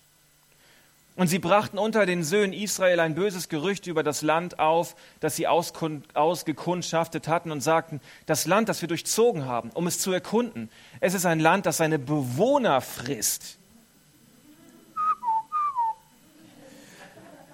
Und 1.15 1.27
sie 1.27 1.39
brachten 1.39 1.79
unter 1.79 2.05
den 2.05 2.23
Söhnen 2.23 2.53
Israel 2.53 2.99
ein 2.99 3.15
böses 3.15 3.49
Gerücht 3.49 3.87
über 3.87 4.03
das 4.03 4.21
Land 4.21 4.59
auf, 4.59 4.95
das 5.21 5.37
sie 5.37 5.47
ausgekundschaftet 5.47 7.27
hatten 7.27 7.49
und 7.51 7.61
sagten, 7.61 7.99
das 8.27 8.45
Land, 8.45 8.69
das 8.69 8.81
wir 8.81 8.87
durchzogen 8.87 9.45
haben, 9.45 9.71
um 9.71 9.87
es 9.87 9.97
zu 9.97 10.11
erkunden, 10.11 10.69
es 10.99 11.15
ist 11.15 11.25
ein 11.25 11.39
Land, 11.39 11.65
das 11.65 11.77
seine 11.77 11.97
Bewohner 11.97 12.79
frisst. 12.79 13.57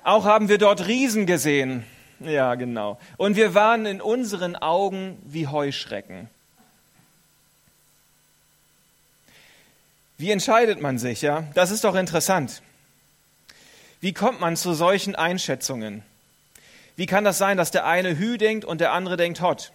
Auch 0.03 0.25
haben 0.25 0.50
wir 0.50 0.58
dort 0.58 0.86
Riesen 0.86 1.25
gesehen. 1.25 1.86
Ja, 2.20 2.56
genau. 2.56 3.00
Und 3.15 3.38
wir 3.38 3.53
waren 3.56 3.86
in 3.86 4.01
unseren 4.01 4.58
Augen 4.58 5.17
wie 5.24 5.48
Heuschrecken. 5.48 6.29
Wie 10.18 10.32
entscheidet 10.32 10.82
man 10.82 10.98
sich, 10.98 11.22
ja? 11.22 11.48
Das 11.54 11.72
ist 11.72 11.84
doch 11.84 11.96
interessant. 11.96 12.62
Wie 14.02 14.14
kommt 14.14 14.40
man 14.40 14.56
zu 14.56 14.74
solchen 14.74 15.16
Einschätzungen? 15.16 16.04
Wie 16.96 17.06
kann 17.06 17.24
das 17.24 17.38
sein, 17.38 17.58
dass 17.58 17.72
der 17.72 17.86
eine 17.86 18.18
Hü 18.18 18.38
denkt 18.38 18.66
und 18.66 18.82
der 18.82 18.92
andere 18.92 19.18
denkt 19.18 19.42
Hot? 19.42 19.72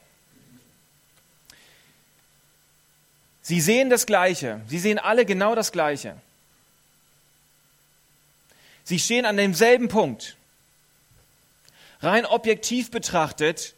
Sie 3.43 3.61
sehen 3.61 3.91
das 3.91 4.07
Gleiche. 4.07 4.61
Sie 4.69 4.79
sehen 4.79 4.99
alle 4.99 5.25
genau 5.25 5.55
das 5.55 5.73
Gleiche. 5.73 6.17
Sie 8.85 8.99
stehen 8.99 9.25
an 9.25 9.37
demselben 9.37 9.89
Punkt. 9.89 10.37
Rein 12.01 12.27
objektiv 12.27 12.91
betrachtet 12.91 13.75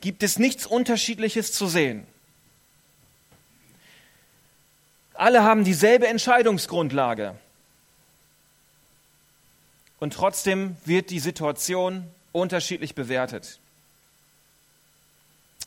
gibt 0.00 0.22
es 0.22 0.38
nichts 0.38 0.66
Unterschiedliches 0.66 1.52
zu 1.52 1.66
sehen. 1.66 2.06
Alle 5.18 5.42
haben 5.42 5.64
dieselbe 5.64 6.06
Entscheidungsgrundlage. 6.06 7.34
Und 9.98 10.12
trotzdem 10.12 10.76
wird 10.84 11.10
die 11.10 11.18
Situation 11.18 12.08
unterschiedlich 12.30 12.94
bewertet. 12.94 13.58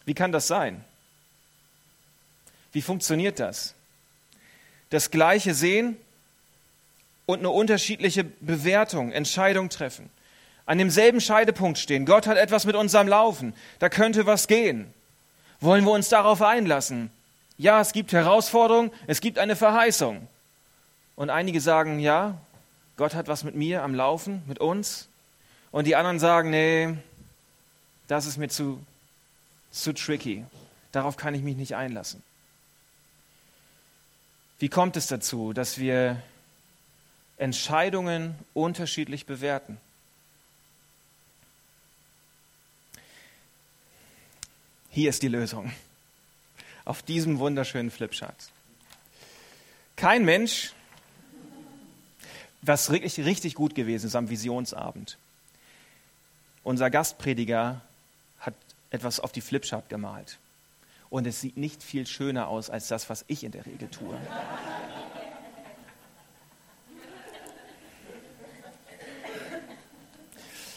Wie 0.06 0.14
kann 0.14 0.32
das 0.32 0.48
sein? 0.48 0.86
Wie 2.72 2.82
funktioniert 2.82 3.42
das? 3.42 3.76
Das 4.90 5.12
gleiche 5.12 5.54
sehen 5.54 5.98
und 7.26 7.40
eine 7.40 7.50
unterschiedliche 7.50 8.24
Bewertung, 8.24 9.12
Entscheidung 9.12 9.68
treffen. 9.68 10.10
An 10.66 10.78
demselben 10.78 11.20
Scheidepunkt 11.20 11.78
stehen. 11.78 12.06
Gott 12.06 12.26
hat 12.26 12.38
etwas 12.38 12.64
mit 12.64 12.78
unserem 12.78 13.10
Laufen. 13.10 13.54
Da 13.80 13.90
könnte 13.90 14.26
was 14.26 14.48
gehen. 14.48 14.94
Wollen 15.60 15.84
wir 15.84 15.92
uns 15.92 16.08
darauf 16.08 16.42
einlassen? 16.42 17.12
Ja, 17.62 17.80
es 17.80 17.94
gibt 17.94 18.12
Herausforderungen, 18.12 18.90
es 19.06 19.22
gibt 19.22 19.38
eine 19.38 19.56
Verheißung. 19.56 20.28
Und 21.16 21.30
einige 21.30 21.62
sagen, 21.62 22.00
ja, 22.00 22.42
Gott 22.98 23.14
hat 23.14 23.28
was 23.28 23.44
mit 23.44 23.54
mir 23.54 23.84
am 23.84 23.94
Laufen, 23.94 24.42
mit 24.48 24.58
uns. 24.58 25.08
Und 25.70 25.86
die 25.86 25.96
anderen 25.96 26.18
sagen, 26.18 26.50
nee, 26.50 26.98
das 28.08 28.26
ist 28.26 28.38
mir 28.38 28.48
zu, 28.50 28.84
zu 29.70 29.94
tricky. 29.94 30.44
Darauf 30.92 31.18
kann 31.18 31.36
ich 31.36 31.44
mich 31.44 31.56
nicht 31.56 31.76
einlassen. 31.76 32.24
Wie 34.58 34.70
kommt 34.70 34.98
es 34.98 35.06
dazu, 35.06 35.54
dass 35.54 35.78
wir 35.78 36.20
Entscheidungen 37.38 38.34
unterschiedlich 38.56 39.28
bewerten? 39.28 39.78
Hier 44.90 45.12
ist 45.12 45.22
die 45.22 45.28
Lösung. 45.28 45.72
Auf 46.92 47.04
diesem 47.04 47.40
wunderschönen 47.40 47.90
Flipchart. 47.90 48.52
Kein 49.96 50.26
Mensch 50.26 50.74
was 52.62 52.92
richtig, 52.92 53.26
richtig 53.26 53.56
gut 53.56 53.76
gewesen 53.76 54.08
ist 54.08 54.16
am 54.18 54.30
Visionsabend. 54.30 55.18
Unser 56.66 56.90
Gastprediger 56.90 57.80
hat 58.42 58.56
etwas 58.90 59.22
auf 59.22 59.32
die 59.32 59.40
Flipchart 59.40 59.88
gemalt. 59.88 60.38
Und 61.10 61.26
es 61.28 61.40
sieht 61.40 61.56
nicht 61.56 61.82
viel 61.82 62.06
schöner 62.06 62.50
aus 62.50 62.70
als 62.70 62.90
das, 62.90 63.10
was 63.10 63.24
ich 63.30 63.46
in 63.46 63.54
der 63.54 63.66
Regel 63.66 63.88
tue. 63.88 64.20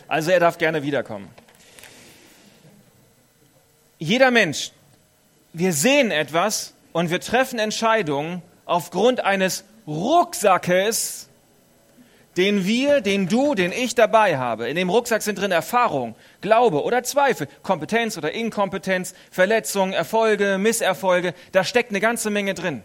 Also 0.06 0.30
er 0.30 0.38
darf 0.38 0.58
gerne 0.58 0.84
wiederkommen. 0.84 1.28
Jeder 3.98 4.30
Mensch, 4.30 4.70
wir 5.54 5.72
sehen 5.72 6.10
etwas 6.10 6.74
und 6.92 7.10
wir 7.10 7.20
treffen 7.20 7.58
Entscheidungen 7.58 8.42
aufgrund 8.66 9.20
eines 9.20 9.64
Rucksackes, 9.86 11.28
den 12.36 12.66
wir, 12.66 13.00
den 13.00 13.28
du, 13.28 13.54
den 13.54 13.70
ich 13.70 13.94
dabei 13.94 14.36
habe. 14.36 14.68
In 14.68 14.74
dem 14.74 14.90
Rucksack 14.90 15.22
sind 15.22 15.38
drin 15.38 15.52
Erfahrung, 15.52 16.16
Glaube 16.40 16.82
oder 16.82 17.04
Zweifel, 17.04 17.46
Kompetenz 17.62 18.18
oder 18.18 18.32
Inkompetenz, 18.32 19.14
Verletzungen, 19.30 19.92
Erfolge, 19.92 20.58
Misserfolge. 20.58 21.34
Da 21.52 21.62
steckt 21.62 21.90
eine 21.90 22.00
ganze 22.00 22.30
Menge 22.30 22.54
drin. 22.54 22.82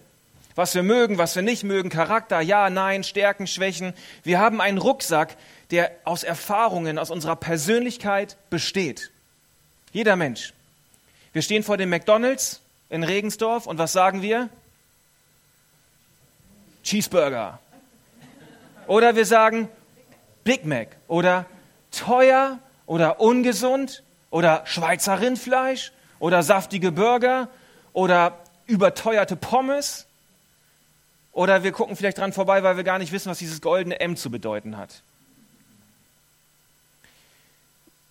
Was 0.53 0.75
wir 0.75 0.83
mögen, 0.83 1.17
was 1.17 1.35
wir 1.35 1.41
nicht 1.41 1.63
mögen, 1.63 1.89
Charakter, 1.89 2.39
ja, 2.41 2.69
nein, 2.69 3.03
Stärken, 3.03 3.47
Schwächen. 3.47 3.93
Wir 4.23 4.39
haben 4.39 4.61
einen 4.61 4.77
Rucksack, 4.77 5.37
der 5.71 5.91
aus 6.03 6.23
Erfahrungen, 6.23 6.99
aus 6.99 7.09
unserer 7.09 7.35
Persönlichkeit 7.35 8.37
besteht. 8.51 9.09
Jeder 9.91 10.15
Mensch. 10.15 10.53
Wir 11.33 11.41
stehen 11.41 11.63
vor 11.63 11.77
dem 11.77 11.89
McDonald's 11.89 12.61
in 12.89 13.03
Regensdorf 13.03 13.67
und 13.67 13.77
was 13.77 13.93
sagen 13.93 14.21
wir? 14.21 14.49
Cheeseburger. 16.83 17.59
Oder 18.87 19.15
wir 19.15 19.25
sagen 19.25 19.69
Big 20.43 20.65
Mac 20.65 20.95
oder 21.07 21.45
teuer 21.91 22.57
oder 22.87 23.19
ungesund 23.19 24.01
oder 24.31 24.65
Schweizer 24.65 25.21
Rindfleisch 25.21 25.91
oder 26.19 26.41
saftige 26.41 26.91
Burger 26.91 27.49
oder 27.93 28.37
überteuerte 28.65 29.35
Pommes. 29.35 30.07
Oder 31.31 31.63
wir 31.63 31.71
gucken 31.71 31.95
vielleicht 31.95 32.17
dran 32.17 32.33
vorbei, 32.33 32.63
weil 32.63 32.77
wir 32.77 32.83
gar 32.83 32.97
nicht 32.97 33.11
wissen, 33.11 33.29
was 33.29 33.37
dieses 33.37 33.61
goldene 33.61 33.99
M 33.99 34.15
zu 34.15 34.31
bedeuten 34.31 34.77
hat. 34.77 35.03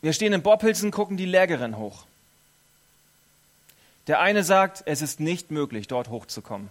Wir 0.01 0.13
stehen 0.13 0.33
in 0.33 0.43
Boppelsen, 0.43 0.93
gucken 0.93 1.17
die 1.17 1.27
Lägerin 1.27 1.77
hoch. 1.77 2.05
Der 4.09 4.21
eine 4.21 4.43
sagt, 4.43 4.83
es 4.87 5.03
ist 5.03 5.21
nicht 5.21 5.51
möglich, 5.51 5.87
dort 5.87 6.09
hochzukommen. 6.09 6.71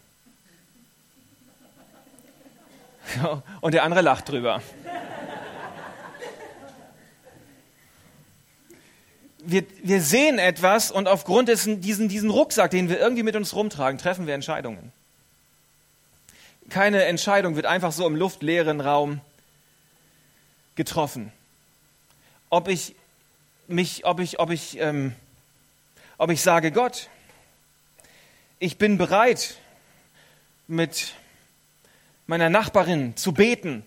Und 3.62 3.74
der 3.74 3.84
andere 3.84 4.02
lacht 4.02 4.28
drüber. 4.28 4.62
Wir, 9.38 9.64
wir 9.82 10.02
sehen 10.02 10.40
etwas 10.40 10.92
und 10.92 11.08
aufgrund 11.08 11.48
dessen, 11.48 11.80
diesen, 11.80 12.10
diesen 12.10 12.32
Rucksack, 12.32 12.72
den 12.72 12.90
wir 12.90 13.00
irgendwie 13.00 13.24
mit 13.24 13.36
uns 13.36 13.56
rumtragen, 13.56 13.98
treffen 13.98 14.28
wir 14.28 14.34
Entscheidungen. 14.34 14.92
Keine 16.70 17.06
Entscheidung 17.06 17.56
wird 17.56 17.66
einfach 17.66 17.94
so 17.94 18.06
im 18.08 18.16
luftleeren 18.16 18.82
Raum 18.82 19.22
getroffen. 20.76 21.32
Ob 22.50 22.68
ich 22.68 22.96
mich, 23.68 24.06
ob 24.06 24.20
ich, 24.20 24.40
ob 24.40 24.50
ich, 24.50 24.80
ähm, 24.80 25.14
ob 26.18 26.30
ich 26.30 26.42
sage, 26.42 26.72
Gott, 26.72 27.10
ich 28.60 28.78
bin 28.78 28.98
bereit, 28.98 29.56
mit 30.68 31.14
meiner 32.26 32.50
Nachbarin 32.50 33.16
zu 33.16 33.32
beten. 33.32 33.84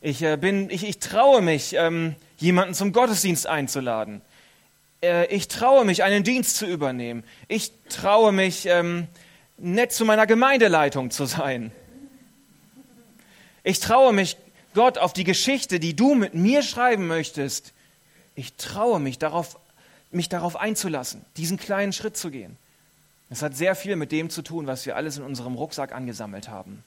Ich 0.00 0.22
äh, 0.22 0.36
bin, 0.36 0.68
ich, 0.68 0.84
ich 0.84 0.98
traue 0.98 1.42
mich, 1.42 1.74
ähm, 1.74 2.16
jemanden 2.38 2.74
zum 2.74 2.92
Gottesdienst 2.92 3.46
einzuladen. 3.46 4.20
Äh, 5.02 5.26
ich 5.26 5.48
traue 5.48 5.84
mich, 5.84 6.02
einen 6.02 6.24
Dienst 6.24 6.56
zu 6.56 6.66
übernehmen. 6.66 7.22
Ich 7.48 7.72
traue 7.88 8.32
mich, 8.32 8.66
ähm, 8.66 9.06
nett 9.58 9.92
zu 9.92 10.04
meiner 10.04 10.26
Gemeindeleitung 10.26 11.10
zu 11.10 11.24
sein. 11.24 11.70
Ich 13.62 13.78
traue 13.78 14.12
mich, 14.12 14.36
Gott, 14.74 14.98
auf 14.98 15.12
die 15.12 15.24
Geschichte, 15.24 15.78
die 15.78 15.94
du 15.94 16.14
mit 16.14 16.34
mir 16.34 16.62
schreiben 16.62 17.06
möchtest, 17.06 17.72
ich 18.34 18.54
traue 18.54 18.98
mich 18.98 19.18
darauf, 19.18 19.58
mich 20.10 20.28
darauf 20.28 20.56
einzulassen, 20.56 21.24
diesen 21.36 21.58
kleinen 21.58 21.92
Schritt 21.92 22.16
zu 22.16 22.30
gehen. 22.30 22.56
Es 23.32 23.40
hat 23.40 23.56
sehr 23.56 23.74
viel 23.74 23.96
mit 23.96 24.12
dem 24.12 24.28
zu 24.28 24.42
tun, 24.42 24.66
was 24.66 24.84
wir 24.84 24.94
alles 24.94 25.16
in 25.16 25.24
unserem 25.24 25.54
Rucksack 25.54 25.92
angesammelt 25.92 26.50
haben. 26.50 26.84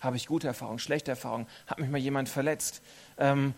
Habe 0.00 0.16
ich 0.16 0.28
gute 0.28 0.46
Erfahrungen, 0.46 0.78
schlechte 0.78 1.10
Erfahrungen? 1.10 1.48
Hat 1.66 1.80
mich 1.80 1.90
mal 1.90 1.98
jemand 1.98 2.28
verletzt? 2.28 2.82
Ähm, 3.18 3.52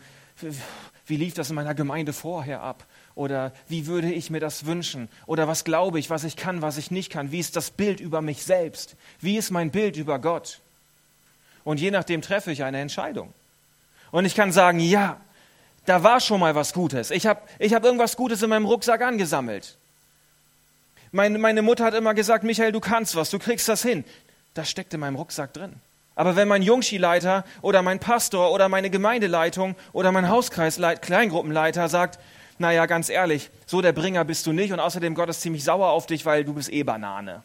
wie 1.07 1.17
lief 1.17 1.35
das 1.35 1.51
in 1.51 1.57
meiner 1.57 1.75
Gemeinde 1.75 2.15
vorher 2.15 2.63
ab? 2.63 2.87
Oder 3.15 3.53
wie 3.69 3.87
würde 3.87 4.11
ich 4.11 4.31
mir 4.31 4.41
das 4.41 4.65
wünschen? 4.65 5.11
Oder 5.27 5.49
was 5.49 5.65
glaube 5.65 5.99
ich, 5.99 6.09
was 6.09 6.25
ich 6.25 6.35
kann, 6.37 6.63
was 6.63 6.79
ich 6.79 6.91
nicht 6.91 7.13
kann? 7.13 7.31
Wie 7.31 7.41
ist 7.41 7.57
das 7.57 7.71
Bild 7.71 8.01
über 8.01 8.23
mich 8.23 8.43
selbst? 8.43 8.97
Wie 9.21 9.37
ist 9.37 9.51
mein 9.51 9.71
Bild 9.71 9.99
über 9.99 10.19
Gott? 10.19 10.61
Und 11.63 11.79
je 11.79 11.91
nachdem 11.91 12.23
treffe 12.23 12.53
ich 12.53 12.65
eine 12.65 12.81
Entscheidung. 12.81 13.35
Und 14.13 14.25
ich 14.25 14.35
kann 14.35 14.51
sagen, 14.51 14.81
ja, 14.81 15.21
da 15.85 16.03
war 16.05 16.21
schon 16.21 16.41
mal 16.41 16.55
was 16.55 16.73
Gutes. 16.73 17.11
Ich 17.11 17.27
habe 17.27 17.43
ich 17.59 17.75
hab 17.75 17.85
irgendwas 17.85 18.17
Gutes 18.17 18.43
in 18.43 18.49
meinem 18.49 18.65
Rucksack 18.65 19.03
angesammelt. 19.03 19.77
Meine, 21.13 21.39
meine 21.39 21.63
Mutter 21.63 21.85
hat 21.85 21.95
immer 21.95 22.15
gesagt, 22.15 22.45
Michael, 22.45 22.73
du 22.73 22.81
kannst 22.81 23.17
was, 23.17 23.31
du 23.31 23.39
kriegst 23.39 23.69
das 23.69 23.83
hin. 23.83 24.05
Das 24.55 24.71
steckt 24.71 24.95
in 24.95 25.01
meinem 25.01 25.17
Rucksack 25.17 25.53
drin. 25.53 25.75
Aber 26.15 26.37
wenn 26.37 26.49
mein 26.49 26.63
Jungschileiter 26.63 27.45
oder 27.63 27.83
mein 27.83 27.99
Pastor 27.99 28.53
oder 28.53 28.69
meine 28.69 28.91
Gemeindeleitung 28.91 29.75
oder 29.93 30.13
mein 30.13 30.29
Hauskreis 30.29 30.79
Kleingruppenleiter 31.01 31.89
sagt, 31.89 32.19
naja, 32.59 32.85
ganz 32.87 33.09
ehrlich, 33.09 33.51
so 33.67 33.81
der 33.81 33.93
Bringer 33.93 34.25
bist 34.25 34.47
du 34.47 34.53
nicht 34.53 34.73
und 34.73 34.81
außerdem 34.81 35.15
Gott 35.15 35.31
ist 35.31 35.41
ziemlich 35.41 35.65
sauer 35.65 35.91
auf 35.91 36.07
dich, 36.07 36.27
weil 36.27 36.45
du 36.45 36.53
bist 36.53 36.71
eh 36.71 36.83
Banane. 36.83 37.43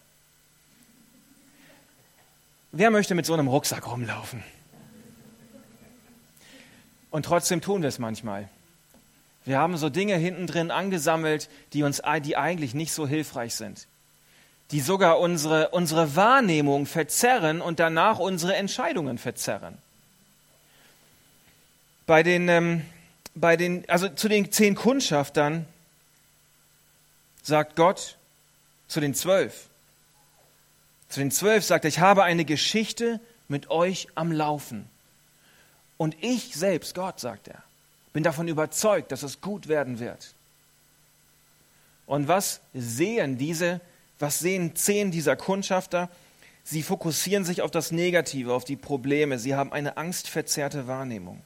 Wer 2.74 2.92
möchte 2.92 3.16
mit 3.16 3.26
so 3.26 3.34
einem 3.34 3.48
Rucksack 3.48 3.90
rumlaufen? 3.90 4.44
Und 7.12 7.24
trotzdem 7.24 7.62
tun 7.62 7.82
wir 7.82 7.88
es 7.88 7.98
manchmal. 7.98 8.50
Wir 9.46 9.60
haben 9.60 9.78
so 9.78 9.90
Dinge 9.90 10.16
hinten 10.16 10.48
drin 10.48 10.72
angesammelt, 10.72 11.50
die 11.74 11.84
uns, 11.84 12.02
die 12.24 12.36
eigentlich 12.36 12.74
nicht 12.74 12.92
so 12.92 13.08
hilfreich 13.08 13.54
sind, 13.54 13.88
die 14.72 14.82
sogar 14.82 15.20
unsere, 15.20 15.70
unsere 15.70 16.16
Wahrnehmung 16.16 16.88
verzerren 16.88 17.62
und 17.62 17.80
danach 17.80 18.18
unsere 18.18 18.56
Entscheidungen 18.56 19.20
verzerren. 19.20 19.78
Bei 22.08 22.24
den, 22.24 22.50
ähm, 22.50 22.86
bei 23.36 23.56
den, 23.56 23.88
also 23.88 24.10
zu 24.10 24.28
den 24.28 24.52
zehn 24.52 24.74
Kundschaftern 24.74 25.68
sagt 27.44 27.76
Gott 27.76 28.18
zu 28.88 29.00
den 29.00 29.14
zwölf, 29.14 29.68
zu 31.10 31.20
den 31.20 31.32
zwölf 31.32 31.64
sagt 31.64 31.86
er, 31.86 31.90
ich 31.90 32.00
habe 32.00 32.24
eine 32.24 32.46
Geschichte 32.46 33.20
mit 33.48 33.70
euch 33.70 34.08
am 34.16 34.32
Laufen. 34.32 34.90
Und 35.98 36.16
ich 36.22 36.56
selbst, 36.56 36.96
Gott, 36.96 37.20
sagt 37.20 37.48
er, 37.48 37.64
bin 38.16 38.24
davon 38.24 38.48
überzeugt, 38.48 39.12
dass 39.12 39.24
es 39.24 39.42
gut 39.42 39.68
werden 39.68 40.00
wird. 40.00 40.36
Und 42.06 42.30
was 42.30 42.62
sehen 42.74 43.38
diese, 43.38 43.82
was 44.20 44.40
sehen 44.40 44.74
zehn 44.74 45.12
dieser 45.12 45.36
Kundschafter? 45.36 46.10
Sie 46.64 46.82
fokussieren 46.82 47.44
sich 47.44 47.62
auf 47.62 47.72
das 47.72 47.92
Negative, 47.92 48.54
auf 48.54 48.64
die 48.64 48.78
Probleme. 48.78 49.38
Sie 49.38 49.54
haben 49.54 49.74
eine 49.74 49.98
angstverzerrte 49.98 50.88
Wahrnehmung. 50.88 51.42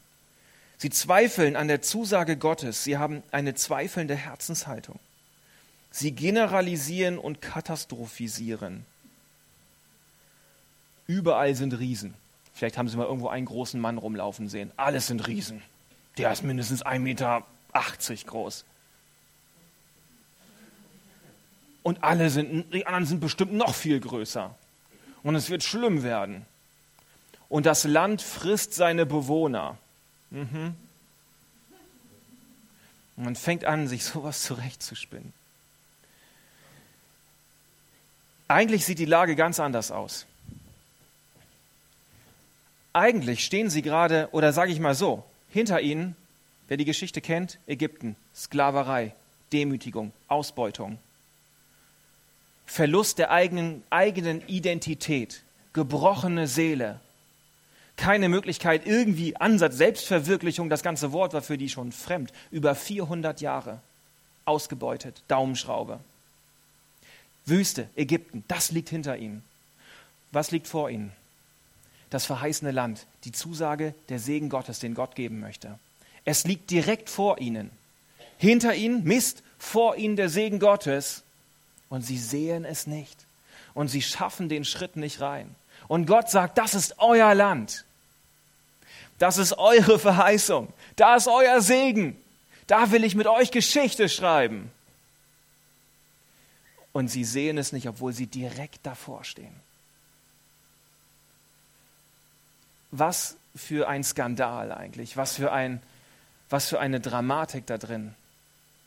Sie 0.78 0.92
zweifeln 0.92 1.56
an 1.56 1.70
der 1.70 1.82
Zusage 1.82 2.38
Gottes. 2.38 2.84
Sie 2.84 3.00
haben 3.00 3.24
eine 3.32 3.56
zweifelnde 3.56 4.14
Herzenshaltung. 4.14 5.00
Sie 5.90 6.12
generalisieren 6.12 7.18
und 7.18 7.42
katastrophisieren. 7.42 8.86
Überall 11.08 11.56
sind 11.56 11.80
Riesen. 11.80 12.14
Vielleicht 12.54 12.78
haben 12.78 12.88
Sie 12.88 12.96
mal 12.96 13.08
irgendwo 13.08 13.30
einen 13.30 13.48
großen 13.48 13.82
Mann 13.82 13.98
rumlaufen 13.98 14.50
sehen. 14.50 14.72
Alles 14.78 15.08
sind 15.08 15.28
Riesen. 15.28 15.64
Der 16.20 16.32
ist 16.32 16.44
mindestens 16.44 16.86
1,80 16.86 17.00
Meter 17.00 17.44
groß. 18.26 18.66
Und 21.82 22.04
alle 22.04 22.30
sind, 22.30 22.74
die 22.74 22.86
anderen 22.86 23.06
sind 23.06 23.20
bestimmt 23.20 23.54
noch 23.54 23.74
viel 23.74 24.00
größer. 24.00 24.54
Und 25.24 25.36
es 25.36 25.50
wird 25.50 25.64
schlimm 25.64 26.04
werden. 26.04 26.46
Und 27.48 27.66
das 27.66 27.84
Land 27.84 28.22
frisst 28.22 28.74
seine 28.74 29.06
Bewohner. 29.06 29.78
Mhm. 30.30 30.76
Man 33.16 33.36
fängt 33.36 33.66
an, 33.66 33.88
sich 33.88 34.04
sowas 34.04 34.44
zurechtzuspinnen. 34.44 35.34
Eigentlich 38.48 38.86
sieht 38.86 39.00
die 39.00 39.06
Lage 39.06 39.36
ganz 39.36 39.60
anders 39.60 39.92
aus 39.92 40.26
eigentlich 42.94 43.46
stehen 43.46 43.70
sie 43.70 43.82
gerade, 43.82 44.30
oder 44.32 44.54
sage 44.54 44.72
ich 44.72 44.80
mal 44.80 44.96
so, 44.96 45.24
hinter 45.50 45.82
ihnen, 45.82 46.16
wer 46.68 46.78
die 46.78 46.86
Geschichte 46.86 47.22
kennt, 47.22 47.60
Ägypten, 47.68 48.16
Sklaverei, 48.36 49.14
Demütigung, 49.52 50.12
Ausbeutung, 50.28 51.00
Verlust 52.66 53.18
der 53.18 53.32
eigenen, 53.32 53.84
eigenen 53.90 54.48
Identität, 54.48 55.44
gebrochene 55.74 56.48
Seele, 56.48 57.00
keine 57.98 58.30
Möglichkeit, 58.30 58.86
irgendwie 58.86 59.36
Ansatz, 59.36 59.78
Selbstverwirklichung, 59.78 60.70
das 60.70 60.84
ganze 60.84 61.12
Wort 61.12 61.34
war 61.34 61.42
für 61.42 61.58
die 61.58 61.68
schon 61.68 61.92
fremd, 61.92 62.32
über 62.50 62.74
400 62.76 63.42
Jahre 63.42 63.82
ausgebeutet, 64.46 65.22
Daumenschraube. 65.28 66.00
Wüste, 67.46 67.90
Ägypten, 67.96 68.44
das 68.48 68.72
liegt 68.72 68.90
hinter 68.90 69.18
ihnen. 69.18 69.44
Was 70.32 70.52
liegt 70.52 70.68
vor 70.68 70.90
ihnen? 70.90 71.12
Das 72.10 72.26
verheißene 72.26 72.72
Land, 72.72 73.06
die 73.24 73.32
Zusage, 73.32 73.94
der 74.10 74.20
Segen 74.20 74.50
Gottes, 74.50 74.80
den 74.80 74.96
Gott 74.96 75.16
geben 75.16 75.40
möchte. 75.40 75.78
Es 76.26 76.46
liegt 76.46 76.72
direkt 76.72 77.10
vor 77.10 77.40
ihnen. 77.40 77.70
Hinter 78.38 78.76
ihnen 78.76 79.04
Mist, 79.04 79.44
vor 79.58 79.96
ihnen 79.96 80.16
der 80.16 80.30
Segen 80.30 80.60
Gottes. 80.60 81.24
Und 81.90 82.04
sie 82.04 82.18
sehen 82.18 82.66
es 82.66 82.88
nicht. 82.88 83.26
Und 83.74 83.88
sie 83.90 84.02
schaffen 84.02 84.50
den 84.50 84.66
Schritt 84.66 84.96
nicht 84.96 85.22
rein. 85.22 85.56
Und 85.88 86.06
Gott 86.06 86.30
sagt, 86.30 86.58
das 86.58 86.74
ist 86.74 86.96
euer 87.00 87.34
Land. 87.36 87.86
Das 89.18 89.38
ist 89.38 89.54
eure 89.58 90.00
Verheißung. 90.00 90.72
Da 90.96 91.16
ist 91.16 91.28
euer 91.28 91.62
Segen. 91.62 92.16
Da 92.68 92.92
will 92.92 93.04
ich 93.04 93.16
mit 93.16 93.28
euch 93.28 93.52
Geschichte 93.52 94.08
schreiben. 94.10 94.72
Und 96.92 97.10
sie 97.10 97.24
sehen 97.24 97.58
es 97.58 97.72
nicht, 97.72 97.88
obwohl 97.88 98.14
sie 98.14 98.28
direkt 98.28 98.86
davor 98.86 99.24
stehen. 99.24 99.54
Was 102.92 103.38
für 103.56 103.88
ein 103.88 104.04
Skandal 104.04 104.72
eigentlich, 104.72 105.18
was 105.18 105.36
für, 105.36 105.52
ein, 105.52 105.82
was 106.50 106.70
für 106.70 106.80
eine 106.80 107.00
Dramatik 107.00 107.66
da 107.66 107.78
drin, 107.78 108.16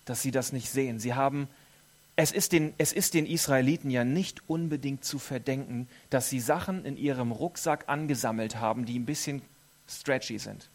dass 0.05 0.23
sie 0.23 0.31
das 0.31 0.53
nicht 0.53 0.71
sehen. 0.71 0.99
Sie 0.99 1.15
haben, 1.15 1.49
es 2.17 2.33
ist, 2.33 2.53
den, 2.53 2.75
es 2.79 2.93
ist 2.93 3.15
den 3.15 3.27
Israeliten 3.27 3.91
ja 3.91 4.05
nicht 4.05 4.49
unbedingt 4.49 5.05
zu 5.05 5.19
verdenken, 5.19 5.88
dass 6.11 6.31
sie 6.31 6.41
Sachen 6.41 6.85
in 6.85 6.97
ihrem 6.97 7.33
Rucksack 7.33 7.88
angesammelt 7.88 8.57
haben, 8.57 8.85
die 8.85 8.99
ein 8.99 9.07
bisschen 9.07 9.43
stretchy 9.88 10.38
sind. 10.38 10.69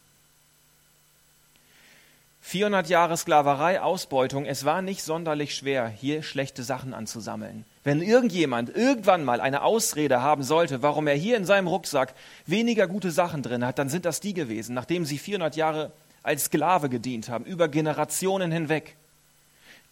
400 2.47 2.87
Jahre 2.87 3.17
Sklaverei, 3.17 3.81
Ausbeutung, 3.81 4.45
es 4.45 4.63
war 4.63 4.81
nicht 4.81 5.03
sonderlich 5.03 5.53
schwer, 5.53 5.89
hier 5.89 6.23
schlechte 6.23 6.63
Sachen 6.63 6.93
anzusammeln. 6.93 7.65
Wenn 7.83 8.01
irgendjemand 8.01 8.73
irgendwann 8.73 9.25
mal 9.25 9.41
eine 9.41 9.63
Ausrede 9.63 10.21
haben 10.21 10.43
sollte, 10.43 10.81
warum 10.81 11.07
er 11.07 11.15
hier 11.15 11.35
in 11.35 11.43
seinem 11.43 11.67
Rucksack 11.67 12.13
weniger 12.45 12.87
gute 12.87 13.11
Sachen 13.11 13.43
drin 13.43 13.65
hat, 13.65 13.79
dann 13.79 13.89
sind 13.89 14.05
das 14.05 14.21
die 14.21 14.33
gewesen, 14.33 14.73
nachdem 14.75 15.03
sie 15.03 15.17
400 15.17 15.57
Jahre 15.57 15.91
als 16.23 16.45
Sklave 16.45 16.87
gedient 16.87 17.27
haben, 17.27 17.43
über 17.43 17.67
Generationen 17.67 18.49
hinweg. 18.49 18.95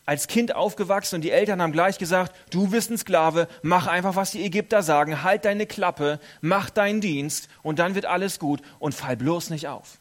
Als 0.06 0.28
Kind 0.28 0.56
aufgewachsen 0.56 1.16
und 1.16 1.24
die 1.24 1.32
Eltern 1.32 1.62
haben 1.62 1.74
gleich 1.74 1.98
gesagt, 1.98 2.34
du 2.52 2.70
bist 2.70 2.90
ein 2.90 2.98
Sklave, 2.98 3.50
mach 3.64 3.88
einfach, 3.88 4.16
was 4.16 4.32
die 4.32 4.46
Ägypter 4.46 4.82
sagen, 4.82 5.24
halt 5.24 5.44
deine 5.44 5.66
Klappe, 5.66 6.22
mach 6.40 6.70
deinen 6.70 7.02
Dienst 7.02 7.50
und 7.64 7.80
dann 7.80 7.96
wird 7.96 8.06
alles 8.06 8.40
gut 8.40 8.62
und 8.80 8.96
fall 8.96 9.18
bloß 9.18 9.50
nicht 9.50 9.68
auf. 9.68 9.98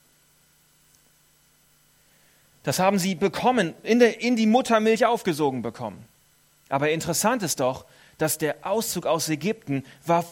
Das 2.64 2.79
haben 2.79 2.98
sie 2.98 3.14
bekommen, 3.14 3.74
in, 3.83 4.00
der, 4.00 4.20
in 4.20 4.37
die 4.37 4.46
Muttermilch 4.46 5.05
aufgesogen 5.07 5.62
bekommen. 5.62 6.05
Aber 6.70 6.90
interessant 6.90 7.42
ist 7.42 7.61
doch, 7.61 7.85
dass 8.18 8.38
der 8.38 8.66
Auszug 8.66 9.07
aus 9.07 9.29
Ägypten 9.29 9.85
war 10.07 10.24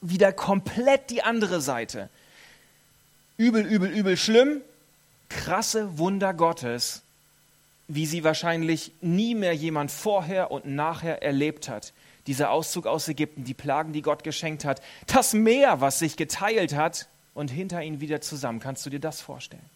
wieder 0.00 0.32
komplett 0.32 1.10
die 1.10 1.22
andere 1.22 1.60
Seite. 1.60 2.08
Übel, 3.36 3.66
übel, 3.66 3.90
übel, 3.90 4.16
schlimm. 4.16 4.60
Krasse 5.28 5.98
Wunder 5.98 6.32
Gottes, 6.32 7.02
wie 7.88 8.06
sie 8.06 8.22
wahrscheinlich 8.22 8.92
nie 9.00 9.34
mehr 9.34 9.54
jemand 9.54 9.90
vorher 9.90 10.52
und 10.52 10.66
nachher 10.66 11.22
erlebt 11.22 11.68
hat. 11.68 11.92
Dieser 12.28 12.50
Auszug 12.50 12.86
aus 12.86 13.08
Ägypten, 13.08 13.42
die 13.42 13.54
Plagen, 13.54 13.92
die 13.92 14.02
Gott 14.02 14.22
geschenkt 14.22 14.64
hat, 14.64 14.80
das 15.06 15.32
Meer, 15.32 15.80
was 15.80 15.98
sich 15.98 16.16
geteilt 16.16 16.74
hat 16.74 17.08
und 17.34 17.50
hinter 17.50 17.82
ihnen 17.82 18.00
wieder 18.00 18.20
zusammen. 18.20 18.60
Kannst 18.60 18.86
du 18.86 18.90
dir 18.90 19.00
das 19.00 19.20
vorstellen? 19.20 19.73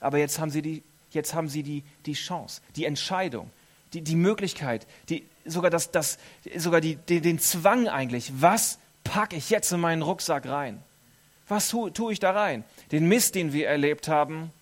Aber 0.00 0.18
jetzt 0.18 0.38
haben 0.38 0.50
sie 0.50 0.62
die, 0.62 0.82
jetzt 1.10 1.34
haben 1.34 1.48
sie 1.48 1.62
die, 1.62 1.84
die 2.06 2.14
Chance, 2.14 2.62
die 2.76 2.84
Entscheidung, 2.84 3.50
die, 3.92 4.02
die 4.02 4.16
Möglichkeit, 4.16 4.86
die, 5.08 5.26
sogar, 5.44 5.70
das, 5.70 5.90
das, 5.90 6.18
sogar 6.56 6.80
die, 6.80 6.96
die, 6.96 7.20
den 7.20 7.38
Zwang 7.38 7.88
eigentlich. 7.88 8.32
Was 8.40 8.78
packe 9.04 9.36
ich 9.36 9.50
jetzt 9.50 9.72
in 9.72 9.80
meinen 9.80 10.02
Rucksack 10.02 10.46
rein? 10.46 10.82
Was 11.48 11.68
tue, 11.68 11.92
tue 11.92 12.12
ich 12.12 12.20
da 12.20 12.30
rein? 12.30 12.64
Den 12.92 13.08
Mist, 13.08 13.34
den 13.34 13.52
wir 13.52 13.68
erlebt 13.68 14.08
haben, 14.08 14.52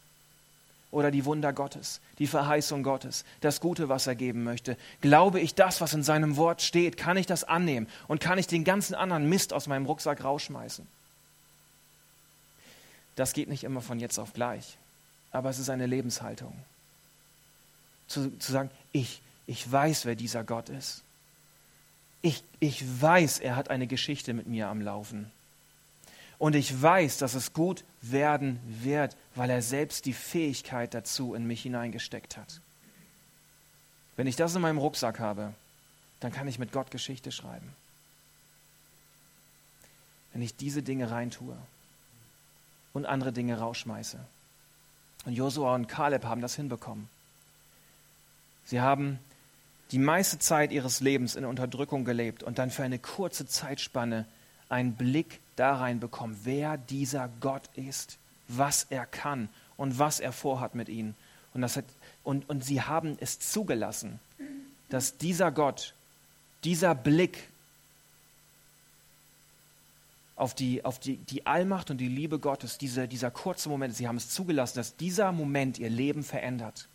oder 0.90 1.10
die 1.10 1.24
Wunder 1.24 1.52
Gottes, 1.52 2.00
die 2.18 2.26
Verheißung 2.26 2.82
Gottes, 2.82 3.24
das 3.40 3.60
Gute, 3.60 3.88
was 3.88 4.06
er 4.06 4.14
geben 4.14 4.42
möchte? 4.42 4.76
Glaube 5.00 5.40
ich 5.40 5.54
das, 5.54 5.80
was 5.80 5.92
in 5.92 6.02
seinem 6.02 6.36
Wort 6.36 6.62
steht? 6.62 6.96
Kann 6.96 7.16
ich 7.16 7.26
das 7.26 7.44
annehmen? 7.44 7.88
Und 8.06 8.20
kann 8.20 8.38
ich 8.38 8.46
den 8.46 8.64
ganzen 8.64 8.94
anderen 8.94 9.28
Mist 9.28 9.52
aus 9.52 9.66
meinem 9.66 9.86
Rucksack 9.86 10.24
rausschmeißen? 10.24 10.86
Das 13.16 13.32
geht 13.32 13.48
nicht 13.48 13.64
immer 13.64 13.82
von 13.82 14.00
jetzt 14.00 14.18
auf 14.18 14.32
gleich, 14.32 14.78
aber 15.32 15.50
es 15.50 15.58
ist 15.58 15.70
eine 15.70 15.86
Lebenshaltung. 15.86 16.54
Zu, 18.06 18.36
zu 18.38 18.52
sagen, 18.52 18.70
ich, 18.92 19.20
ich 19.46 19.70
weiß, 19.70 20.04
wer 20.04 20.14
dieser 20.14 20.44
Gott 20.44 20.68
ist. 20.68 21.02
Ich, 22.22 22.42
ich 22.58 22.82
weiß, 23.00 23.38
er 23.38 23.56
hat 23.56 23.70
eine 23.70 23.86
Geschichte 23.86 24.32
mit 24.32 24.46
mir 24.46 24.68
am 24.68 24.80
Laufen. 24.80 25.30
Und 26.38 26.54
ich 26.54 26.80
weiß, 26.80 27.18
dass 27.18 27.34
es 27.34 27.52
gut 27.52 27.84
werden 28.00 28.60
wird, 28.66 29.16
weil 29.34 29.50
er 29.50 29.62
selbst 29.62 30.04
die 30.04 30.12
Fähigkeit 30.12 30.94
dazu 30.94 31.34
in 31.34 31.46
mich 31.46 31.62
hineingesteckt 31.62 32.36
hat. 32.36 32.60
Wenn 34.16 34.26
ich 34.26 34.36
das 34.36 34.54
in 34.54 34.62
meinem 34.62 34.78
Rucksack 34.78 35.18
habe, 35.18 35.52
dann 36.20 36.32
kann 36.32 36.48
ich 36.48 36.58
mit 36.58 36.72
Gott 36.72 36.90
Geschichte 36.90 37.32
schreiben. 37.32 37.72
Wenn 40.32 40.42
ich 40.42 40.56
diese 40.56 40.82
Dinge 40.82 41.10
reintue 41.10 41.56
und 42.92 43.06
andere 43.06 43.32
Dinge 43.32 43.58
rausschmeiße. 43.58 44.18
Und 45.24 45.32
Josua 45.32 45.74
und 45.74 45.88
Kaleb 45.88 46.24
haben 46.24 46.40
das 46.40 46.54
hinbekommen. 46.54 47.08
Sie 48.64 48.80
haben 48.80 49.18
die 49.90 49.98
meiste 49.98 50.38
Zeit 50.38 50.72
ihres 50.72 51.00
Lebens 51.00 51.34
in 51.34 51.44
Unterdrückung 51.44 52.04
gelebt 52.04 52.42
und 52.42 52.58
dann 52.58 52.70
für 52.70 52.82
eine 52.82 52.98
kurze 52.98 53.46
Zeitspanne 53.46 54.26
einen 54.68 54.94
Blick 54.94 55.40
da 55.56 55.76
rein 55.76 56.00
bekommen, 56.00 56.38
wer 56.44 56.76
dieser 56.76 57.30
Gott 57.40 57.62
ist, 57.74 58.18
was 58.48 58.86
er 58.90 59.06
kann 59.06 59.48
und 59.76 59.98
was 59.98 60.20
er 60.20 60.32
vorhat 60.32 60.74
mit 60.74 60.88
ihnen. 60.88 61.14
Und, 61.54 61.62
das 61.62 61.76
hat, 61.76 61.84
und, 62.24 62.48
und 62.48 62.64
sie 62.64 62.82
haben 62.82 63.16
es 63.20 63.40
zugelassen, 63.40 64.20
dass 64.90 65.16
dieser 65.16 65.50
Gott, 65.50 65.94
dieser 66.64 66.94
Blick 66.94 67.48
auf 70.38 70.54
die, 70.54 70.84
auf 70.84 71.00
die, 71.00 71.16
die 71.16 71.46
Allmacht 71.46 71.90
und 71.90 71.98
die 71.98 72.08
Liebe 72.08 72.38
Gottes, 72.38 72.78
diese, 72.78 73.08
dieser 73.08 73.30
kurze 73.30 73.68
Moment, 73.68 73.96
sie 73.96 74.06
haben 74.06 74.16
es 74.16 74.30
zugelassen, 74.30 74.78
dass 74.78 74.96
dieser 74.96 75.32
Moment 75.32 75.78
ihr 75.78 75.90
Leben 75.90 76.22
verändert 76.22 76.86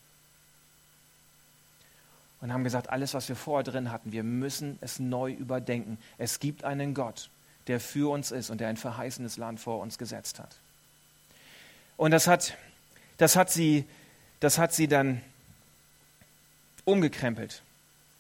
und 2.39 2.53
haben 2.53 2.63
gesagt, 2.63 2.89
alles, 2.89 3.13
was 3.13 3.27
wir 3.27 3.35
vorher 3.35 3.63
drin 3.63 3.91
hatten, 3.91 4.13
wir 4.13 4.23
müssen 4.23 4.77
es 4.79 4.99
neu 4.99 5.31
überdenken. 5.31 5.97
Es 6.17 6.39
gibt 6.39 6.63
einen 6.63 6.93
Gott, 6.93 7.29
der 7.67 7.81
für 7.81 8.11
uns 8.11 8.31
ist 8.31 8.49
und 8.49 8.61
der 8.61 8.69
ein 8.69 8.77
verheißenes 8.77 9.35
Land 9.35 9.59
vor 9.59 9.79
uns 9.81 9.97
gesetzt 9.97 10.39
hat. 10.39 10.55
Und 11.97 12.11
das 12.11 12.27
hat, 12.27 12.57
das 13.17 13.35
hat, 13.35 13.51
sie, 13.51 13.85
das 14.39 14.57
hat 14.57 14.73
sie 14.73 14.87
dann 14.87 15.21
umgekrempelt 16.85 17.61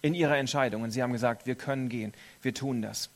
in 0.01 0.13
ihrer 0.13 0.37
Entscheidung. 0.37 0.83
Und 0.83 0.91
sie 0.91 1.01
haben 1.01 1.13
gesagt, 1.13 1.45
wir 1.45 1.55
können 1.55 1.87
gehen, 1.87 2.13
wir 2.41 2.53
tun 2.53 2.81
das. 2.81 3.09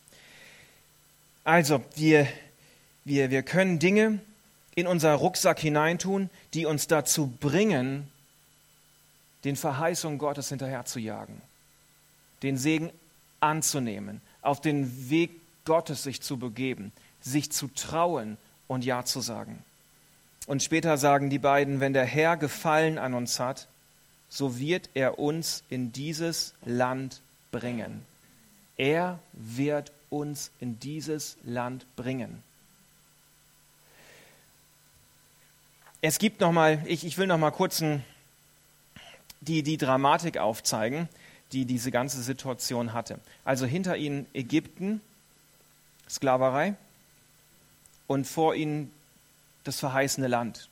Also, 1.47 1.81
wir, 1.95 2.27
wir, 3.05 3.31
wir 3.31 3.41
können 3.41 3.79
Dinge 3.79 4.19
in 4.75 4.85
unser 4.85 5.13
Rucksack 5.13 5.59
hineintun, 5.59 6.29
die 6.53 6.65
uns 6.65 6.87
dazu 6.87 7.27
bringen, 7.39 8.11
den 9.45 9.55
Verheißungen 9.55 10.17
Gottes 10.17 10.49
hinterherzujagen, 10.49 11.41
den 12.43 12.57
Segen 12.57 12.91
anzunehmen, 13.39 14.19
auf 14.41 14.59
den 14.59 15.09
Weg 15.09 15.39
Gottes 15.63 16.03
sich 16.03 16.21
zu 16.21 16.35
begeben, 16.35 16.91
sich 17.21 17.49
zu 17.49 17.69
trauen 17.69 18.35
und 18.67 18.83
Ja 18.83 19.05
zu 19.05 19.21
sagen. 19.21 19.63
Und 20.47 20.63
später 20.63 20.97
sagen 20.97 21.29
die 21.29 21.39
beiden, 21.39 21.79
wenn 21.79 21.93
der 21.93 22.03
Herr 22.03 22.35
Gefallen 22.35 22.97
an 22.97 23.13
uns 23.13 23.39
hat, 23.39 23.69
so 24.27 24.59
wird 24.59 24.89
er 24.95 25.17
uns 25.17 25.63
in 25.69 25.93
dieses 25.93 26.55
Land 26.65 27.21
bringen. 27.53 28.05
Er 28.75 29.19
wird 29.31 29.93
uns 30.09 30.51
in 30.59 30.79
dieses 30.79 31.37
Land 31.43 31.85
bringen. 31.95 32.43
Es 36.01 36.19
gibt 36.19 36.41
noch 36.41 36.51
mal, 36.51 36.81
ich, 36.85 37.05
ich 37.05 37.17
will 37.17 37.27
noch 37.27 37.37
mal 37.37 37.51
kurz 37.51 37.81
einen 37.81 38.03
die 39.41 39.63
die 39.63 39.77
Dramatik 39.77 40.37
aufzeigen, 40.37 41.09
die 41.51 41.65
diese 41.65 41.91
ganze 41.91 42.21
Situation 42.21 42.93
hatte. 42.93 43.19
Also 43.45 43.65
hinter 43.65 43.97
ihnen 43.97 44.25
Ägypten, 44.33 45.01
Sklaverei 46.09 46.75
und 48.07 48.25
vor 48.25 48.55
ihnen 48.55 48.91
das 49.63 49.79
verheißene 49.79 50.27
Land, 50.27 50.69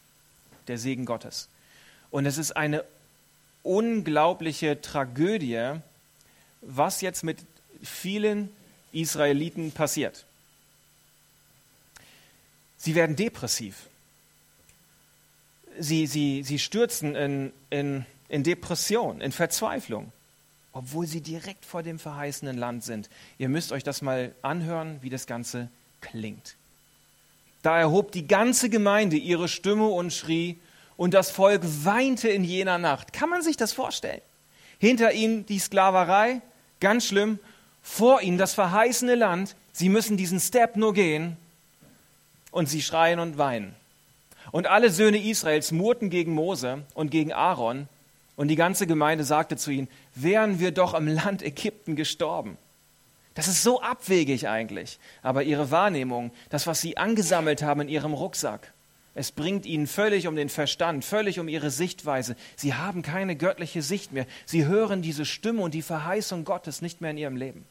der 0.67 0.77
Segen 0.77 1.05
Gottes. 1.05 1.49
Und 2.11 2.25
es 2.25 2.37
ist 2.37 2.55
eine 2.55 2.83
unglaubliche 3.63 4.81
Tragödie, 4.81 5.79
was 6.61 7.01
jetzt 7.01 7.23
mit 7.23 7.39
vielen 7.83 8.49
Israeliten 8.95 9.71
passiert. 9.71 10.25
Sie 12.77 12.95
werden 12.95 13.15
depressiv. 13.15 13.87
Sie, 15.77 16.07
sie, 16.07 16.43
sie 16.43 16.59
stürzen 16.59 17.15
in, 17.15 17.53
in 17.69 18.05
in 18.27 18.43
Depression, 18.43 19.21
in 19.21 19.31
Verzweiflung, 19.31 20.11
obwohl 20.73 21.07
sie 21.07 21.21
direkt 21.21 21.65
vor 21.65 21.83
dem 21.83 21.99
verheißenen 21.99 22.57
Land 22.57 22.83
sind. 22.83 23.09
Ihr 23.37 23.49
müsst 23.49 23.71
euch 23.71 23.83
das 23.83 24.01
mal 24.01 24.33
anhören, 24.41 24.97
wie 25.01 25.09
das 25.09 25.27
Ganze 25.27 25.69
klingt. 26.01 26.55
Da 27.61 27.79
erhob 27.79 28.11
die 28.11 28.27
ganze 28.27 28.69
Gemeinde 28.69 29.15
ihre 29.15 29.47
Stimme 29.47 29.87
und 29.87 30.13
schrie, 30.13 30.59
und 30.97 31.13
das 31.13 31.29
Volk 31.29 31.61
weinte 31.83 32.29
in 32.29 32.45
jener 32.45 32.77
Nacht. 32.77 33.11
Kann 33.11 33.29
man 33.29 33.41
sich 33.41 33.57
das 33.57 33.73
vorstellen? 33.73 34.21
Hinter 34.79 35.11
ihnen 35.11 35.45
die 35.45 35.59
Sklaverei, 35.59 36.41
ganz 36.79 37.07
schlimm, 37.07 37.37
vor 37.87 38.21
ihnen 38.21 38.39
das 38.39 38.55
verheißene 38.55 39.13
Land, 39.13 39.55
sie 39.71 39.89
müssen 39.89 40.17
diesen 40.17 40.39
Step 40.39 40.75
nur 40.75 40.95
gehen 40.95 41.37
und 42.49 42.67
sie 42.67 42.81
schreien 42.81 43.19
und 43.19 43.37
weinen. 43.37 43.75
Und 44.51 44.65
alle 44.65 44.89
Söhne 44.89 45.23
Israels 45.23 45.71
murrten 45.71 46.09
gegen 46.09 46.33
Mose 46.33 46.83
und 46.95 47.11
gegen 47.11 47.31
Aaron 47.31 47.87
und 48.35 48.47
die 48.47 48.55
ganze 48.55 48.87
Gemeinde 48.87 49.23
sagte 49.23 49.55
zu 49.55 49.69
ihnen, 49.69 49.87
wären 50.15 50.59
wir 50.59 50.71
doch 50.71 50.95
im 50.95 51.07
Land 51.07 51.43
Ägypten 51.43 51.95
gestorben. 51.95 52.57
Das 53.35 53.47
ist 53.47 53.61
so 53.61 53.81
abwegig 53.81 54.49
eigentlich. 54.49 54.97
Aber 55.21 55.43
ihre 55.43 55.69
Wahrnehmung, 55.69 56.31
das, 56.49 56.65
was 56.65 56.81
sie 56.81 56.97
angesammelt 56.97 57.61
haben 57.61 57.81
in 57.81 57.89
ihrem 57.89 58.13
Rucksack, 58.13 58.73
es 59.13 59.31
bringt 59.31 59.67
ihnen 59.67 59.85
völlig 59.85 60.27
um 60.27 60.35
den 60.35 60.49
Verstand, 60.49 61.05
völlig 61.05 61.39
um 61.39 61.47
ihre 61.47 61.69
Sichtweise. 61.69 62.35
Sie 62.55 62.73
haben 62.73 63.03
keine 63.03 63.35
göttliche 63.35 63.83
Sicht 63.83 64.11
mehr. 64.11 64.25
Sie 64.45 64.65
hören 64.65 65.03
diese 65.03 65.23
Stimme 65.23 65.61
und 65.61 65.75
die 65.75 65.83
Verheißung 65.83 66.45
Gottes 66.45 66.81
nicht 66.81 66.99
mehr 66.99 67.11
in 67.11 67.17
ihrem 67.17 67.37
Leben. 67.37 67.65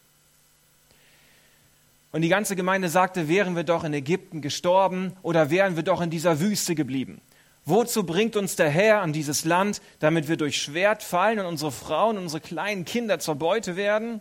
Und 2.14 2.22
die 2.22 2.28
ganze 2.28 2.54
Gemeinde 2.54 2.88
sagte, 2.88 3.28
wären 3.28 3.56
wir 3.56 3.64
doch 3.64 3.82
in 3.82 3.92
Ägypten 3.92 4.40
gestorben 4.40 5.16
oder 5.22 5.50
wären 5.50 5.74
wir 5.74 5.82
doch 5.82 6.00
in 6.00 6.10
dieser 6.10 6.38
Wüste 6.38 6.76
geblieben. 6.76 7.20
Wozu 7.64 8.04
bringt 8.04 8.36
uns 8.36 8.54
der 8.54 8.70
Herr 8.70 9.02
an 9.02 9.12
dieses 9.12 9.44
Land, 9.44 9.82
damit 9.98 10.28
wir 10.28 10.36
durch 10.36 10.62
Schwert 10.62 11.02
fallen 11.02 11.40
und 11.40 11.46
unsere 11.46 11.72
Frauen 11.72 12.16
und 12.16 12.22
unsere 12.22 12.40
kleinen 12.40 12.84
Kinder 12.84 13.18
zur 13.18 13.34
Beute 13.34 13.74
werden? 13.74 14.20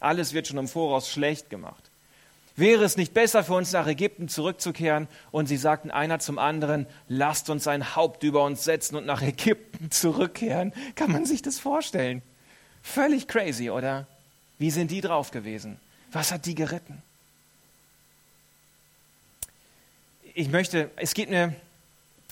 Alles 0.00 0.32
wird 0.32 0.48
schon 0.48 0.58
im 0.58 0.66
Voraus 0.66 1.08
schlecht 1.08 1.48
gemacht. 1.48 1.92
Wäre 2.56 2.82
es 2.82 2.96
nicht 2.96 3.14
besser 3.14 3.44
für 3.44 3.54
uns 3.54 3.70
nach 3.70 3.86
Ägypten 3.86 4.26
zurückzukehren? 4.26 5.06
Und 5.30 5.46
sie 5.46 5.58
sagten 5.58 5.92
einer 5.92 6.18
zum 6.18 6.40
anderen, 6.40 6.88
lasst 7.06 7.50
uns 7.50 7.68
ein 7.68 7.94
Haupt 7.94 8.24
über 8.24 8.42
uns 8.42 8.64
setzen 8.64 8.96
und 8.96 9.06
nach 9.06 9.22
Ägypten 9.22 9.92
zurückkehren. 9.92 10.72
Kann 10.96 11.12
man 11.12 11.24
sich 11.24 11.40
das 11.40 11.60
vorstellen? 11.60 12.22
Völlig 12.82 13.28
crazy, 13.28 13.70
oder? 13.70 14.08
Wie 14.58 14.72
sind 14.72 14.90
die 14.90 15.02
drauf 15.02 15.30
gewesen? 15.30 15.78
Was 16.10 16.32
hat 16.32 16.44
die 16.44 16.56
geritten? 16.56 17.00
Ich 20.38 20.50
möchte, 20.50 20.88
es 20.94 21.14
geht 21.14 21.30
mir 21.30 21.52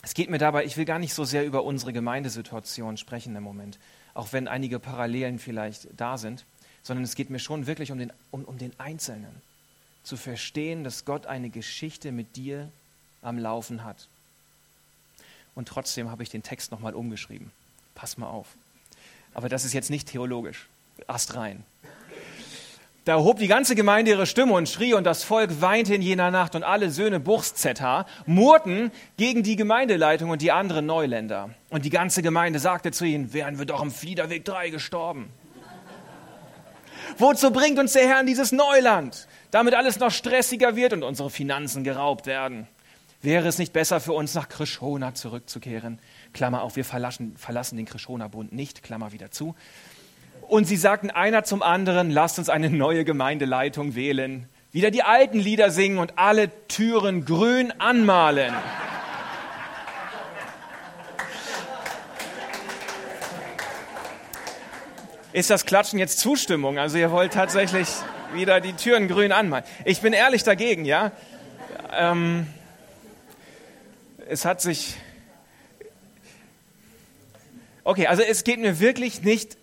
es 0.00 0.14
geht 0.14 0.30
mir 0.30 0.38
dabei, 0.38 0.64
ich 0.64 0.76
will 0.76 0.84
gar 0.84 1.00
nicht 1.00 1.12
so 1.12 1.24
sehr 1.24 1.44
über 1.44 1.64
unsere 1.64 1.92
Gemeindesituation 1.92 2.98
sprechen 2.98 3.34
im 3.34 3.42
Moment, 3.42 3.80
auch 4.14 4.32
wenn 4.32 4.46
einige 4.46 4.78
Parallelen 4.78 5.40
vielleicht 5.40 5.88
da 5.96 6.16
sind, 6.16 6.44
sondern 6.84 7.02
es 7.02 7.16
geht 7.16 7.30
mir 7.30 7.40
schon 7.40 7.66
wirklich 7.66 7.90
um 7.90 7.98
den, 7.98 8.12
um, 8.30 8.44
um 8.44 8.58
den 8.58 8.78
Einzelnen. 8.78 9.42
zu 10.04 10.16
verstehen, 10.16 10.84
dass 10.84 11.04
Gott 11.04 11.26
eine 11.26 11.50
Geschichte 11.50 12.12
mit 12.12 12.36
dir 12.36 12.70
am 13.22 13.38
Laufen 13.38 13.82
hat. 13.82 14.06
Und 15.56 15.66
trotzdem 15.66 16.08
habe 16.08 16.22
ich 16.22 16.28
den 16.28 16.44
Text 16.44 16.70
nochmal 16.70 16.94
umgeschrieben. 16.94 17.50
Pass 17.96 18.18
mal 18.18 18.28
auf. 18.28 18.54
Aber 19.34 19.48
das 19.48 19.64
ist 19.64 19.72
jetzt 19.72 19.90
nicht 19.90 20.06
theologisch. 20.06 20.68
Ast 21.08 21.34
rein. 21.34 21.64
Da 23.06 23.18
hob 23.18 23.38
die 23.38 23.46
ganze 23.46 23.76
Gemeinde 23.76 24.10
ihre 24.10 24.26
Stimme 24.26 24.54
und 24.54 24.68
schrie, 24.68 24.92
und 24.92 25.04
das 25.04 25.22
Volk 25.22 25.60
weinte 25.60 25.94
in 25.94 26.02
jener 26.02 26.32
Nacht, 26.32 26.56
und 26.56 26.64
alle 26.64 26.90
Söhne 26.90 27.20
Buchs 27.20 27.54
ZH 27.54 28.04
murrten 28.26 28.90
gegen 29.16 29.44
die 29.44 29.54
Gemeindeleitung 29.54 30.30
und 30.30 30.42
die 30.42 30.50
anderen 30.50 30.86
Neuländer. 30.86 31.50
Und 31.70 31.84
die 31.84 31.90
ganze 31.90 32.20
Gemeinde 32.20 32.58
sagte 32.58 32.90
zu 32.90 33.04
ihnen, 33.04 33.32
wären 33.32 33.60
wir 33.60 33.64
doch 33.64 33.80
im 33.80 33.92
Fliederweg 33.92 34.44
3 34.44 34.70
gestorben. 34.70 35.30
Wozu 37.16 37.52
bringt 37.52 37.78
uns 37.78 37.92
der 37.92 38.08
Herr 38.08 38.18
in 38.18 38.26
dieses 38.26 38.50
Neuland, 38.50 39.28
damit 39.52 39.74
alles 39.74 40.00
noch 40.00 40.10
stressiger 40.10 40.74
wird 40.74 40.92
und 40.92 41.04
unsere 41.04 41.30
Finanzen 41.30 41.84
geraubt 41.84 42.26
werden? 42.26 42.66
Wäre 43.22 43.46
es 43.46 43.58
nicht 43.58 43.72
besser 43.72 44.00
für 44.00 44.14
uns, 44.14 44.34
nach 44.34 44.48
Krishona 44.48 45.14
zurückzukehren? 45.14 46.00
Klammer 46.32 46.62
auf, 46.62 46.74
wir 46.74 46.84
verlassen, 46.84 47.36
verlassen 47.36 47.76
den 47.76 47.86
Krishona-Bund 47.86 48.52
nicht, 48.52 48.82
Klammer 48.82 49.12
wieder 49.12 49.30
zu. 49.30 49.54
Und 50.48 50.64
sie 50.64 50.76
sagten 50.76 51.11
einer 51.11 51.42
zum 51.42 51.62
anderen, 51.62 52.11
lasst 52.11 52.38
uns 52.38 52.48
eine 52.48 52.70
neue 52.70 53.04
Gemeindeleitung 53.04 53.94
wählen. 53.96 54.48
Wieder 54.70 54.90
die 54.90 55.02
alten 55.02 55.38
Lieder 55.38 55.70
singen 55.70 55.98
und 55.98 56.18
alle 56.18 56.50
Türen 56.68 57.24
grün 57.24 57.72
anmalen. 57.78 58.54
Ist 65.32 65.50
das 65.50 65.66
Klatschen 65.66 65.98
jetzt 65.98 66.18
Zustimmung? 66.20 66.78
Also 66.78 66.96
ihr 66.96 67.11
wollt 67.11 67.32
tatsächlich 67.32 67.88
wieder 68.32 68.61
die 68.61 68.72
Türen 68.72 69.09
grün 69.09 69.32
anmalen. 69.32 69.64
Ich 69.85 70.00
bin 70.00 70.12
ehrlich 70.12 70.44
dagegen, 70.44 70.85
ja. 70.85 71.12
Ähm, 71.92 72.46
es 74.28 74.44
hat 74.44 74.61
sich. 74.61 74.94
Okay, 77.82 78.06
also 78.06 78.22
es 78.22 78.44
geht 78.44 78.61
mir 78.61 78.80
wirklich 78.80 79.22
nicht 79.22 79.56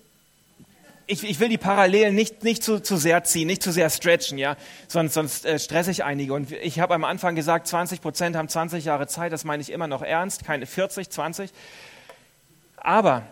ich, 1.08 1.24
ich 1.24 1.40
will 1.40 1.50
die 1.50 1.58
Parallelen 1.58 2.16
nicht, 2.16 2.44
nicht 2.44 2.64
zu, 2.64 2.80
zu 2.80 2.98
sehr 2.98 3.24
ziehen, 3.24 3.48
nicht 3.48 3.62
zu 3.62 3.72
sehr 3.72 3.90
stretchen, 3.90 4.38
ja, 4.38 4.56
sonst, 4.88 5.14
sonst 5.14 5.46
äh, 5.46 5.60
stresse 5.60 5.92
ich 5.92 6.04
einige. 6.04 6.34
Und 6.34 6.52
ich 6.52 6.80
habe 6.80 6.94
am 6.94 7.04
Anfang 7.04 7.36
gesagt, 7.36 7.68
20 7.68 8.02
Prozent 8.02 8.36
haben 8.36 8.48
20 8.48 8.86
Jahre 8.86 9.08
Zeit, 9.08 9.32
das 9.32 9.44
meine 9.44 9.62
ich 9.62 9.72
immer 9.72 9.88
noch 9.88 10.02
ernst, 10.02 10.46
keine 10.46 10.66
40, 10.66 11.10
20. 11.10 11.52
Aber 12.78 13.24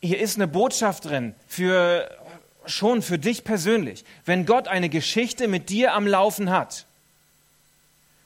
hier 0.00 0.20
ist 0.20 0.36
eine 0.36 0.48
Botschaft 0.48 1.04
drin 1.06 1.34
für 1.46 2.10
schon 2.64 3.02
für 3.02 3.18
dich 3.18 3.44
persönlich. 3.44 4.04
Wenn 4.24 4.46
Gott 4.46 4.68
eine 4.68 4.88
Geschichte 4.88 5.48
mit 5.48 5.68
dir 5.68 5.94
am 5.94 6.06
Laufen 6.06 6.50
hat, 6.50 6.86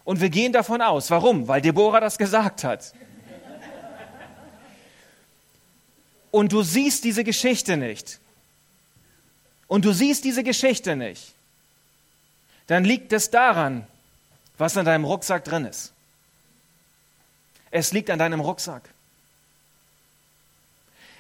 und 0.05 0.21
wir 0.21 0.31
gehen 0.31 0.53
davon 0.53 0.83
aus, 0.83 1.11
warum? 1.11 1.49
Weil 1.49 1.61
Deborah 1.61 1.99
das 1.99 2.17
gesagt 2.17 2.63
hat. 2.63 2.93
Und 6.31 6.53
du 6.53 6.63
siehst 6.63 7.03
diese 7.03 7.25
Geschichte 7.25 7.77
nicht 7.77 8.21
und 9.69 9.85
du 9.85 9.93
siehst 9.93 10.25
diese 10.25 10.43
Geschichte 10.43 10.97
nicht, 10.97 11.35
dann 12.67 12.85
liegt 12.85 13.13
es 13.13 13.31
daran, 13.31 13.87
was 14.59 14.77
in 14.77 14.85
deinem 14.85 15.05
Rucksack 15.05 15.45
drin 15.45 15.65
ist. 15.65 15.93
Es 17.71 17.93
liegt 17.93 18.11
an 18.11 18.19
deinem 18.19 18.41
Rucksack. 18.41 18.89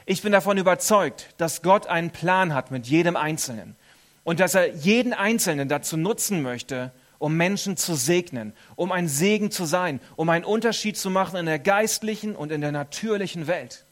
Ich 0.06 0.22
bin 0.22 0.32
davon 0.32 0.56
überzeugt, 0.58 1.28
dass 1.36 1.62
Gott 1.62 1.88
einen 1.88 2.10
Plan 2.10 2.54
hat 2.54 2.70
mit 2.70 2.86
jedem 2.86 3.16
Einzelnen 3.16 3.76
und 4.24 4.40
dass 4.40 4.54
er 4.54 4.74
jeden 4.74 5.12
Einzelnen 5.12 5.68
dazu 5.68 5.96
nutzen 5.96 6.42
möchte, 6.42 6.92
um 7.18 7.36
Menschen 7.36 7.76
zu 7.76 7.94
segnen, 7.94 8.52
um 8.76 8.92
ein 8.92 9.08
Segen 9.08 9.50
zu 9.50 9.64
sein, 9.64 10.00
um 10.14 10.28
einen 10.28 10.44
Unterschied 10.44 10.96
zu 10.96 11.10
machen 11.10 11.36
in 11.36 11.46
der 11.46 11.58
geistlichen 11.58 12.36
und 12.36 12.52
in 12.52 12.60
der 12.60 12.72
natürlichen 12.72 13.46
Welt. 13.46 13.84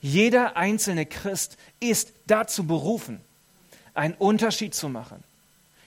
Jeder 0.00 0.56
einzelne 0.56 1.06
Christ 1.06 1.56
ist 1.80 2.12
dazu 2.26 2.66
berufen 2.66 3.20
einen 3.98 4.14
Unterschied 4.14 4.74
zu 4.74 4.88
machen. 4.88 5.22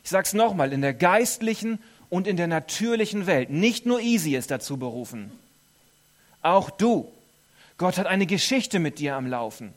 Ich 0.03 0.09
sage 0.09 0.25
es 0.25 0.33
nochmal, 0.33 0.73
in 0.73 0.81
der 0.81 0.93
geistlichen 0.93 1.79
und 2.09 2.27
in 2.27 2.37
der 2.37 2.47
natürlichen 2.47 3.25
Welt. 3.25 3.49
Nicht 3.49 3.85
nur 3.85 4.01
Easy 4.01 4.35
ist 4.35 4.51
dazu 4.51 4.77
berufen. 4.77 5.31
Auch 6.41 6.69
du. 6.69 7.11
Gott 7.77 7.97
hat 7.97 8.07
eine 8.07 8.25
Geschichte 8.25 8.79
mit 8.79 8.99
dir 8.99 9.15
am 9.15 9.27
Laufen. 9.27 9.73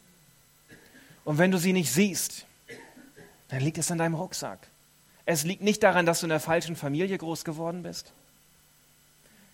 Und 1.24 1.38
wenn 1.38 1.50
du 1.50 1.58
sie 1.58 1.72
nicht 1.72 1.92
siehst, 1.92 2.44
dann 3.48 3.60
liegt 3.60 3.78
es 3.78 3.90
an 3.90 3.98
deinem 3.98 4.14
Rucksack. 4.14 4.58
Es 5.26 5.44
liegt 5.44 5.62
nicht 5.62 5.82
daran, 5.82 6.04
dass 6.04 6.20
du 6.20 6.26
in 6.26 6.30
der 6.30 6.40
falschen 6.40 6.76
Familie 6.76 7.16
groß 7.16 7.44
geworden 7.44 7.82
bist. 7.82 8.12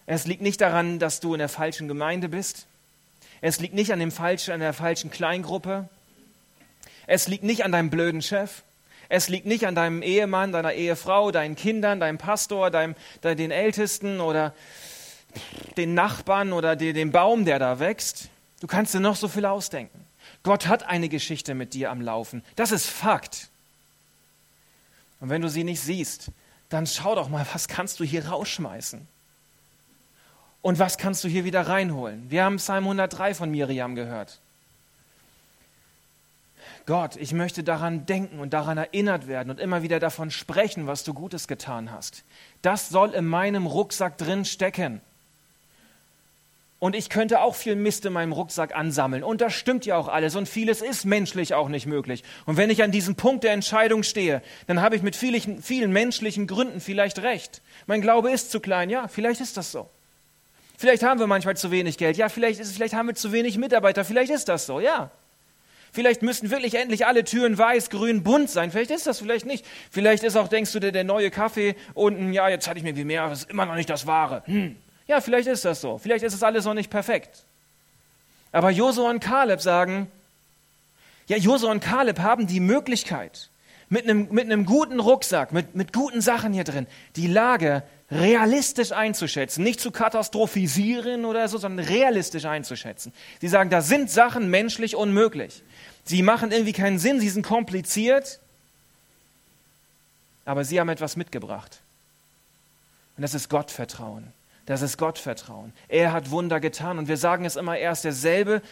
Es 0.06 0.26
liegt 0.26 0.42
nicht 0.42 0.60
daran, 0.60 0.98
dass 0.98 1.20
du 1.20 1.34
in 1.34 1.38
der 1.38 1.48
falschen 1.48 1.86
Gemeinde 1.86 2.28
bist. 2.28 2.66
Es 3.40 3.60
liegt 3.60 3.74
nicht 3.74 3.92
an, 3.92 4.00
dem 4.00 4.10
falschen, 4.10 4.52
an 4.52 4.60
der 4.60 4.72
falschen 4.72 5.10
Kleingruppe. 5.10 5.88
Es 7.06 7.28
liegt 7.28 7.44
nicht 7.44 7.64
an 7.64 7.72
deinem 7.72 7.90
blöden 7.90 8.22
Chef. 8.22 8.62
Es 9.10 9.28
liegt 9.28 9.44
nicht 9.44 9.66
an 9.66 9.74
deinem 9.74 10.02
Ehemann, 10.02 10.52
deiner 10.52 10.72
Ehefrau, 10.72 11.32
deinen 11.32 11.56
Kindern, 11.56 11.98
deinem 11.98 12.16
Pastor, 12.16 12.70
deinem, 12.70 12.94
den 13.24 13.50
Ältesten 13.50 14.20
oder 14.20 14.54
den 15.76 15.94
Nachbarn 15.94 16.52
oder 16.52 16.76
dem 16.76 17.10
Baum, 17.10 17.44
der 17.44 17.58
da 17.58 17.80
wächst. 17.80 18.28
Du 18.60 18.68
kannst 18.68 18.94
dir 18.94 19.00
noch 19.00 19.16
so 19.16 19.26
viel 19.26 19.46
ausdenken. 19.46 20.06
Gott 20.44 20.68
hat 20.68 20.84
eine 20.84 21.08
Geschichte 21.08 21.54
mit 21.54 21.74
dir 21.74 21.90
am 21.90 22.00
Laufen. 22.00 22.44
Das 22.54 22.70
ist 22.70 22.86
Fakt. 22.86 23.48
Und 25.18 25.28
wenn 25.28 25.42
du 25.42 25.50
sie 25.50 25.64
nicht 25.64 25.80
siehst, 25.80 26.30
dann 26.68 26.86
schau 26.86 27.16
doch 27.16 27.28
mal, 27.28 27.44
was 27.52 27.66
kannst 27.66 27.98
du 27.98 28.04
hier 28.04 28.28
rausschmeißen? 28.28 29.08
Und 30.62 30.78
was 30.78 30.98
kannst 30.98 31.24
du 31.24 31.28
hier 31.28 31.44
wieder 31.44 31.66
reinholen? 31.66 32.30
Wir 32.30 32.44
haben 32.44 32.56
Psalm 32.58 32.84
103 32.84 33.34
von 33.34 33.50
Miriam 33.50 33.96
gehört. 33.96 34.38
Gott, 36.86 37.16
ich 37.16 37.32
möchte 37.32 37.62
daran 37.62 38.06
denken 38.06 38.40
und 38.40 38.52
daran 38.52 38.78
erinnert 38.78 39.28
werden 39.28 39.50
und 39.50 39.60
immer 39.60 39.82
wieder 39.82 40.00
davon 40.00 40.30
sprechen, 40.30 40.86
was 40.86 41.04
du 41.04 41.14
Gutes 41.14 41.48
getan 41.48 41.90
hast. 41.90 42.24
Das 42.62 42.88
soll 42.88 43.10
in 43.10 43.26
meinem 43.26 43.66
Rucksack 43.66 44.18
drin 44.18 44.44
stecken. 44.44 45.00
Und 46.80 46.96
ich 46.96 47.10
könnte 47.10 47.42
auch 47.42 47.54
viel 47.54 47.76
Mist 47.76 48.06
in 48.06 48.14
meinem 48.14 48.32
Rucksack 48.32 48.74
ansammeln. 48.74 49.22
Und 49.22 49.42
das 49.42 49.52
stimmt 49.52 49.84
ja 49.84 49.98
auch 49.98 50.08
alles. 50.08 50.34
Und 50.34 50.48
vieles 50.48 50.80
ist 50.80 51.04
menschlich 51.04 51.52
auch 51.52 51.68
nicht 51.68 51.84
möglich. 51.84 52.24
Und 52.46 52.56
wenn 52.56 52.70
ich 52.70 52.82
an 52.82 52.90
diesem 52.90 53.16
Punkt 53.16 53.44
der 53.44 53.52
Entscheidung 53.52 54.02
stehe, 54.02 54.40
dann 54.66 54.80
habe 54.80 54.96
ich 54.96 55.02
mit 55.02 55.14
vielen, 55.14 55.62
vielen 55.62 55.92
menschlichen 55.92 56.46
Gründen 56.46 56.80
vielleicht 56.80 57.18
recht. 57.18 57.60
Mein 57.86 58.00
Glaube 58.00 58.30
ist 58.30 58.50
zu 58.50 58.60
klein. 58.60 58.88
Ja, 58.88 59.08
vielleicht 59.08 59.42
ist 59.42 59.58
das 59.58 59.70
so. 59.70 59.90
Vielleicht 60.78 61.02
haben 61.02 61.20
wir 61.20 61.26
manchmal 61.26 61.54
zu 61.54 61.70
wenig 61.70 61.98
Geld. 61.98 62.16
Ja, 62.16 62.30
vielleicht, 62.30 62.58
ist, 62.58 62.72
vielleicht 62.72 62.94
haben 62.94 63.08
wir 63.08 63.14
zu 63.14 63.30
wenig 63.30 63.58
Mitarbeiter. 63.58 64.02
Vielleicht 64.02 64.32
ist 64.32 64.48
das 64.48 64.64
so. 64.64 64.80
Ja. 64.80 65.10
Vielleicht 65.92 66.22
müssten 66.22 66.50
wirklich 66.50 66.74
endlich 66.74 67.06
alle 67.06 67.24
Türen 67.24 67.58
weiß, 67.58 67.90
grün, 67.90 68.22
bunt 68.22 68.48
sein. 68.48 68.70
Vielleicht 68.70 68.90
ist 68.90 69.06
das 69.06 69.18
vielleicht 69.18 69.46
nicht. 69.46 69.66
Vielleicht 69.90 70.22
ist 70.22 70.36
auch, 70.36 70.48
denkst 70.48 70.72
du 70.72 70.80
dir, 70.80 70.92
der 70.92 71.04
neue 71.04 71.30
Kaffee 71.30 71.74
unten, 71.94 72.32
ja, 72.32 72.48
jetzt 72.48 72.68
hatte 72.68 72.78
ich 72.78 72.84
mir 72.84 72.96
wie 72.96 73.04
mehr, 73.04 73.28
das 73.28 73.40
ist 73.40 73.50
immer 73.50 73.66
noch 73.66 73.74
nicht 73.74 73.90
das 73.90 74.06
Wahre. 74.06 74.42
Hm. 74.46 74.76
Ja, 75.06 75.20
vielleicht 75.20 75.48
ist 75.48 75.64
das 75.64 75.80
so. 75.80 75.98
Vielleicht 75.98 76.24
ist 76.24 76.34
es 76.34 76.42
alles 76.42 76.64
noch 76.64 76.74
nicht 76.74 76.90
perfekt. 76.90 77.44
Aber 78.52 78.70
Josua 78.70 79.10
und 79.10 79.20
Kaleb 79.20 79.60
sagen, 79.60 80.08
ja, 81.26 81.36
Josua 81.36 81.70
und 81.70 81.80
Kaleb 81.80 82.20
haben 82.20 82.46
die 82.46 82.60
Möglichkeit, 82.60 83.50
mit 83.88 84.04
einem, 84.04 84.28
mit 84.30 84.44
einem 84.44 84.64
guten 84.64 85.00
Rucksack, 85.00 85.52
mit, 85.52 85.74
mit 85.74 85.92
guten 85.92 86.20
Sachen 86.20 86.52
hier 86.52 86.64
drin, 86.64 86.86
die 87.16 87.26
Lage 87.26 87.82
realistisch 88.10 88.92
einzuschätzen, 88.92 89.62
nicht 89.62 89.80
zu 89.80 89.90
katastrophisieren 89.90 91.24
oder 91.24 91.48
so, 91.48 91.58
sondern 91.58 91.86
realistisch 91.86 92.44
einzuschätzen. 92.44 93.12
Sie 93.40 93.48
sagen, 93.48 93.70
da 93.70 93.82
sind 93.82 94.10
Sachen 94.10 94.50
menschlich 94.50 94.96
unmöglich. 94.96 95.62
Sie 96.04 96.22
machen 96.22 96.50
irgendwie 96.50 96.72
keinen 96.72 96.98
Sinn, 96.98 97.20
sie 97.20 97.28
sind 97.28 97.46
kompliziert, 97.46 98.40
aber 100.44 100.64
sie 100.64 100.80
haben 100.80 100.88
etwas 100.88 101.16
mitgebracht. 101.16 101.80
Und 103.16 103.22
das 103.22 103.34
ist 103.34 103.48
Gottvertrauen. 103.48 104.32
Das 104.66 104.82
ist 104.82 104.98
Gottvertrauen. 104.98 105.72
Er 105.88 106.12
hat 106.12 106.30
Wunder 106.30 106.60
getan 106.60 106.98
und 106.98 107.08
wir 107.08 107.16
sagen 107.16 107.44
es 107.44 107.56
immer, 107.56 107.76
er 107.78 107.92
ist 107.92 108.04
derselbe 108.04 108.62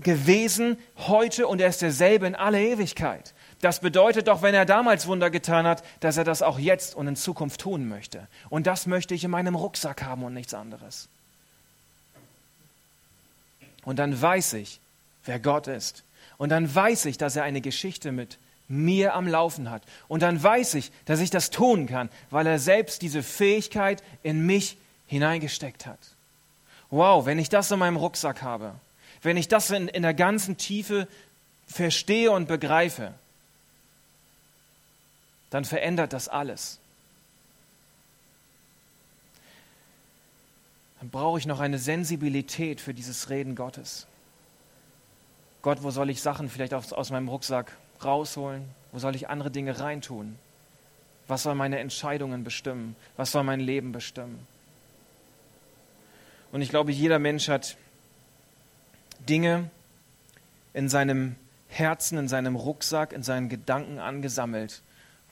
gewesen 0.00 0.76
heute 0.96 1.46
und 1.46 1.60
er 1.60 1.68
ist 1.68 1.82
derselbe 1.82 2.26
in 2.26 2.34
alle 2.34 2.60
Ewigkeit. 2.60 3.32
Das 3.64 3.80
bedeutet 3.80 4.28
doch, 4.28 4.42
wenn 4.42 4.54
er 4.54 4.66
damals 4.66 5.06
Wunder 5.06 5.30
getan 5.30 5.66
hat, 5.66 5.82
dass 6.00 6.18
er 6.18 6.24
das 6.24 6.42
auch 6.42 6.58
jetzt 6.58 6.94
und 6.94 7.08
in 7.08 7.16
Zukunft 7.16 7.62
tun 7.62 7.88
möchte. 7.88 8.28
Und 8.50 8.66
das 8.66 8.84
möchte 8.84 9.14
ich 9.14 9.24
in 9.24 9.30
meinem 9.30 9.54
Rucksack 9.54 10.02
haben 10.02 10.22
und 10.22 10.34
nichts 10.34 10.52
anderes. 10.52 11.08
Und 13.86 13.98
dann 13.98 14.20
weiß 14.20 14.52
ich, 14.52 14.80
wer 15.24 15.38
Gott 15.38 15.66
ist. 15.66 16.04
Und 16.36 16.50
dann 16.50 16.74
weiß 16.74 17.06
ich, 17.06 17.16
dass 17.16 17.36
er 17.36 17.44
eine 17.44 17.62
Geschichte 17.62 18.12
mit 18.12 18.36
mir 18.68 19.14
am 19.14 19.26
Laufen 19.26 19.70
hat. 19.70 19.82
Und 20.08 20.20
dann 20.20 20.42
weiß 20.42 20.74
ich, 20.74 20.92
dass 21.06 21.20
ich 21.20 21.30
das 21.30 21.48
tun 21.48 21.86
kann, 21.86 22.10
weil 22.28 22.46
er 22.46 22.58
selbst 22.58 23.00
diese 23.00 23.22
Fähigkeit 23.22 24.02
in 24.22 24.44
mich 24.44 24.76
hineingesteckt 25.06 25.86
hat. 25.86 26.00
Wow, 26.90 27.24
wenn 27.24 27.38
ich 27.38 27.48
das 27.48 27.70
in 27.70 27.78
meinem 27.78 27.96
Rucksack 27.96 28.42
habe, 28.42 28.74
wenn 29.22 29.38
ich 29.38 29.48
das 29.48 29.70
in, 29.70 29.88
in 29.88 30.02
der 30.02 30.12
ganzen 30.12 30.58
Tiefe 30.58 31.08
verstehe 31.66 32.30
und 32.30 32.46
begreife, 32.46 33.14
dann 35.54 35.64
verändert 35.64 36.12
das 36.12 36.28
alles. 36.28 36.80
dann 40.98 41.10
brauche 41.10 41.38
ich 41.38 41.46
noch 41.46 41.60
eine 41.60 41.78
Sensibilität 41.78 42.80
für 42.80 42.92
dieses 42.92 43.30
Reden 43.30 43.54
Gottes. 43.54 44.08
Gott, 45.62 45.84
wo 45.84 45.92
soll 45.92 46.10
ich 46.10 46.22
Sachen 46.22 46.48
vielleicht 46.48 46.74
aus, 46.74 46.92
aus 46.92 47.10
meinem 47.10 47.28
Rucksack 47.28 47.70
rausholen? 48.02 48.64
Wo 48.90 48.98
soll 48.98 49.14
ich 49.14 49.28
andere 49.28 49.52
Dinge 49.52 49.78
reintun? 49.78 50.36
Was 51.28 51.44
soll 51.44 51.54
meine 51.54 51.78
Entscheidungen 51.78 52.42
bestimmen? 52.42 52.96
Was 53.16 53.30
soll 53.30 53.44
mein 53.44 53.60
Leben 53.60 53.92
bestimmen? 53.92 54.44
Und 56.50 56.62
ich 56.62 56.70
glaube, 56.70 56.90
jeder 56.90 57.20
Mensch 57.20 57.48
hat 57.48 57.76
Dinge 59.28 59.70
in 60.72 60.88
seinem 60.88 61.36
Herzen, 61.68 62.18
in 62.18 62.28
seinem 62.28 62.56
Rucksack, 62.56 63.12
in 63.12 63.22
seinen 63.22 63.48
Gedanken 63.48 64.00
angesammelt, 64.00 64.82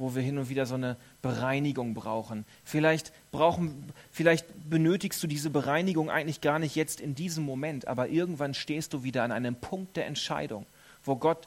wo 0.02 0.16
wir 0.16 0.22
hin 0.22 0.36
und 0.36 0.48
wieder 0.48 0.66
so 0.66 0.74
eine 0.74 0.96
Bereinigung 1.22 1.94
brauchen. 1.94 2.44
Vielleicht, 2.64 3.12
brauchen, 3.30 3.92
vielleicht 4.10 4.46
benötigst 4.68 5.22
du 5.22 5.28
diese 5.28 5.48
Bereinigung 5.48 6.10
eigentlich 6.10 6.40
gar 6.40 6.58
nicht 6.58 6.74
jetzt 6.74 7.00
in 7.00 7.14
diesem 7.14 7.44
Moment, 7.44 7.86
aber 7.86 8.08
irgendwann 8.08 8.52
stehst 8.52 8.92
du 8.94 9.04
wieder 9.04 9.22
an 9.22 9.30
einem 9.30 9.54
Punkt 9.54 9.96
der 9.96 10.06
Entscheidung, 10.06 10.66
wo 11.04 11.14
Gott 11.14 11.46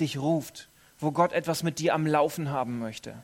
dich 0.00 0.18
ruft, 0.18 0.68
wo 0.98 1.12
Gott 1.12 1.32
etwas 1.32 1.62
mit 1.62 1.78
dir 1.78 1.94
am 1.94 2.08
Laufen 2.08 2.50
haben 2.50 2.80
möchte. 2.80 3.14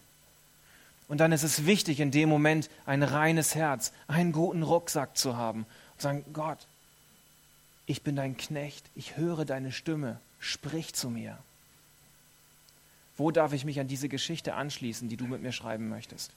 Und 1.09 1.19
dann 1.19 1.33
ist 1.33 1.43
es 1.43 1.67
wichtig, 1.67 1.99
in 1.99 2.13
dem 2.13 2.29
Moment 2.29 2.71
ein 2.85 3.03
reines 3.03 3.57
Herz, 3.57 3.93
einen 4.07 4.31
guten 4.31 4.63
Rucksack 4.63 5.17
zu 5.17 5.37
haben 5.37 5.67
und 5.95 6.01
sagen, 6.01 6.25
Gott, 6.33 6.69
ich 7.87 8.03
bin 8.03 8.15
dein 8.15 8.37
Knecht, 8.37 8.85
ich 8.95 9.17
höre 9.17 9.45
deine 9.45 9.73
Stimme, 9.73 10.21
sprich 10.39 10.95
zu 10.95 11.11
mir. 11.11 11.37
Wo 13.17 13.31
darf 13.31 13.53
ich 13.53 13.65
mich 13.65 13.81
an 13.81 13.89
diese 13.89 14.09
Geschichte 14.09 14.55
anschließen, 14.55 15.09
die 15.09 15.17
du 15.17 15.27
mit 15.27 15.43
mir 15.43 15.53
schreiben 15.53 15.89
möchtest? 15.89 16.33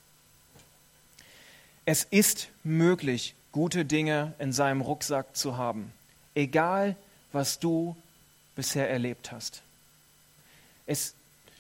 Es 1.85 2.03
ist 2.03 2.49
möglich, 2.63 3.35
gute 3.51 3.83
Dinge 3.83 4.33
in 4.39 4.53
seinem 4.53 4.81
Rucksack 4.81 5.35
zu 5.35 5.57
haben, 5.57 5.91
egal 6.35 6.95
was 7.31 7.59
du 7.59 7.95
bisher 8.55 8.89
erlebt 8.89 9.31
hast. 9.31 9.61
Es, 10.85 11.15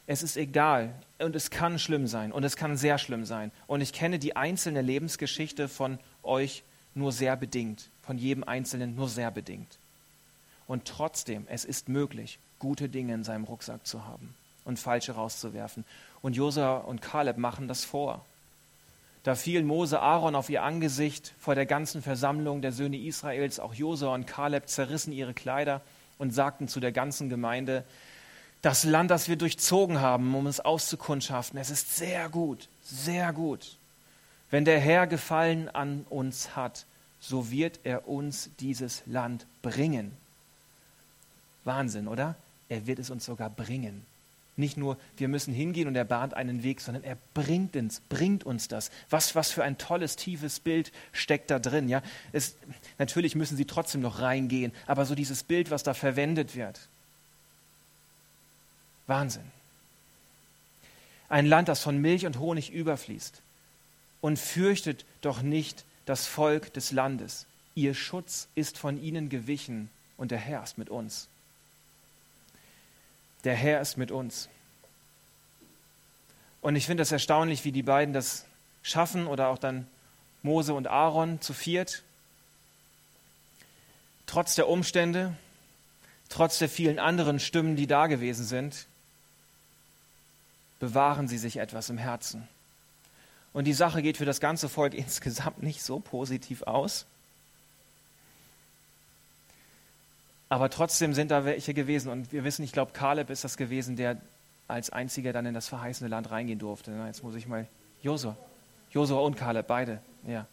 es 0.07 0.23
ist 0.23 0.37
egal 0.37 0.93
und 1.17 1.35
es 1.35 1.49
kann 1.49 1.79
schlimm 1.79 2.07
sein 2.07 2.31
und 2.31 2.43
es 2.43 2.55
kann 2.55 2.77
sehr 2.77 2.97
schlimm 2.97 3.25
sein. 3.25 3.51
Und 3.67 3.81
ich 3.81 3.91
kenne 3.91 4.19
die 4.19 4.35
einzelne 4.35 4.81
Lebensgeschichte 4.81 5.67
von 5.67 5.99
euch 6.23 6.63
nur 6.95 7.11
sehr 7.11 7.35
bedingt, 7.35 7.89
von 8.03 8.17
jedem 8.17 8.43
Einzelnen 8.43 8.95
nur 8.95 9.09
sehr 9.09 9.31
bedingt. 9.31 9.77
Und 10.67 10.85
trotzdem, 10.85 11.45
es 11.49 11.65
ist 11.65 11.89
möglich, 11.89 12.39
gute 12.59 12.87
Dinge 12.87 13.13
in 13.15 13.23
seinem 13.23 13.43
Rucksack 13.43 13.85
zu 13.85 14.05
haben 14.05 14.33
und 14.65 14.79
falsche 14.79 15.13
rauszuwerfen. 15.13 15.85
Und 16.21 16.35
Josua 16.35 16.77
und 16.77 17.01
Kaleb 17.01 17.37
machen 17.37 17.67
das 17.67 17.85
vor. 17.85 18.25
Da 19.23 19.35
fiel 19.35 19.63
Mose 19.63 19.99
Aaron 19.99 20.35
auf 20.35 20.49
ihr 20.49 20.63
Angesicht 20.63 21.33
vor 21.39 21.55
der 21.55 21.65
ganzen 21.65 22.01
Versammlung 22.01 22.61
der 22.61 22.71
Söhne 22.71 22.97
Israels. 22.97 23.59
Auch 23.59 23.73
Josua 23.73 24.13
und 24.13 24.27
Kaleb 24.27 24.69
zerrissen 24.69 25.11
ihre 25.11 25.33
Kleider 25.33 25.81
und 26.17 26.31
sagten 26.31 26.67
zu 26.67 26.79
der 26.79 26.91
ganzen 26.91 27.29
Gemeinde, 27.29 27.83
das 28.61 28.83
Land, 28.83 29.09
das 29.09 29.29
wir 29.29 29.37
durchzogen 29.37 30.01
haben, 30.01 30.35
um 30.35 30.47
es 30.47 30.59
auszukundschaften, 30.59 31.59
es 31.59 31.69
ist 31.69 31.95
sehr 31.95 32.27
gut, 32.29 32.67
sehr 32.83 33.31
gut. 33.31 33.77
Wenn 34.51 34.65
der 34.65 34.79
Herr 34.79 35.07
Gefallen 35.07 35.69
an 35.69 36.05
uns 36.09 36.55
hat, 36.55 36.85
so 37.21 37.51
wird 37.51 37.79
er 37.83 38.07
uns 38.07 38.49
dieses 38.59 39.03
Land 39.05 39.45
bringen. 39.61 40.11
Wahnsinn, 41.63 42.07
oder? 42.07 42.35
Er 42.67 42.87
wird 42.87 42.99
es 42.99 43.09
uns 43.09 43.25
sogar 43.25 43.49
bringen. 43.49 44.05
Nicht 44.59 44.75
nur, 44.75 44.97
wir 45.15 45.29
müssen 45.29 45.53
hingehen 45.53 45.87
und 45.87 45.95
er 45.95 46.03
bahnt 46.03 46.33
einen 46.33 46.63
Weg, 46.63 46.81
sondern 46.81 47.05
er 47.05 47.17
bringt 47.33 47.77
uns, 47.77 48.01
bringt 48.09 48.43
uns 48.43 48.67
das. 48.67 48.91
Was, 49.09 49.33
was 49.33 49.51
für 49.51 49.63
ein 49.63 49.77
tolles, 49.77 50.17
tiefes 50.17 50.59
Bild 50.59 50.91
steckt 51.13 51.49
da 51.49 51.59
drin. 51.59 51.87
Ja? 51.87 52.03
Es, 52.33 52.57
natürlich 52.97 53.35
müssen 53.35 53.55
sie 53.55 53.63
trotzdem 53.63 54.01
noch 54.01 54.19
reingehen, 54.19 54.73
aber 54.85 55.05
so 55.05 55.15
dieses 55.15 55.43
Bild, 55.43 55.71
was 55.71 55.83
da 55.83 55.93
verwendet 55.93 56.57
wird. 56.57 56.89
Wahnsinn. 59.07 59.45
Ein 61.29 61.45
Land, 61.45 61.69
das 61.69 61.81
von 61.81 61.97
Milch 61.97 62.25
und 62.25 62.37
Honig 62.37 62.69
überfließt. 62.69 63.41
Und 64.19 64.37
fürchtet 64.37 65.05
doch 65.21 65.41
nicht 65.41 65.85
das 66.05 66.27
Volk 66.27 66.73
des 66.73 66.91
Landes. 66.91 67.45
Ihr 67.75 67.93
Schutz 67.93 68.49
ist 68.55 68.77
von 68.77 69.01
ihnen 69.01 69.29
gewichen 69.29 69.89
und 70.17 70.31
der 70.31 70.37
Herr 70.37 70.63
ist 70.63 70.77
mit 70.77 70.89
uns 70.89 71.29
der 73.43 73.55
Herr 73.55 73.81
ist 73.81 73.97
mit 73.97 74.11
uns. 74.11 74.49
Und 76.61 76.75
ich 76.75 76.85
finde 76.85 77.03
es 77.03 77.11
erstaunlich, 77.11 77.63
wie 77.63 77.71
die 77.71 77.83
beiden 77.83 78.13
das 78.13 78.45
schaffen 78.81 79.27
oder 79.27 79.47
auch 79.47 79.57
dann 79.57 79.87
Mose 80.43 80.73
und 80.73 80.87
Aaron 80.87 81.41
zu 81.41 81.53
viert. 81.53 82.03
Trotz 84.25 84.55
der 84.55 84.67
Umstände, 84.67 85.35
trotz 86.27 86.59
der 86.59 86.69
vielen 86.69 86.99
anderen 86.99 87.39
Stimmen, 87.39 87.75
die 87.75 87.87
da 87.87 88.07
gewesen 88.07 88.45
sind, 88.45 88.87
bewahren 90.79 91.27
sie 91.27 91.37
sich 91.37 91.57
etwas 91.57 91.89
im 91.89 91.97
Herzen. 91.97 92.47
Und 93.51 93.65
die 93.65 93.73
Sache 93.73 94.01
geht 94.01 94.17
für 94.17 94.25
das 94.25 94.39
ganze 94.39 94.69
Volk 94.69 94.93
insgesamt 94.95 95.63
nicht 95.63 95.81
so 95.81 95.99
positiv 95.99 96.63
aus. 96.63 97.05
Aber 100.49 100.71
trotzdem 100.71 101.13
sind 101.13 101.29
da 101.29 101.45
welche 101.45 101.75
gewesen. 101.75 102.09
Und 102.09 102.31
wir 102.31 102.43
wissen, 102.43 102.63
ich 102.63 102.71
glaube, 102.71 102.91
Kaleb 102.91 103.29
ist 103.29 103.43
das 103.43 103.55
gewesen, 103.55 103.95
der 103.95 104.17
als 104.67 104.89
einziger 104.89 105.31
dann 105.31 105.45
in 105.45 105.53
das 105.53 105.67
verheißene 105.67 106.09
Land 106.09 106.31
reingehen 106.31 106.59
durfte. 106.59 106.91
Jetzt 107.05 107.23
muss 107.23 107.35
ich 107.35 107.47
mal. 107.47 107.67
Josua. 108.01 108.35
Josua 108.91 109.19
und 109.19 109.37
Kaleb, 109.37 109.67
beide. 109.67 110.01
Ja. 110.27 110.47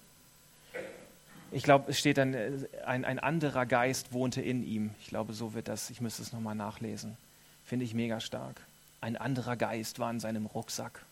Ich 1.51 1.63
glaube, 1.63 1.91
es 1.91 1.99
steht 1.99 2.19
dann, 2.19 2.35
äh, 2.35 2.51
ein, 2.85 3.05
ein 3.05 3.19
anderer 3.19 3.65
Geist 3.65 4.13
wohnte 4.13 4.43
in 4.43 4.67
ihm. 4.67 4.91
Ich 5.01 5.09
glaube, 5.09 5.33
so 5.33 5.55
wird 5.55 5.69
das. 5.69 5.91
Ich 5.91 6.01
müsste 6.01 6.23
es 6.23 6.33
nochmal 6.33 6.55
nachlesen. 6.55 7.17
Finde 7.65 7.85
ich 7.85 7.95
mega 7.95 8.21
stark. 8.21 8.61
Ein 9.01 9.17
anderer 9.17 9.57
Geist 9.57 9.99
war 9.99 10.11
in 10.11 10.21
seinem 10.21 10.47
Rucksack. 10.47 11.05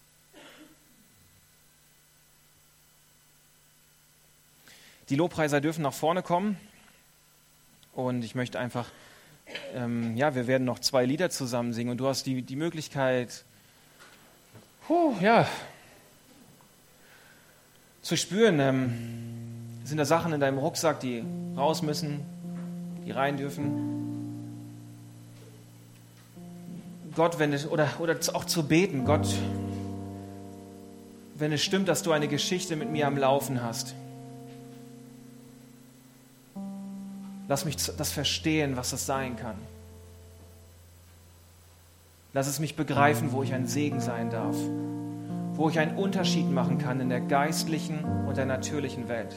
Die 5.08 5.16
Lobpreiser 5.16 5.60
dürfen 5.60 5.82
nach 5.82 5.94
vorne 5.94 6.22
kommen. 6.22 6.58
Und 7.94 8.24
ich 8.24 8.34
möchte 8.34 8.58
einfach, 8.58 8.88
ähm, 9.74 10.16
ja, 10.16 10.34
wir 10.34 10.46
werden 10.46 10.64
noch 10.64 10.78
zwei 10.78 11.04
Lieder 11.04 11.30
zusammen 11.30 11.72
singen. 11.72 11.90
Und 11.90 11.98
du 11.98 12.06
hast 12.06 12.26
die, 12.26 12.42
die 12.42 12.56
Möglichkeit, 12.56 13.44
puh, 14.86 15.14
ja, 15.20 15.46
zu 18.02 18.16
spüren, 18.16 18.60
ähm, 18.60 18.94
sind 19.84 19.98
da 19.98 20.04
Sachen 20.04 20.32
in 20.32 20.40
deinem 20.40 20.58
Rucksack, 20.58 21.00
die 21.00 21.24
raus 21.56 21.82
müssen, 21.82 22.20
die 23.06 23.10
rein 23.10 23.36
dürfen. 23.36 23.94
Gott, 27.14 27.38
wenn 27.38 27.52
es, 27.52 27.66
oder, 27.66 27.88
oder 28.00 28.16
auch 28.32 28.44
zu 28.44 28.66
beten, 28.66 29.04
Gott, 29.04 29.26
wenn 31.36 31.52
es 31.52 31.62
stimmt, 31.62 31.88
dass 31.88 32.02
du 32.02 32.12
eine 32.12 32.28
Geschichte 32.28 32.76
mit 32.76 32.90
mir 32.90 33.06
am 33.06 33.16
Laufen 33.16 33.62
hast, 33.62 33.94
Lass 37.46 37.64
mich 37.64 37.76
das 37.76 38.12
verstehen, 38.12 38.76
was 38.76 38.90
das 38.90 39.06
sein 39.06 39.36
kann. 39.36 39.56
Lass 42.32 42.46
es 42.48 42.58
mich 42.58 42.74
begreifen, 42.74 43.32
wo 43.32 43.42
ich 43.42 43.52
ein 43.52 43.66
Segen 43.66 44.00
sein 44.00 44.30
darf, 44.30 44.56
wo 45.52 45.68
ich 45.68 45.78
einen 45.78 45.96
Unterschied 45.96 46.50
machen 46.50 46.78
kann 46.78 47.00
in 47.00 47.08
der 47.08 47.20
geistlichen 47.20 48.04
und 48.26 48.36
der 48.36 48.46
natürlichen 48.46 49.08
Welt. 49.08 49.34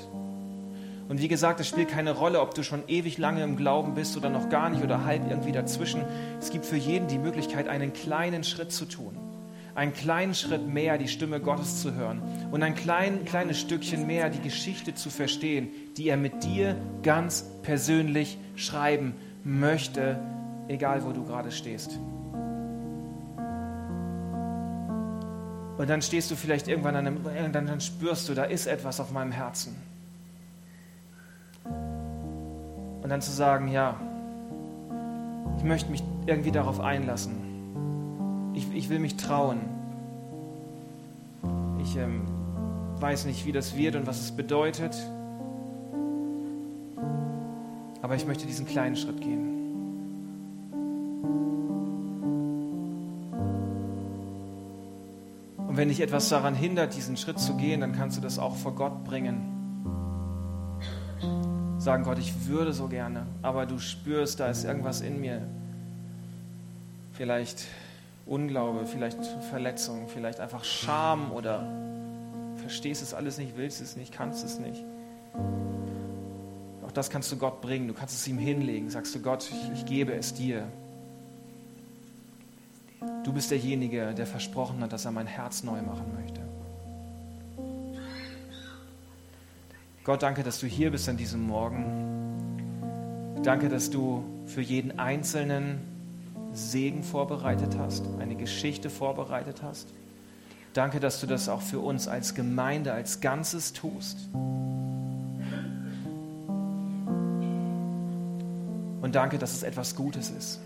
Und 1.09 1.21
wie 1.21 1.27
gesagt, 1.27 1.59
es 1.59 1.67
spielt 1.67 1.89
keine 1.89 2.11
Rolle, 2.11 2.41
ob 2.41 2.53
du 2.53 2.63
schon 2.63 2.83
ewig 2.87 3.17
lange 3.17 3.43
im 3.43 3.55
Glauben 3.55 3.93
bist 3.93 4.17
oder 4.17 4.29
noch 4.29 4.49
gar 4.49 4.69
nicht 4.69 4.83
oder 4.83 5.05
halb 5.05 5.29
irgendwie 5.29 5.51
dazwischen. 5.51 6.03
Es 6.39 6.49
gibt 6.49 6.65
für 6.65 6.75
jeden 6.75 7.07
die 7.07 7.19
Möglichkeit, 7.19 7.67
einen 7.67 7.93
kleinen 7.93 8.43
Schritt 8.43 8.71
zu 8.71 8.85
tun 8.85 9.26
einen 9.77 9.93
kleinen 9.93 10.33
Schritt 10.33 10.67
mehr 10.67 10.97
die 10.97 11.07
Stimme 11.07 11.39
Gottes 11.39 11.81
zu 11.83 11.93
hören 11.93 12.19
und 12.51 12.63
ein 12.63 12.73
klein, 12.73 13.25
kleines 13.25 13.59
Stückchen 13.59 14.07
mehr 14.07 14.31
die 14.31 14.41
Geschichte 14.41 14.95
zu 14.95 15.11
verstehen, 15.11 15.69
die 15.97 16.09
er 16.09 16.17
mit 16.17 16.43
dir 16.43 16.75
ganz 17.03 17.45
persönlich 17.61 18.39
schreiben 18.55 19.13
möchte, 19.43 20.19
egal 20.67 21.05
wo 21.05 21.11
du 21.11 21.23
gerade 21.23 21.51
stehst. 21.51 21.99
Und 25.77 25.87
dann 25.87 26.01
stehst 26.01 26.31
du 26.31 26.35
vielleicht 26.35 26.67
irgendwann 26.67 26.95
an 26.95 27.05
einem, 27.05 27.51
dann, 27.53 27.67
dann 27.67 27.79
spürst 27.79 28.27
du, 28.29 28.33
da 28.33 28.45
ist 28.45 28.65
etwas 28.65 28.99
auf 28.99 29.11
meinem 29.11 29.31
Herzen. 29.31 29.75
Und 33.03 33.09
dann 33.09 33.21
zu 33.21 33.31
sagen, 33.31 33.67
ja, 33.67 33.95
ich 35.57 35.63
möchte 35.63 35.91
mich 35.91 36.01
irgendwie 36.25 36.51
darauf 36.51 36.79
einlassen. 36.79 37.46
Ich, 38.57 38.65
ich 38.73 38.89
will 38.89 38.97
mich 38.97 39.17
trauen. 39.17 39.59
Ich 41.79 41.95
ähm, 41.95 42.23
weiß 42.99 43.25
nicht, 43.25 43.45
wie 43.45 43.51
das 43.51 43.77
wird 43.77 43.95
und 43.95 44.07
was 44.07 44.19
es 44.19 44.31
bedeutet. 44.31 44.97
Aber 48.01 48.15
ich 48.15 48.25
möchte 48.25 48.47
diesen 48.47 48.65
kleinen 48.65 48.95
Schritt 48.95 49.21
gehen. 49.21 49.53
Und 55.67 55.77
wenn 55.77 55.89
dich 55.89 56.01
etwas 56.01 56.27
daran 56.29 56.55
hindert, 56.55 56.95
diesen 56.95 57.15
Schritt 57.15 57.37
zu 57.37 57.57
gehen, 57.57 57.81
dann 57.81 57.93
kannst 57.93 58.17
du 58.17 58.21
das 58.21 58.39
auch 58.39 58.55
vor 58.55 58.73
Gott 58.73 59.03
bringen. 59.03 59.53
sagen, 61.77 62.03
Gott, 62.03 62.17
ich 62.17 62.47
würde 62.47 62.73
so 62.73 62.87
gerne, 62.87 63.27
aber 63.43 63.67
du 63.67 63.77
spürst, 63.77 64.39
da 64.39 64.47
ist 64.47 64.63
irgendwas 64.63 65.01
in 65.01 65.21
mir. 65.21 65.43
Vielleicht 67.13 67.67
Unglaube, 68.27 68.85
vielleicht 68.85 69.23
Verletzung, 69.49 70.07
vielleicht 70.07 70.39
einfach 70.39 70.63
Scham 70.63 71.31
oder 71.31 71.65
verstehst 72.57 73.01
es 73.01 73.13
alles 73.13 73.37
nicht, 73.37 73.55
willst 73.55 73.81
es 73.81 73.95
nicht, 73.95 74.13
kannst 74.13 74.43
es 74.43 74.59
nicht. 74.59 74.83
Auch 76.85 76.91
das 76.91 77.09
kannst 77.09 77.31
du 77.31 77.37
Gott 77.37 77.61
bringen, 77.61 77.87
du 77.87 77.93
kannst 77.93 78.15
es 78.15 78.27
ihm 78.27 78.37
hinlegen, 78.37 78.89
sagst 78.89 79.15
du 79.15 79.21
Gott, 79.21 79.49
ich, 79.49 79.79
ich 79.79 79.85
gebe 79.85 80.13
es 80.13 80.33
dir. 80.33 80.63
Du 83.23 83.31
bist 83.33 83.51
derjenige, 83.51 84.13
der 84.13 84.25
versprochen 84.25 84.81
hat, 84.81 84.91
dass 84.93 85.05
er 85.05 85.11
mein 85.11 85.27
Herz 85.27 85.63
neu 85.63 85.81
machen 85.81 86.13
möchte. 86.15 86.41
Gott, 90.03 90.23
danke, 90.23 90.43
dass 90.43 90.59
du 90.59 90.67
hier 90.67 90.91
bist 90.91 91.09
an 91.09 91.17
diesem 91.17 91.45
Morgen. 91.45 93.41
Danke, 93.43 93.67
dass 93.69 93.89
du 93.89 94.23
für 94.45 94.61
jeden 94.61 94.97
Einzelnen 94.99 95.96
Segen 96.57 97.03
vorbereitet 97.03 97.77
hast, 97.77 98.03
eine 98.19 98.35
Geschichte 98.35 98.89
vorbereitet 98.89 99.61
hast. 99.61 99.93
Danke, 100.73 100.99
dass 100.99 101.21
du 101.21 101.27
das 101.27 101.49
auch 101.49 101.61
für 101.61 101.79
uns 101.79 102.07
als 102.07 102.35
Gemeinde, 102.35 102.93
als 102.93 103.21
Ganzes 103.21 103.73
tust. 103.73 104.29
Und 109.01 109.15
danke, 109.15 109.37
dass 109.37 109.53
es 109.53 109.63
etwas 109.63 109.95
Gutes 109.95 110.29
ist. 110.31 110.59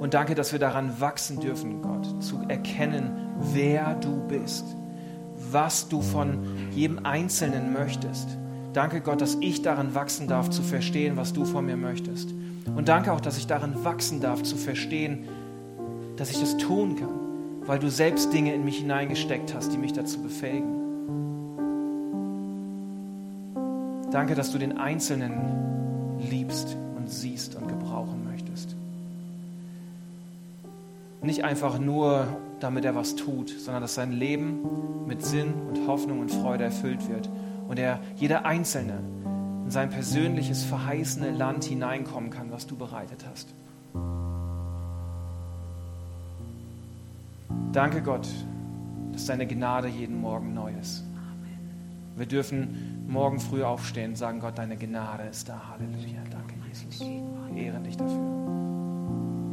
Und 0.00 0.14
danke, 0.14 0.34
dass 0.34 0.52
wir 0.52 0.58
daran 0.58 1.00
wachsen 1.00 1.38
dürfen, 1.38 1.80
Gott, 1.80 2.22
zu 2.22 2.40
erkennen, 2.48 3.12
wer 3.38 3.94
du 3.94 4.20
bist, 4.26 4.64
was 5.50 5.88
du 5.88 6.02
von 6.02 6.44
jedem 6.72 7.06
Einzelnen 7.06 7.72
möchtest. 7.72 8.36
Danke, 8.72 9.00
Gott, 9.00 9.20
dass 9.20 9.36
ich 9.40 9.62
daran 9.62 9.94
wachsen 9.94 10.26
darf, 10.26 10.50
zu 10.50 10.62
verstehen, 10.62 11.16
was 11.16 11.32
du 11.32 11.44
von 11.44 11.64
mir 11.64 11.76
möchtest. 11.76 12.34
Und 12.74 12.88
danke 12.88 13.12
auch, 13.12 13.20
dass 13.20 13.38
ich 13.38 13.46
darin 13.46 13.84
wachsen 13.84 14.20
darf, 14.20 14.42
zu 14.42 14.56
verstehen, 14.56 15.28
dass 16.16 16.30
ich 16.30 16.40
das 16.40 16.56
tun 16.56 16.96
kann, 16.96 17.20
weil 17.66 17.78
du 17.78 17.90
selbst 17.90 18.32
Dinge 18.32 18.54
in 18.54 18.64
mich 18.64 18.78
hineingesteckt 18.78 19.54
hast, 19.54 19.72
die 19.72 19.78
mich 19.78 19.92
dazu 19.92 20.22
befähigen. 20.22 20.82
Danke, 24.10 24.34
dass 24.34 24.52
du 24.52 24.58
den 24.58 24.76
Einzelnen 24.76 26.18
liebst 26.30 26.76
und 26.96 27.10
siehst 27.10 27.56
und 27.56 27.66
gebrauchen 27.66 28.24
möchtest. 28.30 28.76
Nicht 31.22 31.44
einfach 31.44 31.78
nur, 31.78 32.26
damit 32.60 32.84
er 32.84 32.94
was 32.94 33.16
tut, 33.16 33.48
sondern 33.48 33.80
dass 33.80 33.94
sein 33.94 34.12
Leben 34.12 35.06
mit 35.06 35.24
Sinn 35.24 35.54
und 35.68 35.86
Hoffnung 35.86 36.20
und 36.20 36.30
Freude 36.30 36.64
erfüllt 36.64 37.08
wird 37.08 37.30
und 37.68 37.78
er 37.78 38.00
jeder 38.16 38.44
Einzelne 38.44 38.98
in 39.24 39.31
sein 39.72 39.90
persönliches 39.90 40.64
verheißene 40.64 41.30
Land 41.30 41.64
hineinkommen 41.64 42.30
kann, 42.30 42.52
was 42.52 42.66
du 42.66 42.76
bereitet 42.76 43.24
hast. 43.30 43.48
Danke 47.72 48.02
Gott, 48.02 48.28
dass 49.12 49.26
deine 49.26 49.46
Gnade 49.46 49.88
jeden 49.88 50.20
Morgen 50.20 50.52
neu 50.52 50.72
ist. 50.80 51.02
Wir 52.16 52.26
dürfen 52.26 53.04
morgen 53.08 53.40
früh 53.40 53.62
aufstehen 53.62 54.10
und 54.10 54.16
sagen, 54.16 54.40
Gott, 54.40 54.58
deine 54.58 54.76
Gnade 54.76 55.24
ist 55.24 55.48
da. 55.48 55.60
Halleluja. 55.70 56.20
Danke, 56.30 56.54
Jesus. 56.68 57.00
Wir 57.00 57.62
ehren 57.62 57.84
dich 57.84 57.96
dafür. 57.96 58.20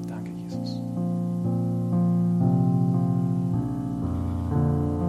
Danke, 0.08 0.32
Jesus. 0.32 0.82